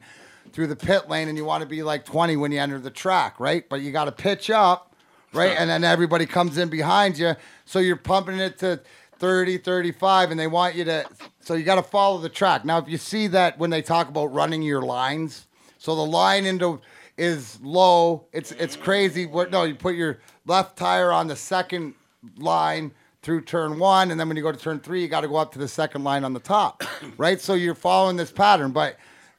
[0.51, 2.89] through the pit lane, and you want to be like 20 when you enter the
[2.89, 3.67] track, right?
[3.67, 4.95] But you got to pitch up
[5.35, 5.55] right?
[5.57, 7.35] And then everybody comes in behind you.
[7.65, 8.79] So you're pumping it to
[9.19, 11.05] 30, 35, and they want you to,
[11.39, 12.65] so you got to follow the track.
[12.65, 16.45] Now, if you see that when they talk about running your lines, so the line
[16.45, 16.81] into
[17.17, 19.25] is low, it's it's crazy.
[19.25, 21.93] What no, you put your left tire on the second
[22.37, 22.91] line
[23.25, 25.37] through turn one, and then when you go to turn three, you got to go
[25.37, 26.83] up to the second line on the top,
[27.17, 27.41] right?
[27.41, 28.97] So you're following this pattern, but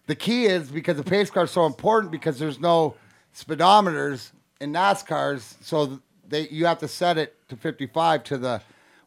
[0.08, 2.96] the key is because the pace car is so important because there's no
[3.32, 8.60] speedometers in NASCARs, so they you have to set it to 55 to the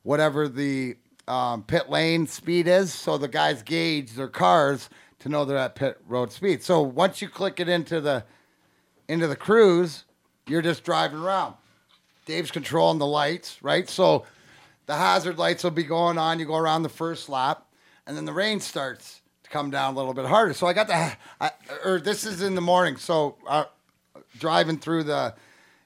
[0.03, 0.95] whatever the
[1.27, 5.75] um, pit lane speed is, so the guys gauge their cars to know they're at
[5.75, 6.63] pit road speed.
[6.63, 8.23] So once you click it into the
[9.09, 10.05] into the cruise,
[10.47, 11.55] you're just driving around.
[12.25, 13.89] Dave's controlling the lights, right?
[13.89, 14.23] So
[14.89, 16.39] the hazard lights will be going on.
[16.39, 17.63] You go around the first lap,
[18.07, 20.55] and then the rain starts to come down a little bit harder.
[20.55, 21.51] So I got the, I,
[21.85, 22.97] or this is in the morning.
[22.97, 23.65] So uh,
[24.39, 25.35] driving through the,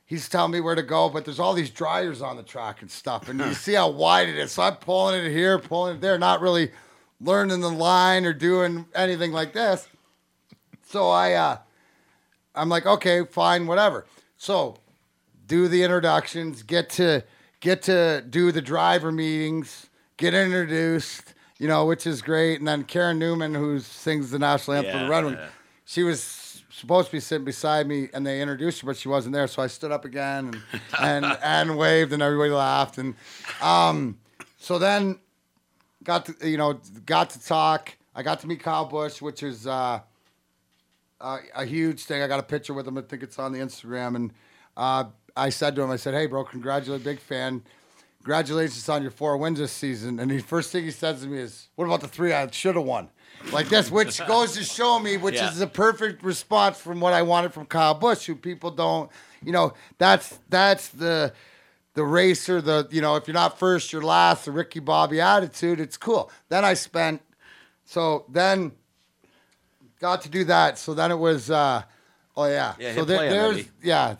[0.05, 2.89] he's telling me where to go, but there's all these dryers on the track and
[2.89, 4.53] stuff, and you see how wide it is.
[4.53, 6.71] So I'm pulling it here, pulling it there, not really
[7.19, 9.85] learning the line or doing anything like this.
[10.87, 11.57] So I, uh,
[12.55, 14.05] I'm like, okay, fine, whatever.
[14.37, 14.77] So
[15.45, 17.25] do the introductions, get to
[17.63, 22.59] get to do the driver meetings, get introduced, you know, which is great.
[22.59, 25.39] And then Karen Newman, who sings the national anthem for the Red Wings,
[25.85, 29.33] she was supposed to be sitting beside me, and they introduced her, but she wasn't
[29.33, 29.47] there.
[29.47, 32.97] So I stood up again and and, and waved, and everybody laughed.
[32.97, 33.15] And
[33.61, 34.19] um,
[34.57, 35.19] so then
[36.03, 37.95] got to you know got to talk.
[38.13, 40.01] I got to meet Kyle Busch, which is uh,
[41.21, 42.21] a, a huge thing.
[42.21, 42.97] I got a picture with him.
[42.97, 44.33] I think it's on the Instagram, and
[44.75, 45.05] uh,
[45.35, 47.63] I said to him, I said, "Hey, bro, congratulations, big fan."
[48.19, 50.17] Congratulations on your four wins this season.
[50.17, 52.75] And the first thing he says to me is, What about the three I should
[52.77, 53.09] have won?
[53.51, 55.49] Like this, which goes to show me, which Yeah.
[55.51, 59.11] is the perfect response from what I wanted from Kyle Busch, who people don't,
[59.43, 61.33] you know, that's that's the
[61.95, 65.81] the racer, the you know, if you're not first, you're last, the Ricky Bobby attitude.
[65.81, 66.31] It's cool.
[66.47, 67.21] Then I spent
[67.83, 68.71] so then
[69.99, 70.77] got to do that.
[70.77, 71.83] So then it was uh
[72.37, 72.75] oh yeah.
[72.79, 74.15] Yeah, so there- play on that, there's yeah.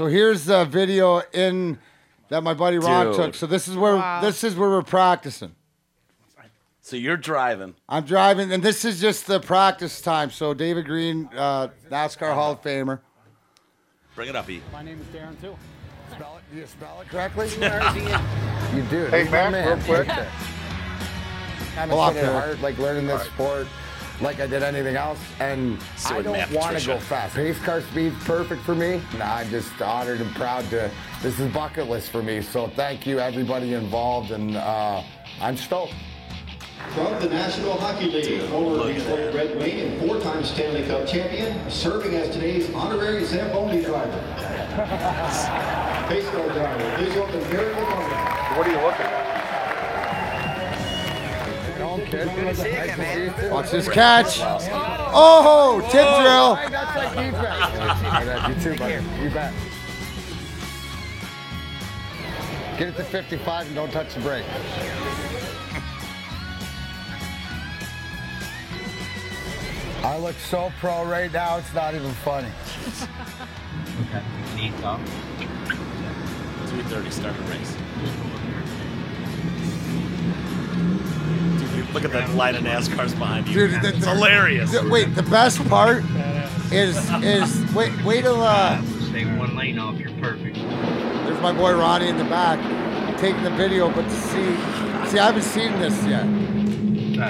[0.00, 1.78] It's- So here's the video in
[2.28, 3.16] that my buddy Ron Dude.
[3.16, 3.34] took.
[3.34, 4.20] So this is where Wow.
[4.22, 5.54] this is where we're practicing.
[6.82, 7.74] So you're driving.
[7.88, 10.30] I'm driving, and this is just the practice time.
[10.30, 13.00] So David Green, uh, NASCAR Hall of Famer.
[14.16, 14.60] Bring it up, E.
[14.72, 15.56] My name is Darren too.
[16.12, 17.48] Spell it, you spell it correctly?
[18.74, 19.06] You do.
[19.06, 19.66] Hey, He's Matt, man.
[19.66, 20.06] real quick.
[21.74, 22.32] kind Hold on, of sit at Peter.
[22.32, 23.66] heart, like learning this sport,
[24.20, 25.18] like I did anything else.
[25.40, 27.34] And So I don't want to go fast.
[27.34, 29.00] Pace car speed's perfect for me.
[29.12, 30.90] And I'm just honored and proud to.
[31.22, 32.42] This is bucket list for me.
[32.42, 35.02] So thank you everybody involved, and uh,
[35.40, 35.94] I'm stoked.
[36.94, 42.14] From the National Hockey League, former Detroit Red Wing and four-time Stanley Cup champion, serving
[42.16, 44.10] as today's honorary Zamboni driver.
[46.08, 48.58] Pace car driver, please welcome Derek Lombardi.
[48.58, 49.39] What are you looking at?
[53.50, 54.38] Watch this catch.
[54.42, 56.20] Oh, tip oh.
[56.20, 56.54] drill.
[56.54, 58.64] Hey, that's like defense.
[58.64, 58.94] you too, buddy.
[59.22, 59.52] You bet.
[62.78, 64.46] Get it to 55 and don't touch the brake.
[70.02, 72.48] I look so pro right now, it's not even funny.
[76.70, 78.29] 3:30 start the race.
[81.92, 83.54] Look at that line of NASCARs behind you.
[83.68, 84.70] Dude, the- it's the- hilarious.
[84.70, 86.04] the- wait, the best part
[86.72, 90.54] is is wait wait till uh, Stay one lane off, you're perfect.
[90.56, 92.58] there's my boy Ronnie in the back
[93.18, 94.56] taking the video, but to see
[95.10, 96.24] see I haven't seen this yet.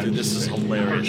[0.05, 1.09] Dude, this is hilarious.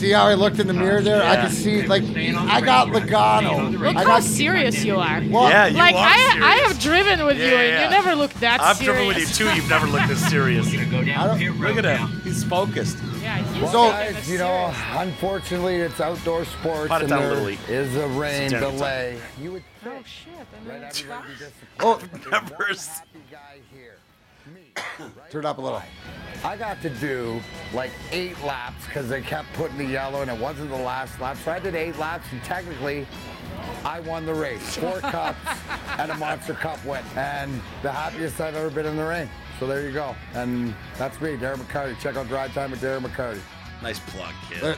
[0.00, 1.22] See how I looked in the mirror there?
[1.22, 1.42] I Yeah.
[1.46, 3.78] could see like I got Logano.
[3.78, 5.22] Look I how serious you are.
[5.28, 7.84] Well, Yeah, you like are I, I have driven with you, and yeah.
[7.84, 8.78] you never look that serious.
[8.78, 9.54] I've driven with you too.
[9.54, 10.66] You've never looked this serious.
[10.90, 12.06] Go down pit Look at now.
[12.06, 12.20] him.
[12.22, 12.96] He's focused.
[13.22, 17.48] Yeah, he's Well, So- guys, you know, unfortunately, it's outdoor sports and down, there Little
[17.68, 19.18] is a rain delay.
[19.40, 20.32] You would Oh shit!
[20.34, 21.24] I right after stop.
[21.28, 22.10] you'd be disappointed.
[22.24, 22.74] Oh, Never.
[25.30, 25.82] turn up a little.
[26.44, 27.40] I got to do
[27.74, 31.36] like eight laps because they kept putting the yellow and it wasn't the last lap.
[31.44, 33.06] So I did eight laps and technically
[33.84, 34.76] I won the race.
[34.76, 35.38] Four cups
[35.98, 37.02] and a Monster Cup win.
[37.16, 39.28] And the happiest I've ever been in the ring.
[39.58, 40.14] So there you go.
[40.34, 41.98] And that's me, Darren McCarty.
[41.98, 43.40] Check out Drive Time with Darren McCarty.
[43.82, 44.60] Nice plug, kid.
[44.62, 44.76] There-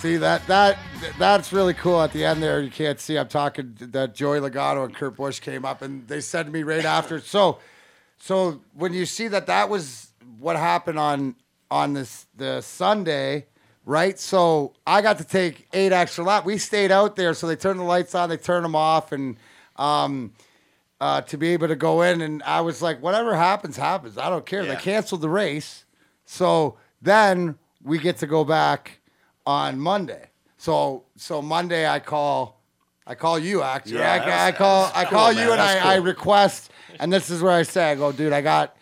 [0.00, 0.78] See that that
[1.18, 2.00] that's really cool.
[2.00, 3.18] At the end there, you can't see.
[3.18, 6.62] I'm talking that Joey Logano and Kurt Busch came up, and they said to me
[6.62, 7.18] right after.
[7.18, 7.58] So,
[8.18, 11.36] so when you see that that was what happened on
[11.70, 13.46] on this the Sunday,
[13.84, 14.18] right?
[14.18, 16.46] So I got to take eight extra laps.
[16.46, 19.36] We stayed out there, so they turned the lights on, they turned them off, and
[19.76, 20.32] um,
[21.00, 22.20] uh, to be able to go in.
[22.20, 24.18] And I was like, whatever happens, happens.
[24.18, 24.62] I don't care.
[24.62, 24.74] Yeah.
[24.74, 25.84] They canceled the race.
[26.24, 29.00] So then we get to go back
[29.46, 30.30] on Monday.
[30.56, 32.57] So so Monday I call
[33.08, 33.94] I call you actually.
[33.98, 35.44] Yeah, I, that I was- call that's I cool, call man.
[35.46, 36.04] you and That's I, I cool.
[36.04, 38.76] request and this is where I say I go, dude, I got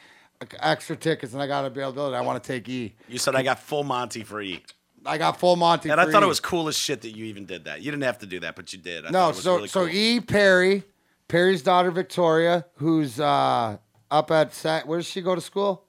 [0.60, 2.16] extra tickets and I got availability.
[2.16, 2.94] I want to take E.
[3.08, 4.62] You said I got full Monty for E.
[5.06, 5.88] I got full Monty.
[5.90, 6.26] And I for thought E.
[6.26, 7.80] it was cool as shit that you even did that.
[7.82, 9.06] You didn't have to do that, but you did.
[9.06, 9.94] I no, thought it was so really so cool.
[9.94, 10.82] E Perry,
[11.28, 13.76] Perry's daughter Victoria, who's uh,
[14.10, 15.84] up at Sa- where does she go to school?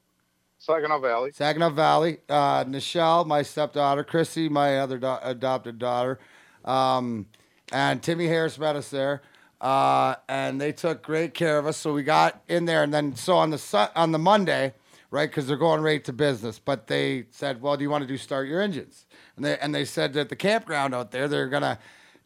[0.59, 1.31] Saginaw Valley.
[1.31, 2.17] Saginaw Valley.
[2.29, 4.03] Uh, Nichelle, my stepdaughter.
[4.03, 6.19] Chrissy, my other do- adopted daughter.
[6.65, 7.27] Um,
[7.71, 9.21] and Timmy Harris met us there.
[9.59, 11.77] Uh, and they took great care of us.
[11.77, 12.83] So we got in there.
[12.83, 14.73] And then, so on the, su- on the Monday,
[15.09, 18.07] right, because they're going right to business, but they said, well, do you want to
[18.07, 19.07] do start your engines?
[19.35, 21.79] And they, and they said that the campground out there, they're to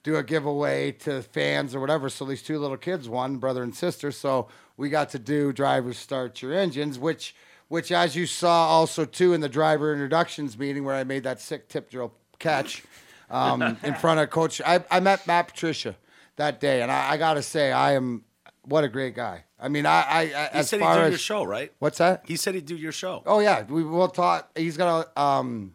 [0.03, 2.09] do a giveaway to fans or whatever.
[2.09, 4.11] So these two little kids won, brother and sister.
[4.11, 4.47] So
[4.77, 7.35] we got to do drivers start your engines, which
[7.67, 11.39] which as you saw also too in the driver introductions meeting where I made that
[11.39, 12.83] sick tip drill catch
[13.31, 14.61] um, in front of Coach.
[14.65, 15.95] I, I met Matt Patricia
[16.35, 18.23] that day, and I, I got to say I am
[18.63, 19.45] what a great guy.
[19.59, 21.71] I mean, I, I, I He as said he'd far do as your show, right?
[21.79, 22.23] what's that?
[22.25, 23.23] He said he'd do your show.
[23.25, 24.49] Oh yeah, we will talk.
[24.57, 25.73] He's gonna um,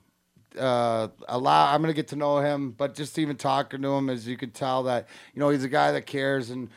[0.59, 1.73] uh, allow.
[1.73, 4.55] I'm gonna get to know him, but just even talking to him, as you could
[4.55, 6.69] tell that you know he's a guy that cares, and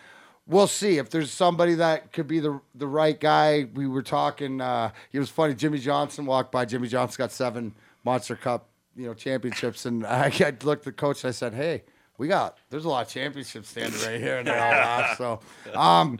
[0.47, 3.68] we'll see if there's somebody that could be the the right guy.
[3.73, 4.61] We were talking.
[4.61, 5.53] Uh, it was funny.
[5.56, 6.65] Jimmie Johnson walked by.
[6.65, 7.73] Jimmie Johnson got seven
[8.03, 11.53] Monster Cup, you know, championships, and I, I looked at the coach and I said,
[11.53, 11.83] "Hey,
[12.17, 15.17] we got there's a lot of championships standing right here," and they all laughed.
[15.17, 15.39] So,
[15.75, 16.19] um,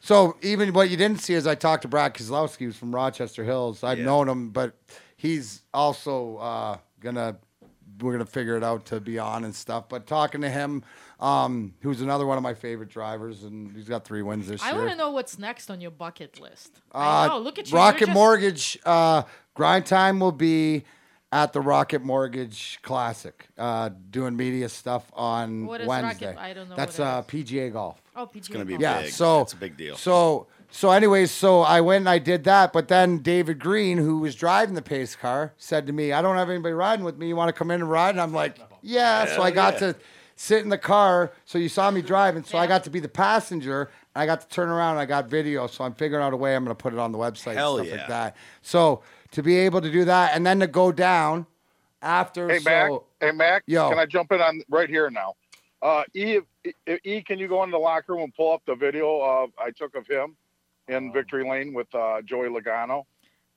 [0.00, 3.44] so even what you didn't see is I talked to Brad Keselowski, who's from Rochester
[3.44, 3.82] Hills.
[3.84, 4.04] I've Yeah.
[4.04, 4.74] known him, but
[5.16, 7.36] he's also uh, gonna
[8.00, 9.88] we're gonna figure it out to be on and stuff.
[9.88, 10.84] But talking to him,
[11.18, 14.66] um, who's another one of my favorite drivers, and he's got three wins this I
[14.70, 14.74] year.
[14.74, 16.80] I want to know what's next on your bucket list.
[16.94, 17.38] Uh, I know.
[17.38, 17.76] Look at you.
[17.76, 19.22] Rocket just- Mortgage uh,
[19.54, 20.84] grind time will be
[21.36, 26.28] at the Rocket Mortgage Classic, uh, doing media stuff on What is Wednesday.
[26.28, 26.40] Rocket?
[26.40, 27.22] I don't know That's what uh.
[27.22, 28.00] PGA golf.
[28.16, 28.36] Oh, PGA.
[28.36, 28.82] It's gonna be golf.
[28.82, 29.12] Yeah, big.
[29.12, 29.96] so it's a big deal.
[29.96, 34.20] So so anyways, so I went and I did that, but then David Green, who
[34.20, 37.28] was driving the pace car, said to me, "I don't have anybody riding with me.
[37.28, 39.92] You want to come in and ride?" And I'm like, "Yeah." so I got yeah.
[39.92, 39.96] to
[40.36, 41.32] sit in the car.
[41.44, 42.44] So you saw me driving.
[42.44, 43.90] So I got to be the passenger.
[44.14, 44.92] And I got to turn around.
[44.92, 45.66] and I got video.
[45.66, 46.54] So I'm figuring out a way.
[46.54, 48.02] I'm going to put it on the website Hell and stuff yeah.
[48.02, 48.36] like that.
[48.62, 49.02] So
[49.36, 51.46] to be able to do that, and then to go down
[52.00, 52.48] after.
[52.48, 52.90] Hey so Mac,
[53.20, 53.90] hey Mac, Yo.
[53.90, 55.34] can I jump in on right here now?
[55.82, 56.72] Uh, e, e,
[57.04, 59.72] e, can you go into the locker room and pull up the video of I
[59.72, 60.36] took of him
[60.88, 63.04] in Victory Lane with uh, Joey Logano?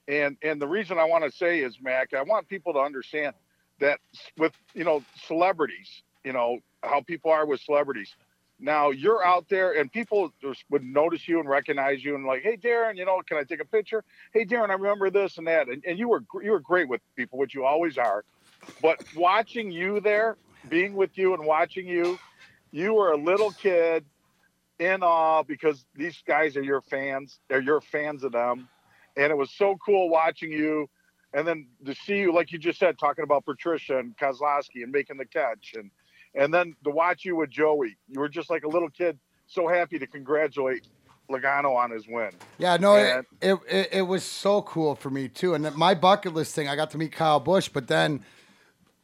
[0.09, 3.33] And and the reason I want to say is Mac, I want people to understand
[3.79, 4.01] that
[4.37, 8.13] with you know celebrities, you know how people are with celebrities.
[8.59, 10.33] Now you're out there and people
[10.69, 13.61] would notice you and recognize you and like, hey Darren, you know, can I take
[13.61, 14.03] a picture?
[14.33, 15.69] Hey Darren, I remember this and that.
[15.69, 18.25] And, and you were you were great with people, which you always are.
[18.81, 20.37] But watching you there,
[20.67, 22.19] being with you and watching you,
[22.71, 24.05] you were a little kid
[24.79, 27.39] in awe because these guys are your fans.
[27.47, 28.67] They're your fans of them.
[29.17, 30.89] And it was so cool watching you.
[31.33, 34.91] And then to see you, like you just said, talking about Patricia and Keselowski and
[34.91, 35.73] making the catch.
[35.75, 35.91] And
[36.35, 39.67] and then to watch you with Joey, you were just like a little kid, so
[39.67, 40.87] happy to congratulate
[41.29, 42.31] Logano on his win.
[42.57, 45.53] Yeah, no, it, And- it, it it was so cool for me too.
[45.53, 48.23] And my bucket list thing, I got to meet Kyle Busch, but then,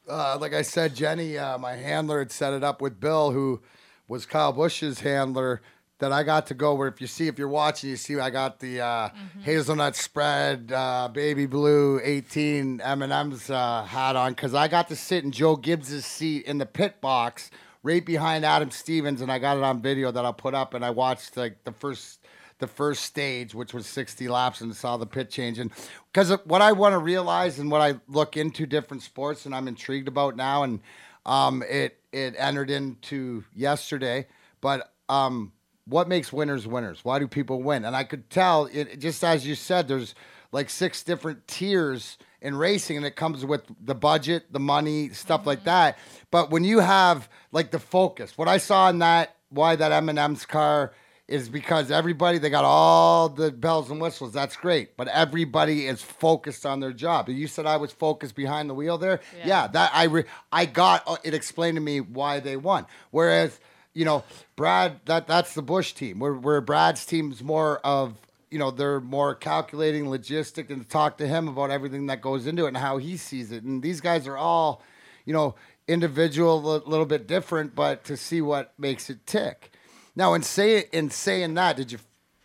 [0.10, 3.62] uh, like I said, Jenny, uh, my handler, had set it up with Bill, who
[4.08, 5.62] was Kyle Busch's handler.
[6.00, 8.30] That I got to go where if you see if you're watching, you see I
[8.30, 9.10] got the uh,
[9.44, 15.24] hazelnut spread, uh, baby blue 18 M&M's uh, hat on because I got to sit
[15.24, 17.50] in Joe Gibbs's seat in the pit box
[17.82, 20.74] right behind Adam Stevens, and I got it on video that I'll put up.
[20.74, 22.20] And I watched like the first
[22.60, 25.60] the first stage, which was 60 laps, and saw the pit change.
[25.60, 25.72] And
[26.12, 29.68] because what I want to realize and what I look into different sports, and I'm
[29.68, 30.80] intrigued about now, and
[31.26, 34.28] um, it it entered into yesterday,
[34.62, 35.52] but um,
[35.88, 37.00] what makes winners winners?
[37.04, 37.86] Why do people win?
[37.86, 40.16] And I could tell it just as you said, there's
[40.52, 45.46] like six different tiers in racing, and it comes with the budget, the money, stuff
[45.46, 45.98] like that.
[46.32, 50.46] But when you have like the focus, what I saw in that, why that M&M's
[50.46, 50.94] car
[51.28, 54.32] is because everybody they got all the bells and whistles.
[54.32, 57.30] That's great, but everybody is focused on their job.
[57.30, 59.22] You said I was focused behind the wheel there.
[59.44, 62.86] Yeah, that I re- I got uh, it explained to me why they won.
[63.10, 63.60] Whereas
[63.96, 64.24] you know
[64.56, 66.20] Brad, that that's the Busch team.
[66.20, 68.16] Where where Brad's team's more of
[68.52, 72.46] you know they're more calculating, logistic, and to talk to him about everything that goes
[72.46, 73.64] into it and how he sees it.
[73.64, 74.84] And these guys are all
[75.26, 75.56] you know
[75.88, 79.72] individual, a little bit different, but to see what makes it tick.
[80.16, 82.00] Now, in say in saying that, did you?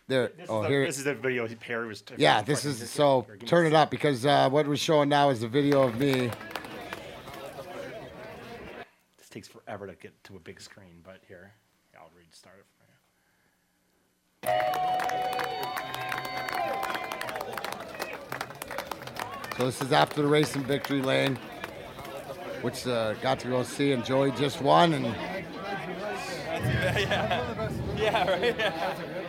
[0.07, 0.31] There.
[0.35, 0.85] This, oh, is, the, here.
[0.85, 2.03] this is the video Perry was.
[2.17, 3.25] yeah, this is so.
[3.45, 6.29] Turn it up because uh, what we're showing now is a video of me.
[9.31, 11.53] This takes forever to get to a big screen, but here,
[11.97, 12.83] I'll restart it for
[19.49, 19.57] you.
[19.57, 21.39] So this is after the race in Victory Lane,
[22.61, 25.45] which uh, got to go see, and Joey just won, and yeah,
[27.95, 28.57] yeah, right.
[28.57, 29.20] Yeah.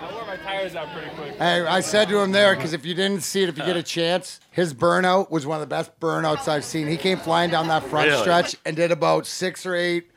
[0.42, 1.36] I tires out pretty quick.
[1.38, 3.76] Hey, I said to him there because if you didn't see it, if you get
[3.76, 6.86] a chance, his burnout was one of the best burnouts I've seen.
[6.88, 8.20] He came flying down that front Really?
[8.22, 10.10] stretch and did about six or eight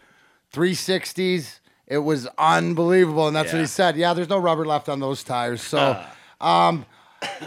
[0.54, 1.60] 360s.
[1.88, 3.64] It was unbelievable, and that's what Yeah.
[3.64, 3.96] he said.
[3.98, 5.62] Yeah, there's no rubber left on those tires.
[5.62, 6.04] So,
[6.42, 6.86] um,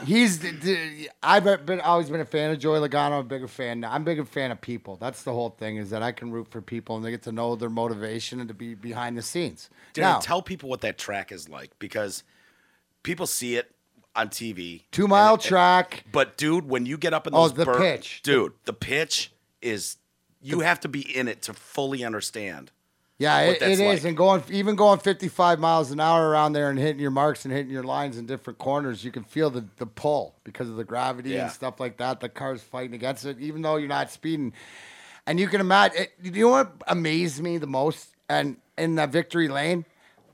[0.05, 0.39] he's.
[0.39, 3.13] d- d- I've been always been a fan of Joey Logano.
[3.13, 3.81] I'm a bigger fan.
[3.81, 3.93] now.
[3.93, 4.95] I'm a bigger fan of people.
[4.97, 7.33] That's the whole thing is that I can root for people and they get to
[7.33, 9.71] know their motivation and to be behind the scenes.
[9.95, 12.23] Darren, now, tell people what that track is like because
[13.09, 13.71] people see it
[14.15, 14.83] on TV.
[14.93, 16.05] two mile track.
[16.13, 18.21] But dude, when you get up in those Oh, those the bur- pitch.
[18.23, 19.33] dude, the pitch
[19.63, 19.97] is
[20.43, 22.71] you have to be in it to fully understand.
[23.21, 24.05] Yeah, it, it is, like.
[24.05, 27.53] and going even going 55 miles an hour around there and hitting your marks and
[27.53, 30.85] hitting your lines in different corners, you can feel the, the pull because of the
[30.85, 31.45] gravity Yeah.
[31.45, 32.21] and stuff like that.
[32.21, 34.53] The car's fighting against it, even though you're not speeding.
[35.27, 36.03] And you can imagine.
[36.03, 38.15] It, you know what amazed me the most?
[38.29, 39.85] And in that victory lane,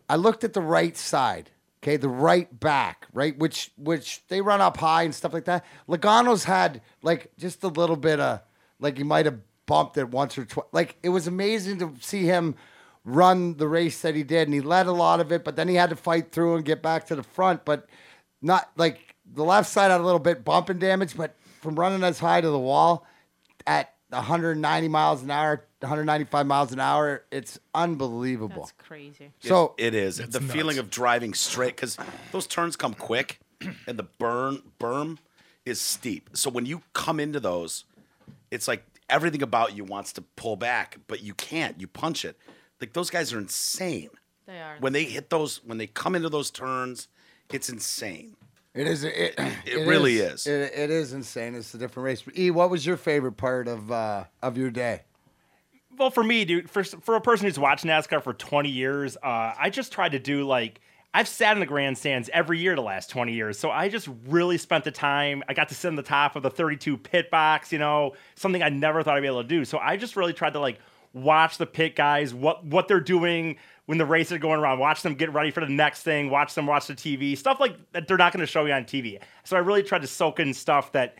[0.09, 1.49] I looked at the right side.
[1.85, 5.67] Okay, the right back, right, which which they run up high and stuff like that.
[5.87, 8.41] Logano's had like just a little bit of
[8.81, 10.65] like he might have bumped it once or twice.
[10.73, 12.55] Like it was amazing to see him
[13.05, 15.69] run the race that he did, and he led a lot of it, but then
[15.69, 17.67] he had to fight through and get back to the front.
[17.67, 17.87] But
[18.41, 22.19] not like the left side had a little bit bumping damage, but from running as
[22.19, 23.07] high to the wall
[23.67, 28.63] at 190 miles an hour, 195 miles an hour, it's unbelievable.
[28.63, 29.33] That's crazy.
[29.41, 30.53] So it is It's the nuts.
[30.53, 31.97] feeling of driving straight because
[32.33, 33.41] those turns come quick,
[33.87, 35.19] and the burn berm
[35.65, 36.31] is steep.
[36.35, 37.85] So when you come into those,
[38.51, 41.81] it's like everything about you wants to pull back, but you can't.
[41.81, 42.37] You punch it.
[42.81, 44.11] Like those guys are insane.
[44.47, 44.77] They are.
[44.81, 47.09] When they hit those, when they come into those turns,
[47.51, 48.37] it's insane.
[48.75, 49.05] It is.
[49.05, 50.47] It, It really is.
[50.47, 51.55] It, it is insane.
[51.55, 52.23] It's a different race.
[52.37, 55.03] E, what was your favorite part of uh, of your day?
[55.97, 59.55] Well, for me, dude, for for a person who's watched NASCAR for 20 years, uh,
[59.59, 60.81] I just tried to do like
[61.17, 64.59] I've sat in the grandstands every year the last 20 years, so I just really
[64.59, 65.45] spent the time.
[65.49, 68.63] I got to sit in the top of the 32 pit box, you know, something
[68.63, 69.65] I never thought I'd be able to do.
[69.65, 70.81] So I just really tried to like
[71.15, 75.03] watch the pit guys, what what they're doing when the races are going around, watch
[75.03, 78.07] them get ready for the next thing, watch them watch the TV, stuff like that
[78.09, 79.19] they're not going to show you on TV.
[79.45, 81.17] So I really tried to soak in stuff that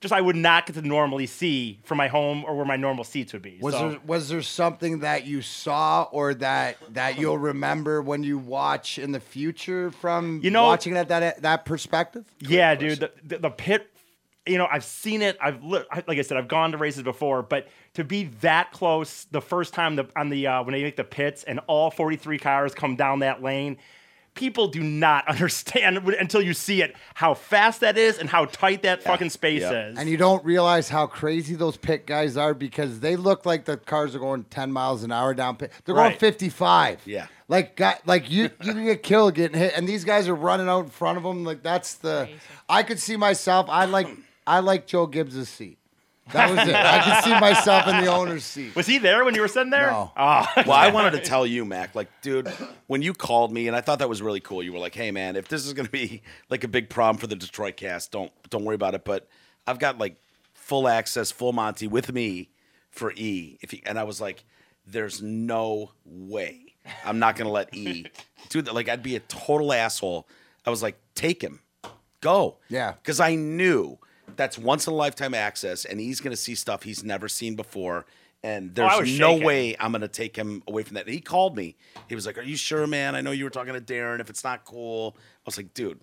[0.00, 3.02] just I would not get to normally see from my home or where my normal
[3.04, 3.58] seats would be.
[3.62, 8.22] Was So- there was there something that you saw or that that you'll remember when
[8.22, 12.24] you watch in the future from You know- watching it at that that perspective?
[12.40, 13.90] Yeah, dude, the, the, the pit.
[14.46, 15.36] You know, I've seen it.
[15.40, 19.26] I've li- like I said, I've gone to races before, but to be that close
[19.30, 22.38] the first time the, on the uh, when they make the pits and all 43
[22.38, 23.76] cars come down that lane,
[24.34, 28.82] people do not understand until you see it how fast that is and how tight
[28.82, 29.98] that fucking space is.
[29.98, 33.78] And you don't realize how crazy those pit guys are because they look like the
[33.78, 35.72] cars are going 10 miles an hour down pit.
[35.84, 36.20] They're going Right.
[36.20, 37.00] 55.
[37.06, 37.26] Yeah.
[37.48, 40.68] Like guy, like you you can get killed getting hit and these guys are running
[40.68, 42.28] out in front of them like that's the
[42.68, 44.08] I could see myself I like
[44.46, 45.78] I like Joe Gibbs' seat.
[46.32, 46.74] That was it.
[46.74, 48.74] I could see myself in the owner's seat.
[48.74, 49.92] Was he there when you were sitting there?
[49.92, 50.10] No.
[50.16, 50.46] Oh.
[50.56, 52.48] well, I wanted to tell you, Mac, like, dude,
[52.88, 54.60] when you called me, and I thought that was really cool.
[54.60, 57.28] You were like, "Hey, man, if this is gonna be like a big problem for
[57.28, 59.28] the Detroit cast, don't don't worry about it." But
[59.68, 60.16] I've got like
[60.52, 62.50] full access, full Monty with me
[62.90, 63.58] for E.
[63.62, 64.44] If he, and I was like,
[64.84, 66.74] "There's no way
[67.04, 68.06] I'm not gonna let E
[68.48, 70.26] do that." Like, I'd be a total asshole.
[70.66, 71.60] I was like, "Take him,
[72.20, 72.94] go." Yeah.
[73.00, 73.98] because I knew
[74.36, 77.54] that's once in a lifetime access, and he's going to see stuff he's never seen
[77.56, 78.06] before.
[78.42, 79.46] And Oh, there's was no shaking.
[79.46, 81.06] way I'm going to take him away from that.
[81.06, 81.74] And he called me.
[82.08, 83.14] He was like, "Are you sure, man?
[83.16, 84.20] I know you were talking to Darren.
[84.20, 85.98] If it's not cool, I was like, dude,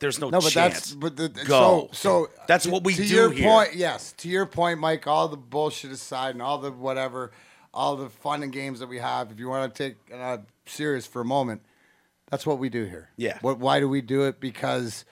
[0.00, 0.74] there's no, No, but chance.
[0.74, 1.88] that's but the, Go.
[1.92, 3.48] so so that's to- what we to do your here.
[3.48, 4.12] point, yes.
[4.18, 5.06] To your point, Mike.
[5.06, 7.30] All the bullshit aside, and all the whatever,
[7.72, 9.30] all the fun and games that we have.
[9.30, 11.62] If you want to take uh, serious for a moment,
[12.30, 13.10] that's what we do here.
[13.16, 13.38] Yeah.
[13.40, 13.58] What?
[13.58, 14.38] Why do we do it?
[14.40, 15.06] Because it,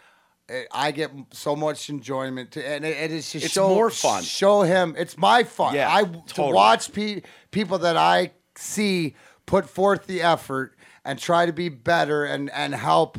[0.73, 4.23] I get so much enjoyment, to, and it, it is to It's show more fun.
[4.23, 5.75] Show him it's my fun.
[5.75, 6.49] Yeah, I totally.
[6.49, 9.15] to watch pe- people that I see
[9.47, 13.19] put forth the effort and try to be better and and help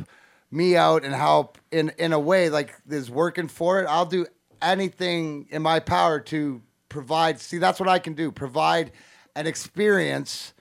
[0.50, 3.86] me out and help in in a way like is working for it.
[3.86, 4.26] I'll do
[4.60, 7.40] anything in my power to provide.
[7.40, 8.30] See, that's what I can do.
[8.32, 8.92] Provide
[9.36, 10.52] an experience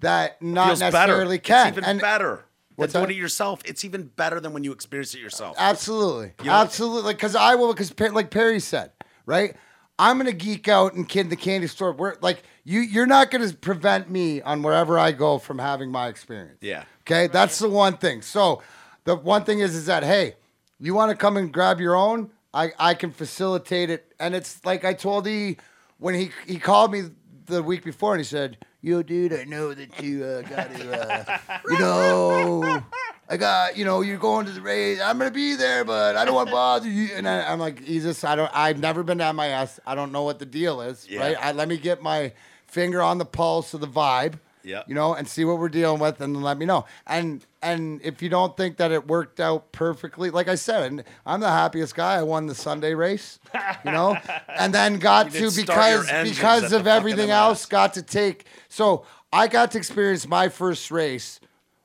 [0.00, 0.92] that not Feels better.
[0.92, 1.68] necessarily can.
[1.68, 2.44] It's even and better.
[2.78, 3.60] What's Than doing it yourself.
[3.64, 5.56] It's even better than when you experience it yourself.
[5.58, 7.12] Absolutely, You know- absolutely.
[7.12, 7.72] Because I will.
[7.74, 8.92] Because like Perry said,
[9.26, 9.56] right?
[9.98, 11.90] I'm gonna geek out and kid in the candy store.
[11.92, 12.78] We're like you.
[12.78, 16.58] You're not gonna prevent me on wherever I go from having my experience.
[16.60, 16.84] Yeah.
[17.00, 18.22] Okay, that's the one thing.
[18.22, 18.62] So
[19.02, 20.36] the one thing is, is that hey,
[20.78, 22.30] you want to come and grab your own?
[22.54, 25.56] I I can facilitate it, and it's like I told E
[25.98, 27.10] when he he called me
[27.46, 31.28] the week before, and he said, "Yo, dude, I know that you uh, got to,
[31.30, 31.38] uh,
[31.70, 32.82] you know."
[33.30, 35.00] I got, you know, you're going to the race.
[35.02, 37.10] I'm gonna be there, but I don't want to bother you.
[37.14, 38.50] And I, I'm like, Jesus, I don't.
[38.54, 39.78] I've never been down my ass.
[39.86, 41.06] I don't know what the deal is.
[41.08, 41.20] Yeah.
[41.20, 41.36] Right?
[41.38, 42.32] I, let me get my
[42.66, 44.38] finger on the pulse of the vibe.
[44.62, 44.82] Yeah.
[44.86, 46.84] You know, and see what we're dealing with, and then let me know.
[47.06, 51.04] And and if you don't think that it worked out perfectly, like I said, and
[51.26, 52.16] I'm the happiest guy.
[52.16, 53.38] I won the Sunday race.
[53.84, 54.16] You know,
[54.48, 58.46] and then got to did start your because because of everything else, got to take.
[58.68, 61.40] So I got to experience my first race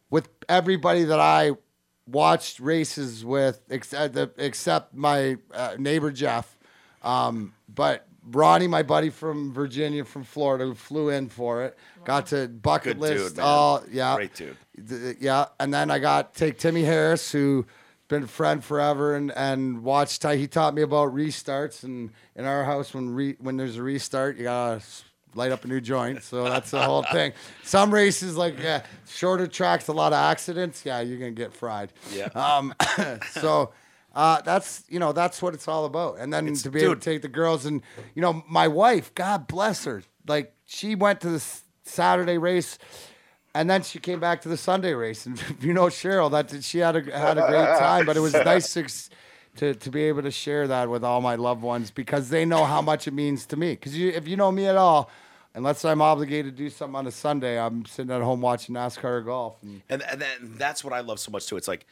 [0.10, 1.52] with everybody that I
[2.08, 6.58] watched races with, except, except my uh, neighbor Jeff.
[7.02, 12.28] Um, but Ronnie, my buddy from Virginia, from Florida, who flew in for it, got
[12.28, 13.38] to bucket Good dude, list.
[13.38, 13.46] man.
[13.46, 14.58] all yeah, Great dude.
[14.88, 15.46] Th- yeah.
[15.60, 17.66] And then I got take Timmy Harris, who
[18.08, 20.24] been a friend forever, and and watched.
[20.24, 24.38] He taught me about restarts, and in our house, when re, when there's a restart,
[24.38, 24.82] you gotta
[25.36, 26.24] light up a new joint.
[26.24, 27.34] So that's the whole thing.
[27.64, 30.86] Some races, like yeah, shorter tracks, a lot of accidents.
[30.86, 31.92] Yeah, you're gonna get fried.
[32.14, 32.28] Yeah.
[32.36, 32.74] Um,
[33.32, 33.74] so
[34.14, 36.18] uh, that's you know that's what it's all about.
[36.20, 37.02] And then to be able to dude.
[37.02, 37.82] take the girls and
[38.16, 42.78] you know my wife, God bless her, like she went to the s- Saturday race.
[43.56, 46.80] And then she came back to the Sunday race, and you know Cheryl, that she
[46.80, 48.04] had a had a great time.
[48.06, 48.88] But it was nice to,
[49.58, 52.66] to to be able to share that with all my loved ones because they know
[52.66, 53.74] how much it means to me.
[53.74, 55.12] Because you, if you know me at all,
[55.54, 59.04] unless I'm obligated to do something on a Sunday, I'm sitting at home watching NASCAR
[59.04, 59.62] or golf.
[59.62, 61.56] And And, and then that's what I love so much too.
[61.56, 61.86] It's like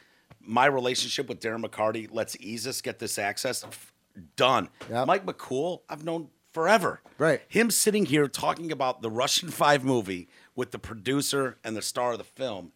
[0.45, 2.07] my relationship with Darren McCarty.
[2.11, 3.63] Let's ease us get this access.
[3.63, 3.93] F-
[4.35, 4.67] Done.
[4.89, 6.99] Mike McCool, I've known forever.
[7.17, 7.41] Right.
[7.47, 12.11] Him sitting here talking about the Russian Five movie with the producer and the star
[12.11, 12.73] of the film,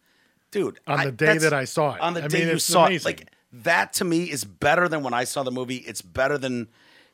[0.50, 0.80] dude.
[0.86, 2.00] On the day that I saw it.
[2.00, 3.12] On the I day mean, you it's saw amazing.
[3.12, 3.28] it, like
[3.64, 5.76] that to me is better than when I saw the movie.
[5.76, 6.68] It's better than,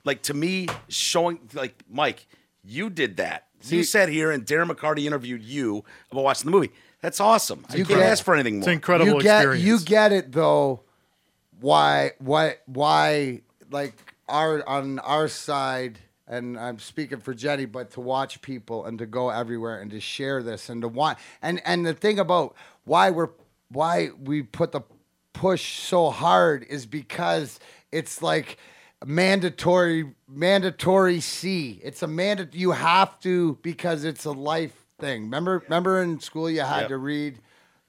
[0.04, 2.26] like to me, showing like Mike,
[2.62, 3.48] you did that.
[3.64, 6.70] you sat here and Darren McCarty interviewed you about watching the movie.
[7.02, 7.66] That's awesome.
[7.68, 8.60] I You can't ask for anything more.
[8.60, 10.82] It's incredible you get, You get it though.
[11.60, 12.12] Why?
[12.18, 12.56] Why?
[12.66, 13.42] Why?
[13.70, 13.94] Like
[14.28, 15.98] our on our side,
[16.28, 20.00] and I'm speaking for Jenny, but to watch people and to go everywhere and to
[20.00, 22.54] share this and to want and and the thing about
[22.84, 23.30] why we're
[23.68, 24.82] why we put the
[25.32, 27.58] push so hard is because
[27.90, 28.58] it's like
[29.04, 31.80] mandatory mandatory C.
[31.82, 35.22] It's a mandate you have to because it's a life thing.
[35.24, 36.88] Remember remember in school you had Yep.
[36.88, 37.38] to read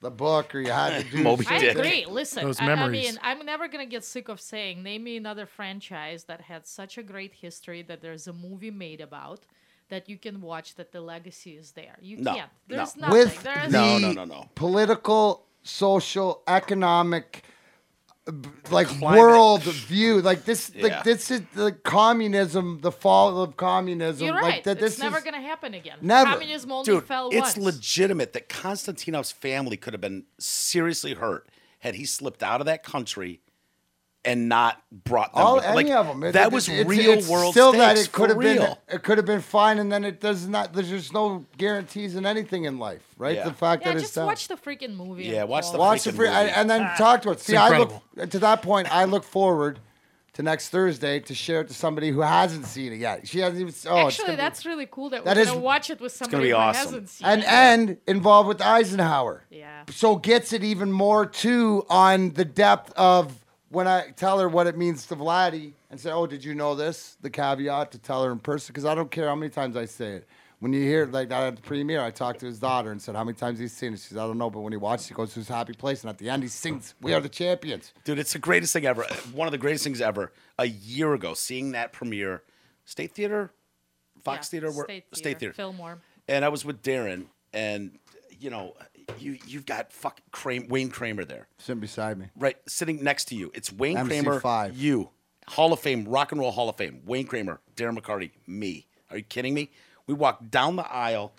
[0.00, 1.76] the book or you had to do Moby I Dick.
[1.76, 2.04] agree.
[2.06, 3.12] Listen, Those I, I memories.
[3.12, 6.98] mean, I'm never gonna get sick of saying, name me another franchise that had such
[6.98, 9.40] a great history that there's a movie made about
[9.88, 11.96] that you can watch that the legacy is there.
[12.00, 12.50] You No, can't.
[12.68, 12.76] no.
[12.76, 13.12] There's nothing.
[13.12, 14.48] with There is No, the no, no, no.
[14.54, 17.48] political, social, economic, b-
[18.70, 19.18] like Climate.
[19.18, 20.22] world view.
[20.22, 20.82] Like this, Yeah.
[20.84, 24.26] like this is the communism, the fall of communism.
[24.26, 24.64] You're like right.
[24.64, 24.72] that.
[24.78, 25.98] it's This never is gonna happen again.
[26.00, 26.30] Never.
[26.30, 27.58] Communism only Dude, fell it's once.
[27.58, 31.48] legitimate that Konstantinov's family could have been seriously hurt
[31.80, 33.40] had he slipped out of that country
[34.24, 35.42] and not brought them.
[35.42, 36.22] all with- any like, of them.
[36.24, 38.74] It- that it- was it's- real it's world Still, that it could have been.
[38.88, 40.72] It could have been fine, and then it does not.
[40.72, 43.36] There's just no guarantees in anything in life, right?
[43.36, 43.44] Yeah.
[43.44, 44.26] The fact yeah, that it's just done.
[44.26, 45.24] watch the freaking movie.
[45.24, 45.80] Yeah, watch the it.
[45.80, 46.38] Watch the free, movie.
[46.50, 46.94] and then ah.
[46.96, 47.40] talk to it.
[47.40, 48.94] See, I look to that point.
[48.94, 49.78] I look forward
[50.34, 53.28] to next Thursday to share it to somebody who hasn't seen it yet.
[53.28, 53.72] She hasn't even.
[53.86, 56.18] Oh, Actually, gonna be- that's really cool that, That we're is- gonna watch it with
[56.18, 56.84] gonna somebody be who awesome.
[56.84, 57.48] hasn't seen and it.
[57.48, 59.44] And and involved with Eisenhower.
[59.50, 59.82] Yeah.
[59.90, 64.66] So gets it even more too on the depth of when I tell her what
[64.66, 68.24] it means to Vladdy and say, "Oh, did you know this?" The caveat to tell
[68.24, 70.28] her in person because I don't care how many times I say it.
[70.60, 73.14] When you hear like that at the premiere, I talked to his daughter and said
[73.16, 73.98] how many times he's seen it.
[73.98, 76.02] She said, "I don't know," but when he watches, he goes to his happy place,
[76.02, 78.86] and at the end, he sings, "We are the champions." Dude, it's the greatest thing
[78.86, 79.04] ever.
[79.32, 80.32] One of the greatest things ever.
[80.58, 82.42] A year ago, seeing that premiere,
[82.86, 83.52] State Theater,
[84.22, 86.00] Fox Yeah, Theater, where, State Theater, State Theater, Fillmore.
[86.28, 87.98] and I was with Darren, and
[88.38, 88.74] you know,
[89.18, 92.26] you you've got fuck Kram, Wayne Kramer there, Sitting beside me.
[92.36, 93.50] right, sitting next to you.
[93.54, 94.40] It's Wayne MC5.
[94.40, 95.10] Kramer, you,
[95.48, 98.86] Hall of Fame, Rock and Roll Hall of Fame, Wayne Kramer, Darren McCarty, me.
[99.10, 99.70] Are you kidding me?
[100.06, 101.32] We walk down the aisle,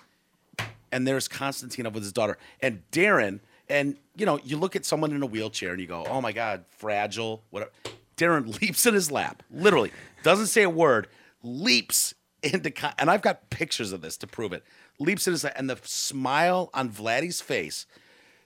[0.91, 3.39] and there's Konstantinov with his daughter, and Darren.
[3.67, 6.31] And you know, you look at someone in a wheelchair and you go, "Oh my
[6.31, 7.71] God, fragile." Whatever.
[8.17, 9.91] Darren leaps in his lap, literally
[10.23, 11.07] doesn't say a word,
[11.43, 12.13] leaps
[12.45, 14.63] into, and I've got pictures of this to prove it.
[14.99, 17.85] Leaps in his and the smile on Vladdy's face,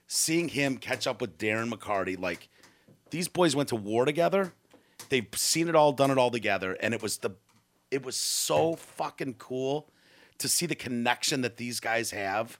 [0.07, 2.49] seeing him catch up with Darren McCarty, like
[3.09, 4.53] these boys went to war together.
[5.09, 7.31] They've seen it all, done it all together, and it was the,
[7.91, 9.89] it was so fucking cool
[10.39, 12.59] to see the connection that these guys have.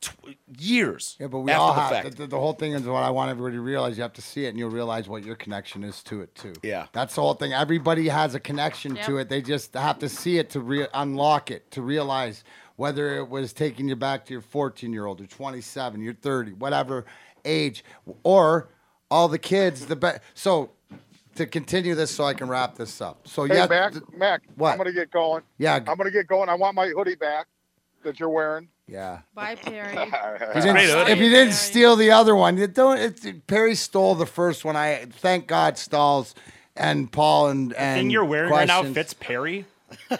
[0.00, 2.10] Tw- years, Yeah, but we after all the have fact.
[2.10, 3.96] The, the, the whole thing is what I want everybody to realize.
[3.96, 6.52] You have to see it, and you'll realize what your connection is to it too.
[6.62, 6.86] Yeah.
[6.92, 7.52] that's the whole thing.
[7.54, 9.28] Everybody has a connection to it.
[9.28, 12.44] They just have to see it to re- unlock it, to realize
[12.76, 16.52] whether it was taking you back to your 14 year old, or 27, you're 30,
[16.52, 17.06] whatever
[17.46, 17.82] age,
[18.22, 18.68] or
[19.10, 19.86] all the kids.
[19.86, 20.72] The be- so
[21.36, 23.26] to continue this, so I can wrap this up.
[23.26, 24.72] So Hey, yeah, Mac, th- Mac, What?
[24.72, 25.42] I'm gonna get going.
[25.58, 25.76] Yeah.
[25.86, 26.48] I'm gonna get going.
[26.50, 27.46] I want my hoodie back
[28.04, 28.68] that you're wearing.
[28.86, 29.20] Yeah.
[29.34, 29.90] Bye, Perry.
[29.90, 32.98] He didn't- Great if you didn't steal the other one, you don't.
[32.98, 34.76] It's, Perry stole the first one.
[34.76, 36.34] I thank God Stalls
[36.76, 39.64] and Paul and and thing you're wearing right now fits Perry.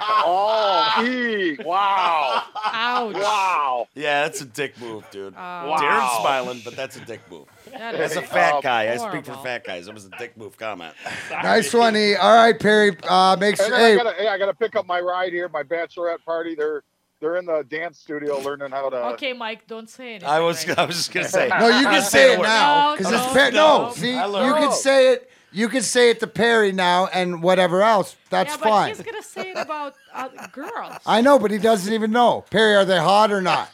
[0.00, 1.56] oh, E.
[1.64, 2.42] Wow.
[2.66, 3.14] Ouch.
[3.14, 3.86] Wow.
[3.94, 5.34] Yeah, that's a dick move, dude.
[5.34, 5.76] Wow.
[5.78, 7.46] Darren's smiling, but that's a dick move.
[7.72, 9.88] That As a fat Oh, guy, I speak for fat guys.
[9.88, 10.94] It was a dick move comment.
[11.30, 12.14] Nice one, E.
[12.16, 12.96] All right, Perry.
[13.08, 13.70] Uh, make sure.
[13.70, 15.48] then I Hey, gotta, hey, I gotta pick up my ride here.
[15.48, 16.54] My bachelorette party.
[16.54, 16.82] They're
[17.22, 18.96] they're in the dance studio learning how to.
[19.14, 20.28] Okay, Mike, don't say anything.
[20.28, 21.48] I was, right I was just gonna say.
[21.48, 23.52] no, you can say it now because no, it's Perry.
[23.52, 23.86] no.
[23.86, 27.82] No, see, you can say it You can say it to Perry now and whatever
[27.82, 28.16] else.
[28.28, 28.88] That's yeah, but fine.
[28.88, 30.94] he's gonna say it about uh, girls.
[31.06, 32.44] I know, but he doesn't even know.
[32.50, 33.70] Perry, are they hot or not?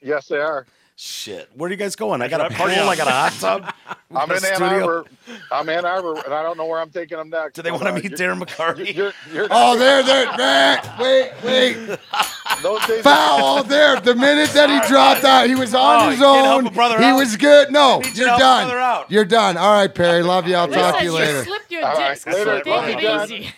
[0.00, 0.66] Yes, they are.
[0.98, 1.50] Shit.
[1.54, 2.22] Where are you guys going?
[2.22, 2.56] I got a pool.
[2.56, 2.74] party.
[2.74, 3.74] I got a hot tub.
[4.16, 4.86] I'm in a Ann studio.
[4.86, 5.04] Arbor.
[5.52, 7.52] I'm in Ann Arbor, and I don't know where I'm taking them next.
[7.54, 8.94] Do they want to uh, meet you're- Darren McCarty?
[8.94, 10.80] You're, you're, Oh, there, there, there.
[10.98, 11.98] Wait, wait.
[12.62, 14.00] those days Foul there.
[14.00, 16.72] The minute that he dropped out, he was on Oh, his you can't help own.
[16.72, 17.16] brother He out?
[17.18, 17.70] was good.
[17.70, 18.70] No, need you to you're done.
[18.70, 19.10] out.
[19.10, 19.58] You're done.
[19.58, 20.22] All right, Perry.
[20.22, 20.54] Love you.
[20.54, 21.44] I'll talk to you Listen, later.
[21.44, 22.62] slipped your All right, disc, later.
[22.64, 23.54] so take it you, easy.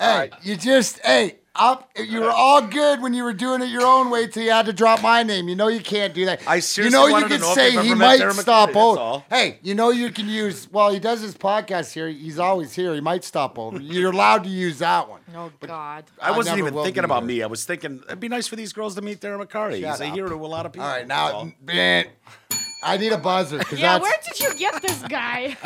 [0.00, 1.36] Hey, you just hey.
[1.58, 4.52] Up, you were all good when you were doing it your own way till you
[4.52, 5.48] had to drop my name.
[5.48, 6.40] You know you can't do that.
[6.46, 9.24] I seriously you know you wanted can say he might Darren stop that's over.
[9.28, 10.70] Hey, you know you can use.
[10.70, 12.08] Well, he does his podcast here.
[12.08, 12.94] He's always here.
[12.94, 13.80] He might stop over.
[13.80, 15.20] You're allowed to use that one.
[15.34, 16.04] Oh God.
[16.22, 17.28] I wasn't never even thinking about here.
[17.28, 17.42] me.
[17.42, 19.80] I was thinking it'd be nice for these girls to meet Darren McCarty.
[19.80, 20.86] Shut He's a hero to a lot of people.
[20.86, 22.06] All right, now, man,
[22.84, 25.56] I need a buzzer Yeah, that's where did you get this guy?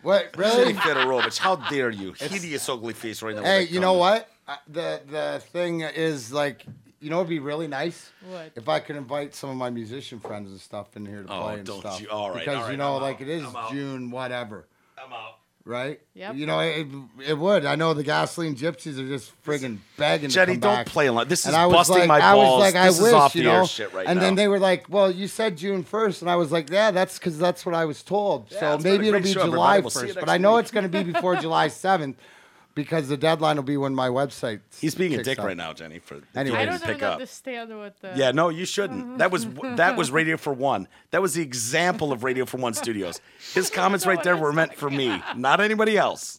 [0.00, 0.74] what Jenny really.
[0.74, 2.14] Fedorovich, how dare you?
[2.14, 3.42] Hideous, ugly face right now.
[3.42, 4.30] Hey, that you know what?
[4.48, 6.64] Uh, the the thing is like,
[7.00, 8.52] you know, it'd be really nice What?
[8.54, 11.42] if I could invite some of my musician friends and stuff in here to Oh,
[11.42, 12.00] play and don't stuff.
[12.00, 13.22] you- all right, because all you know, I'm like out.
[13.22, 14.66] it is June, whatever,
[14.96, 15.38] I'm out.
[15.64, 15.98] right?
[16.14, 16.36] Yep.
[16.36, 16.86] You know, it,
[17.26, 17.64] it would.
[17.64, 20.86] I know the gasoline gypsies are just friggin' begging Jenny, to come don't back.
[20.86, 21.26] play along.
[21.26, 22.60] This is and I was busting like, my I balls.
[22.62, 24.22] was like, this I wish, is off you the air shit right and now.
[24.22, 26.22] then they were like, "Well, you said June 1st.
[26.22, 28.84] and I was like, "Yeah, that's because that's what I was told." Yeah, so it's
[28.84, 30.06] been a maybe it'll be show, July everybody.
[30.06, 30.62] We'll 1st, but I know week.
[30.62, 32.14] it's going to be before July 7th
[32.76, 34.60] because the deadline will be when my website.
[34.80, 35.44] He's being a dick up.
[35.46, 35.98] right now, Jenny.
[35.98, 36.58] For Anyway.
[36.58, 37.14] I I don't pick up.
[37.14, 38.12] understand what the.
[38.14, 39.18] Yeah, no, you shouldn't.
[39.18, 40.86] That was that was Radio for One.
[41.10, 43.20] That was the example of Radio for One Studios.
[43.54, 46.38] His comments right there were meant for me, not anybody else.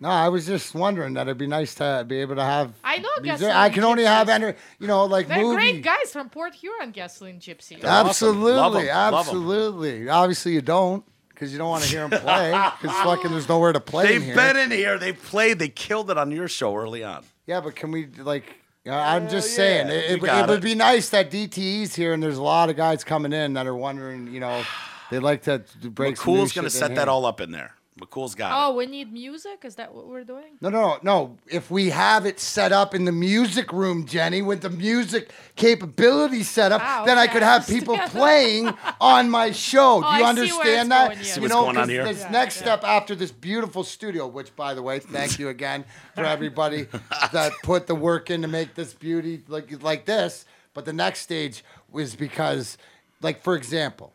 [0.00, 2.72] No, I was just wondering that it'd be nice to be able to have.
[2.82, 4.30] I know music- Gasoline I can only have Gypsies.
[4.34, 5.54] enter, you know, like They're movie.
[5.54, 7.80] great guys from Port Huron, Gasoline Gypsy.
[7.80, 8.08] They're awesome.
[8.08, 8.86] Absolutely, Love 'em.
[8.88, 9.14] Love 'em.
[9.20, 10.08] absolutely.
[10.08, 11.04] Obviously, you don't
[11.42, 12.50] because you don't want to hear them play
[12.80, 14.06] because fucking there's nowhere to play.
[14.06, 14.36] They've here.
[14.36, 14.96] been in here.
[14.96, 15.58] They've played.
[15.58, 17.24] They killed it on your show early on.
[17.46, 18.44] Yeah, but can we like?
[18.86, 22.22] Uh, I'm just yeah, saying, it, it, it would be nice that DTE's here, and
[22.22, 24.62] there's a lot of guys coming in that are wondering, you know,
[25.10, 26.16] they like to break.
[26.16, 27.74] some new going to set in that all up in there.
[28.00, 28.54] McCool's got it.
[28.56, 29.64] Oh, we need music.
[29.64, 30.56] Is that what we're doing?
[30.62, 30.98] No, no, no.
[31.02, 31.36] No.
[31.46, 36.42] If we have it set up in the music room, Jenny, with the music capability
[36.42, 40.00] set up, Ah, then I okay, could have people playing on my show.
[40.00, 41.06] Do Oh, you I see where it's understand that?
[41.08, 41.24] going, yeah.
[41.24, 42.04] See You what's know, going on 'cause here?
[42.04, 42.62] this Yeah, next yeah.
[42.62, 46.86] step after this beautiful studio, which, by the way, thank you again for everybody
[47.32, 50.46] that put the work in to make this beauty like like this.
[50.72, 52.78] But the next stage was because,
[53.20, 54.14] like, for example,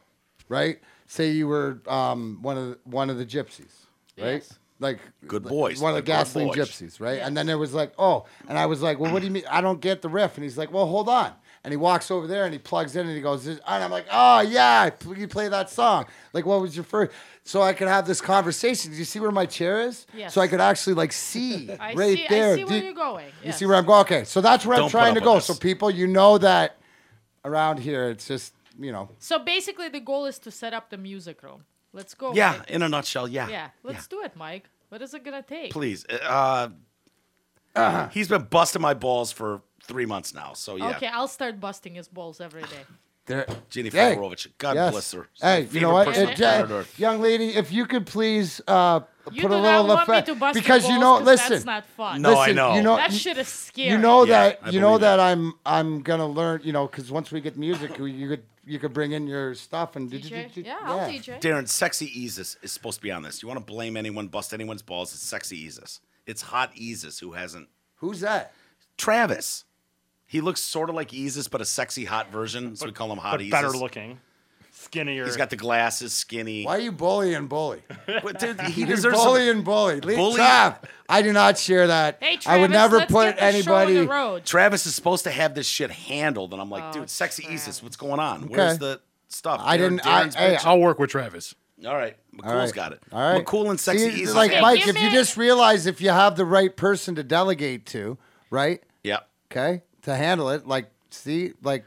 [0.50, 0.80] right?
[1.08, 3.72] Say you were um, one of the, one of the gypsies,
[4.18, 4.34] right?
[4.44, 4.60] Yes.
[4.80, 5.82] Like Good like, boys.
[5.82, 6.58] one of the gasoline boys.
[6.58, 7.20] gypsies, right?
[7.20, 9.44] And then there was like, oh, and I was like, well, what do you mean?
[9.50, 10.36] I don't get the riff.
[10.36, 11.32] And he's like, well, hold on.
[11.64, 14.06] And he walks over there and he plugs in and he goes, and I'm like,
[14.12, 16.06] oh yeah, you play that song.
[16.32, 17.12] Like, what was your first?
[17.44, 18.92] So I could have this conversation.
[18.92, 20.06] Do you see where my chair is?
[20.16, 20.34] Yes.
[20.34, 22.28] So I could actually like see I right see.
[22.30, 22.54] there.
[22.54, 23.26] I see where Do- you're going.
[23.42, 23.46] Yes.
[23.46, 24.02] You see where I'm going?
[24.02, 25.36] Okay, so that's where I'm Don't put trying to go.
[25.36, 26.78] with So people, you know that
[27.44, 29.10] around here, it's just you know.
[29.20, 31.64] So basically, the goal is to set up the music room.
[31.94, 32.34] Let's go.
[32.34, 32.70] yeah, Mike.
[32.70, 33.48] in a nutshell, yeah.
[33.50, 33.70] Yeah.
[33.84, 34.70] Let's do it, Mike.
[34.90, 35.72] What is it gonna take?
[35.72, 36.06] Please.
[36.10, 36.70] Uh,
[37.76, 40.54] uh He's been busting my balls for three months now.
[40.54, 40.90] So yeah.
[40.92, 42.84] Okay, I'll start busting his balls every day.
[43.26, 44.92] There, Jenny Hey, Fedorovich, God yes.
[44.92, 45.28] bless her.
[45.34, 46.98] She's Hey, you know what, person Uh, on Ja- planet Earth.
[47.00, 49.02] young lady, if you could please uh,
[49.32, 51.02] You put do a not little want me effect to bust your because you balls
[51.02, 52.22] know, 'cause listen, that's not fun.
[52.22, 52.76] No, I know.
[52.76, 53.90] You know, That you- shit is scary.
[53.90, 55.20] You know Yeah, that I you know believe that.
[55.20, 56.62] I'm I'm gonna learn.
[56.64, 59.56] You know, because once we get music, we, you could you could bring in your
[59.56, 60.50] stuff and DJ?
[60.56, 61.40] Yeah, I'll DJ.
[61.40, 63.42] Darren, Sexy Easus is supposed to be on this.
[63.42, 65.14] You want to blame anyone, bust anyone's balls?
[65.14, 66.00] It's Sexy Easus.
[66.26, 67.70] It's Hot Easus who hasn't.
[67.96, 68.54] Who's that?
[68.98, 69.64] Travis.
[70.26, 72.76] He looks sort of like Easus, but a sexy hot version.
[72.76, 73.52] So we call him Hot but Easus.
[73.52, 74.20] better looking,
[74.88, 75.26] skinnier.
[75.26, 76.64] He's got the glasses, skinny.
[76.64, 77.82] Why are you bullying bully?
[78.06, 80.00] But dude, he You deserves some- bully and bully.
[80.02, 80.78] Leave Bully- Trav,
[81.10, 82.18] I do not share that.
[82.22, 83.94] Hey, I would Travis, never let's put get the show on anybody.
[84.06, 84.46] the road.
[84.46, 87.64] Travis is supposed to have this shit handled, and I'm like, Oh, dude, Sexy Travis.
[87.68, 88.48] Easus, what's going on?
[88.48, 89.62] Where's the stuff?
[89.64, 90.66] I Darren- didn't- I- Darren's hey, bitching.
[90.66, 91.54] I'll work with Travis.
[91.86, 92.74] All right, McCool's All right.
[92.74, 93.04] got it.
[93.12, 93.46] All right.
[93.46, 94.34] McCool and Sexy See, Easus.
[94.36, 97.14] like Okay, Mike, give if you me- just realize if you have the right person
[97.16, 98.18] to delegate to,
[98.50, 98.82] right?
[99.04, 99.20] yeah.
[99.52, 101.86] Okay, to handle it, like see, like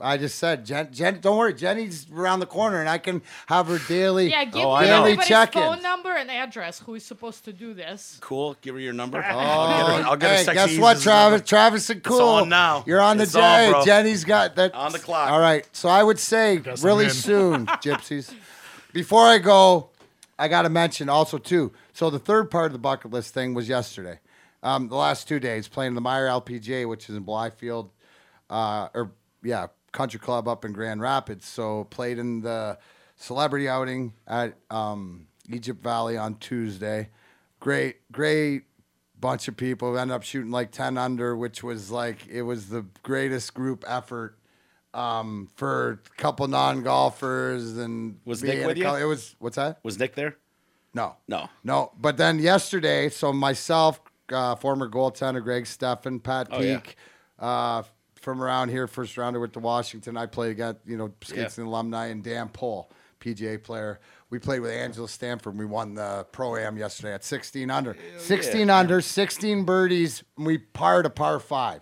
[0.00, 3.66] I just said, Jen, Jen, don't worry, Jenny's around the corner, and I can have
[3.66, 4.30] her daily.
[4.30, 5.64] Yeah, give Oh, me Daily everybody's check-ins.
[5.64, 6.78] phone number and address.
[6.80, 8.16] Who is supposed to do this?
[8.20, 8.56] Cool.
[8.60, 9.18] Give her your number.
[9.18, 11.32] Oh, I'll get her, I'll get her hey, Sexy guess what, Travis?
[11.40, 11.44] number.
[11.46, 12.20] Travis and Cool.
[12.22, 12.84] on now.
[12.86, 13.70] You're on the It's on, J.
[13.72, 13.84] bro.
[13.84, 15.30] Jenny's got that On the clock.
[15.32, 17.10] All right, so I would say Guess I'm really in.
[17.28, 18.32] soon, gypsies.
[18.92, 19.90] Before I go,
[20.38, 21.72] I got to mention also too.
[21.92, 24.20] So the third part of the bucket list thing was yesterday.
[24.62, 27.90] Um, the last two days playing the Meijer LPGA, which is in Blythefield,
[28.48, 29.10] uh, or
[29.42, 31.46] yeah, country club up in Grand Rapids.
[31.46, 32.78] So played in the
[33.16, 37.08] celebrity outing at um, Egypt Valley on Tuesday.
[37.60, 38.64] Great, great
[39.20, 39.92] bunch of people.
[39.92, 43.84] We ended up shooting like 10 under, which was like, it was the greatest group
[43.86, 44.38] effort
[44.94, 47.76] um, for a couple non golfers.
[47.76, 48.88] And Was Nick with you?
[48.94, 49.80] It was, what's that?
[49.82, 50.36] Was Nick there?
[50.94, 51.16] No.
[51.26, 51.48] No.
[51.64, 54.00] No, but then yesterday, so myself,
[54.32, 56.80] uh, former goaltender Greg Stefan, Pat Oh, yeah.
[57.38, 57.82] Uh,
[58.28, 60.14] from around here, first rounder with the Washington.
[60.18, 61.62] I played against, you know, skates Yeah.
[61.62, 62.90] and alumni, and Dan Pohl,
[63.20, 64.00] PGA player.
[64.28, 65.56] We played with Angela Stanford.
[65.56, 67.96] We won the pro am yesterday at 16 under.
[68.18, 70.22] 16 under, 16 birdies.
[70.36, 71.80] and We parred a par five.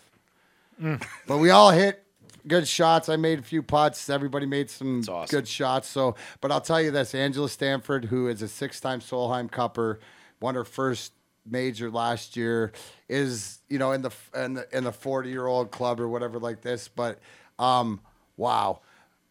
[1.26, 2.04] But we all hit
[2.46, 3.08] good shots.
[3.08, 4.08] I made a few putts.
[4.08, 5.88] Everybody made some good shots.
[5.88, 9.98] So, but I'll tell you this: Angela Stanford, who is a six-time Solheim Cupper,
[10.40, 11.12] won her first
[11.48, 12.72] major last year,
[13.08, 16.88] is you know in the in the in the forty-year-old club or whatever like this.
[16.88, 17.18] But
[17.58, 18.00] um,
[18.36, 18.80] wow,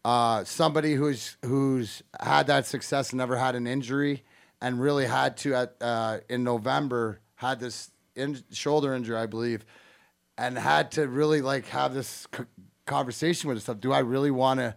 [0.04, 4.24] uh, somebody who's who's had that success and never had an injury,
[4.60, 9.64] and really had to at uh, in November had this in, shoulder injury, I believe
[10.38, 12.44] and had to really like have this c-
[12.84, 14.74] conversation with himself Do I really want to?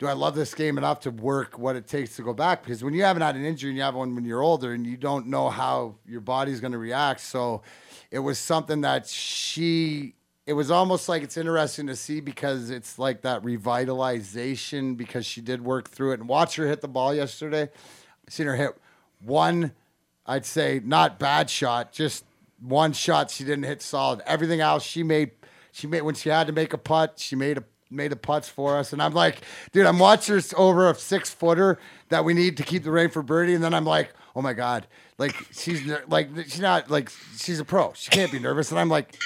[0.00, 2.62] Do I love this game enough to work what it takes to go back?
[2.62, 4.86] Because when you haven't had an injury and you have one when you're older and
[4.86, 7.60] you don't know how your body's going to react, so
[8.10, 10.14] it was something that she.
[10.46, 15.42] It was almost like it's interesting to see because it's like that revitalization because she
[15.42, 17.64] did work through it and watch her hit the ball yesterday.
[17.64, 18.76] I seen her hit
[19.22, 19.72] one
[20.26, 22.24] I'd say not bad shot, just
[22.58, 24.22] one shot she didn't hit solid.
[24.26, 25.32] Everything else she made,
[25.72, 28.48] she made when she had to make a putt, she made a made a putts
[28.48, 28.92] for us.
[28.92, 29.40] And I'm like,
[29.72, 33.10] dude, I'm watching her over a six footer that we need to keep the rain
[33.10, 33.54] for birdie.
[33.54, 34.86] And then I'm like, oh my god,
[35.18, 37.92] like she's ner- like she's not like she's a pro.
[37.94, 38.70] She can't be nervous.
[38.70, 39.16] And I'm like,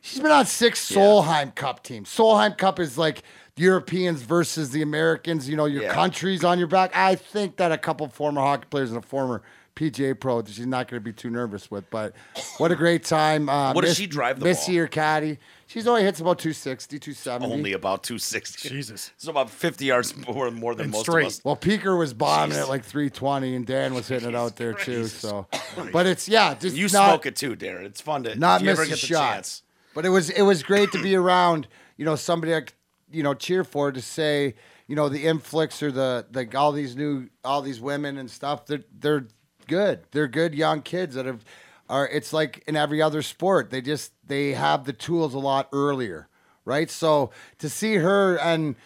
[0.00, 2.08] she's been on six Solheim Cup teams.
[2.08, 3.22] Solheim Cup is like.
[3.56, 5.92] Europeans versus the Americans, you know, your Yeah.
[5.92, 6.96] countries on your back.
[6.96, 9.42] I think that a couple former hockey players and a former
[9.76, 11.90] PGA pro that she's not going to be too nervous with.
[11.90, 12.14] But
[12.56, 13.50] what a great time.
[13.50, 14.84] Uh, What does she drive the Missy ball?
[14.84, 15.38] or caddy.
[15.70, 17.46] She's only hits about 260, 270.
[17.54, 18.68] Only about 260.
[18.68, 19.12] Jesus.
[19.18, 21.22] So about 50 yards more, more than And most straight.
[21.22, 21.40] of us.
[21.44, 22.62] Well, Peaker was bombing Jeez.
[22.62, 25.06] at like 320, and Dan was hitting it out there too.
[25.06, 25.46] So,
[25.92, 27.84] but it's yeah, just You not, smoke it too, Darren.
[27.84, 29.34] It's fun to not if you miss ever a get the shot.
[29.34, 29.62] chance.
[29.94, 31.68] But it was it was great to be around.
[31.96, 32.72] You know, somebody I could,
[33.12, 34.54] you know cheer for to say
[34.88, 38.66] you know the inflix or the the all these new all these women and stuff.
[38.66, 39.26] They're they're
[39.68, 40.00] good.
[40.10, 41.44] They're good young kids that have
[41.90, 42.08] are.
[42.08, 43.70] It's like in every other sport.
[43.70, 46.28] They just they have the tools a lot earlier,
[46.64, 46.90] right?
[46.90, 48.76] So to see her and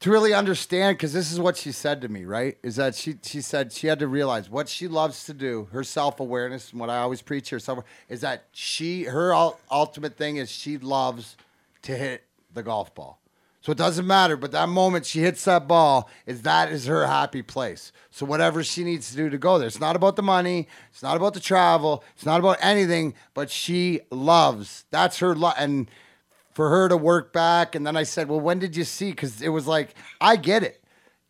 [0.00, 3.14] to really understand because this is what she said to me right is that she
[3.22, 6.90] she said she had to realize what she loves to do her self-awareness and what
[6.90, 9.32] i always preach self is that she her
[9.70, 11.38] ultimate thing is she loves
[11.80, 13.18] to hit the golf ball
[13.64, 17.06] so it doesn't matter but that moment she hits that ball is that is her
[17.06, 20.22] happy place so whatever she needs to do to go there it's not about the
[20.22, 25.34] money it's not about the travel it's not about anything but she loves that's her
[25.34, 25.88] lo- and
[26.54, 27.74] for her to work back.
[27.74, 29.10] And then I said, well, when did you see?
[29.10, 30.82] Because it was like, I get it.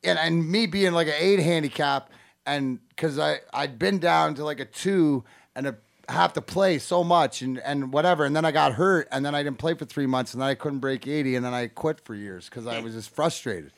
[0.04, 2.10] And, and me being like an eight handicap,
[2.46, 5.24] and because I, I'd been down to like a two
[5.56, 5.76] and a,
[6.08, 8.24] have to play so much and, and whatever.
[8.24, 10.48] And then I got hurt and then I didn't play for three months and then
[10.48, 13.72] I couldn't break 80 and then I quit for years because I was just frustrated.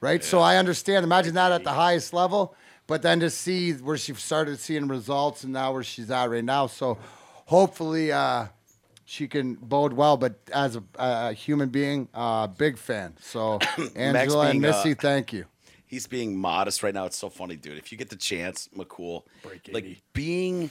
[0.00, 0.22] Right.
[0.24, 1.04] So I understand.
[1.04, 2.54] Imagine that at the highest level.
[2.86, 6.44] But then to see where she started seeing results and now where she's at right
[6.44, 6.66] now.
[6.66, 6.98] So
[7.46, 8.46] hopefully, uh,
[9.04, 13.14] she can bode well, but as a, a human being, uh, big fan.
[13.20, 13.58] So,
[13.96, 15.44] Angela and being, uh, Missy, thank you.
[15.86, 17.04] He's being modest right now.
[17.04, 17.76] It's so funny, dude.
[17.76, 19.24] If you get the chance, McCool,
[19.70, 20.70] like being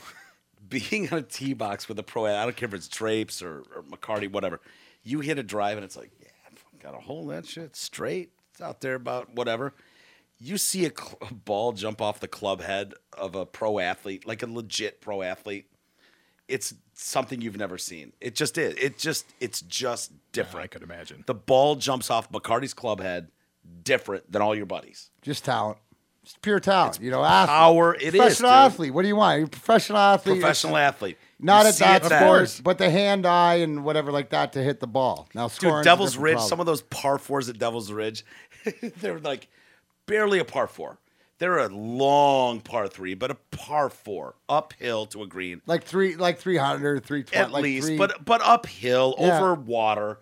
[0.71, 3.63] being on a tee box with a pro, I don't care if it's Drapes or,
[3.75, 4.59] or McCarty, whatever.
[5.03, 7.75] You hit a drive and it's like, yeah, I fucking got to hold that shit
[7.75, 8.31] straight.
[8.51, 9.73] It's out there about whatever.
[10.39, 14.25] You see a, cl- a ball jump off the club head of a pro athlete,
[14.25, 15.67] like a legit pro athlete.
[16.47, 18.13] It's something you've never seen.
[18.19, 18.73] It just is.
[18.75, 20.65] It just it's just different.
[20.65, 21.23] I could imagine.
[21.27, 23.29] The ball jumps off McCarty's club head,
[23.83, 25.11] different than all your buddies.
[25.21, 25.77] Just talent.
[26.23, 26.99] Just pure talent.
[27.01, 27.49] you know, athlete.
[27.55, 27.95] power.
[27.95, 28.57] It is, professional dude.
[28.57, 28.93] athlete.
[28.93, 29.37] What do you want?
[29.39, 30.39] You're a professional athlete.
[30.39, 31.17] Professional athlete.
[31.39, 34.79] Not You at that sport, but the hand eye and whatever like that to hit
[34.79, 35.27] the ball.
[35.33, 35.47] Now.
[35.47, 38.23] Dude, Devil's Ridge, some of those par fours at Devil's Ridge,
[38.99, 39.47] they're like
[40.05, 40.99] barely a par four.
[41.39, 46.15] They're a long par three, but a par four uphill to a green like three,
[46.15, 47.35] like 300, 320.
[47.43, 49.37] at like least, three- but but uphill Yeah.
[49.39, 50.19] over water.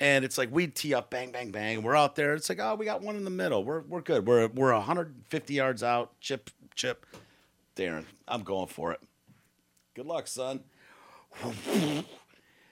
[0.00, 1.82] And it's like we tee up, bang, bang, bang.
[1.82, 2.32] We're out there.
[2.34, 3.62] It's like, oh, we got one in the middle.
[3.62, 4.26] We're we're good.
[4.26, 6.18] We're we're 150 yards out.
[6.20, 7.04] Chip, chip.
[7.76, 9.00] Darren, I'm going for it.
[9.94, 10.60] Good luck, son.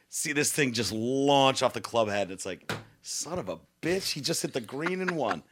[0.09, 2.31] See this thing just launch off the club head.
[2.31, 2.73] It's like,
[3.03, 5.43] son of a bitch, he just hit the green and one.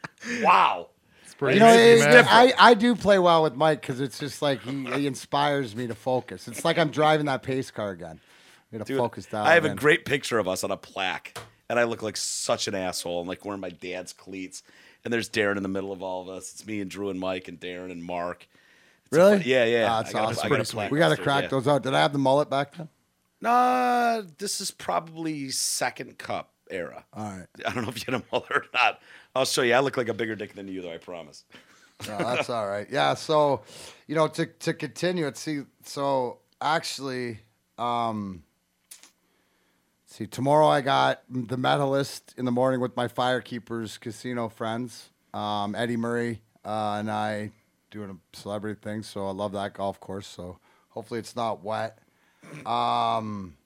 [0.42, 0.88] Wow.
[1.24, 2.24] It's pretty You know, amazing, it- man.
[2.26, 5.86] I, I do play well with Mike because it's just like he, he inspires me
[5.86, 6.48] to focus.
[6.48, 8.18] It's like I'm driving that pace car again.
[8.72, 9.46] You gotta Dude, focus down.
[9.46, 12.68] I have a great picture of us on a plaque, and I look like such
[12.68, 13.20] an asshole.
[13.20, 14.62] I'm like wearing my dad's cleats,
[15.04, 16.52] and there's Darren in the middle of all of us.
[16.52, 18.46] It's me and Drew and Mike and Darren and Mark.
[19.06, 19.38] It's Really?
[19.38, 19.86] fun- yeah, yeah.
[19.90, 20.48] Ah, that's I got a- awesome.
[20.50, 21.48] Got a plaque we got to crack yeah.
[21.48, 21.82] those out.
[21.82, 22.88] Did I have the mullet back then?
[23.40, 27.04] Nah, this is probably second cup era.
[27.12, 27.46] All right.
[27.66, 29.00] I don't know if you had a mullet or not.
[29.34, 29.74] I'll show you.
[29.74, 30.92] I look like a bigger dick than you, though.
[30.92, 31.44] I promise.
[32.08, 32.86] No, that's all right.
[32.90, 33.14] Yeah.
[33.14, 33.62] So,
[34.06, 35.36] you know, to to continue it.
[35.36, 37.38] See, so actually,
[37.78, 38.42] um,
[40.16, 45.74] see, tomorrow I got the medalist in the morning with my Firekeepers casino friends, um,
[45.74, 47.52] Eddie Murray uh, and I
[47.90, 49.02] doing a celebrity thing.
[49.02, 50.26] So I love that golf course.
[50.26, 51.98] So hopefully it's not wet.
[52.64, 53.56] Um,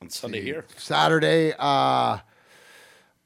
[0.00, 0.64] On Sunday see, here.
[0.76, 1.54] Saturday.
[1.58, 2.18] Uh,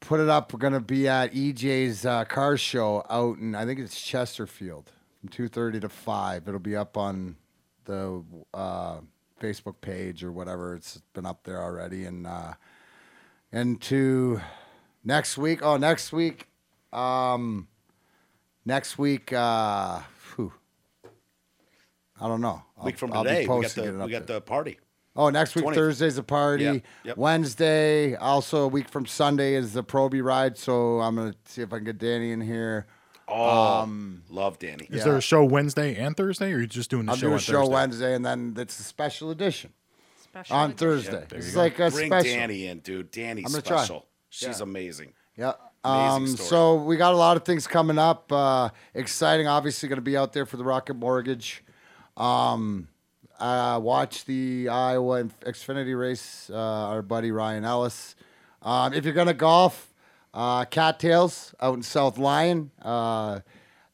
[0.00, 0.52] put it up.
[0.52, 5.28] We're gonna be at EJ's uh, car show out in I think it's Chesterfield from
[5.28, 6.46] two thirty to five.
[6.48, 7.36] It'll be up on
[7.84, 8.22] the
[8.54, 9.00] uh,
[9.40, 10.74] Facebook page or whatever.
[10.74, 12.04] It's been up there already.
[12.04, 12.54] And uh,
[13.52, 14.40] and to
[15.04, 15.62] next week.
[15.62, 16.46] Oh, next week.
[16.92, 17.68] Um,
[18.64, 19.32] next week.
[19.32, 20.00] Uh,
[22.20, 22.62] I don't know.
[22.76, 24.78] I'll- Week from I'll today, we got the we got the party.
[25.16, 25.74] Oh, next week 20th.
[25.74, 26.64] Thursday's a party.
[26.64, 27.16] Yep, yep.
[27.16, 30.56] Wednesday, also a week from Sunday is the Proby ride.
[30.56, 32.86] So I'm gonna see if I can get Danny in here.
[33.28, 34.84] Oh, Um, love Danny.
[34.84, 35.04] Is yeah.
[35.04, 37.34] there a show Wednesday and Thursday, or are you just doing the I'm show doing
[37.36, 37.72] a show Thursday?
[37.74, 39.72] Wednesday, and then it's a special edition
[40.22, 40.78] Special on edition.
[40.88, 41.26] Thursday.
[41.28, 41.60] there it's go.
[41.60, 42.32] like a Bring special.
[42.34, 43.10] Danny in, dude.
[43.10, 43.78] Danny's I'm gonna try.
[43.78, 44.06] special.
[44.30, 44.62] She's Yeah.
[44.62, 45.12] amazing.
[45.36, 45.52] Yeah.
[45.84, 46.48] Um, story.
[46.48, 48.30] so we got a lot of things coming up.
[48.32, 51.62] Uh, exciting, obviously, going to be out there for the Rocket Mortgage.
[52.16, 52.88] Um,
[53.38, 56.50] uh, watch the Iowa Xfinity race.
[56.52, 58.16] Uh, our buddy Ryan Ellis.
[58.60, 59.87] Um, if you're going to golf,
[60.38, 62.70] uh, Cattails out in South Lyon.
[62.80, 63.40] Uh,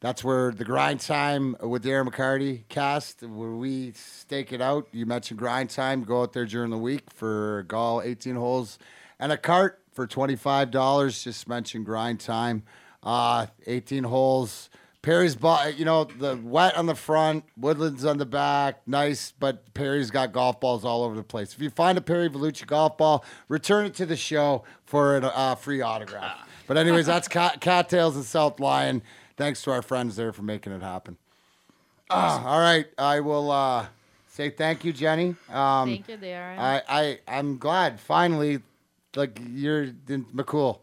[0.00, 4.86] that's where the grind time with Darren McCarty cast, where we stake it out.
[4.92, 6.04] You mentioned grind time.
[6.04, 8.78] Go out there during the week for golf, 18 holes,
[9.18, 11.24] and a cart for $25.
[11.24, 12.64] Just mention grind time.
[13.02, 14.68] Uh, 18 holes.
[15.04, 19.74] Perry's ball, you know, the wet on the front, Woodlands on the back, nice, but
[19.74, 21.52] Perry's got golf balls all over the place.
[21.52, 25.26] If you find a Perry Vellucci golf ball, return it to the show for a
[25.26, 26.48] uh, free autograph.
[26.66, 29.02] But anyways, that's cat, cattails and South Lyon.
[29.36, 31.18] Thanks to our friends there for making it happen.
[32.08, 33.84] Ah, all right, I will uh,
[34.28, 35.36] say thank you, Jenny.
[35.50, 36.58] Um, Thank you, Darren.
[36.58, 38.60] I, I I'm glad finally,
[39.14, 40.78] like you're in McCool.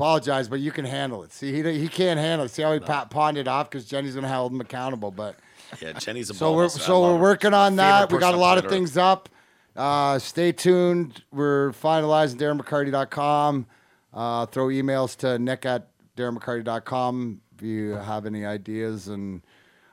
[0.00, 1.32] Apologize, but you can handle it.
[1.32, 2.50] See, he he can't handle it.
[2.50, 5.10] See how he pa- pawned it off because Jenny's gonna hold him accountable.
[5.10, 5.36] But
[5.80, 8.10] Yeah, Jenny's a so we're so we're working my on that.
[8.10, 9.28] We got a lot of things up.
[9.76, 11.22] Uh, stay tuned.
[11.30, 13.66] We're finalizing DarrenMcCarty.com.
[14.12, 19.08] Uh, throw emails to Nick at DarrenMcCarty.com if you have any ideas.
[19.08, 19.42] And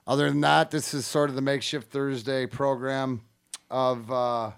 [0.08, 3.22] other than that, this is sort of the makeshift Thursday program
[3.70, 4.52] of uh,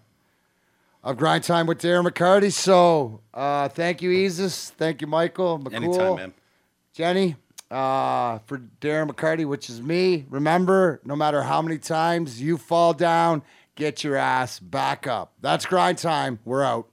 [1.03, 2.51] of Grind Time with Darren McCarty.
[2.51, 4.69] So uh, thank you, Isis.
[4.71, 5.59] Thank you, Michael.
[5.59, 5.73] McCool.
[5.73, 6.34] Anytime, man.
[6.93, 7.35] Jenny,
[7.71, 10.26] uh, for Darren McCarty, which is me.
[10.30, 13.41] Remember, no matter how many times you fall down,
[13.76, 15.34] get your ass back up.
[15.39, 16.39] That's grind time.
[16.43, 16.89] We're out.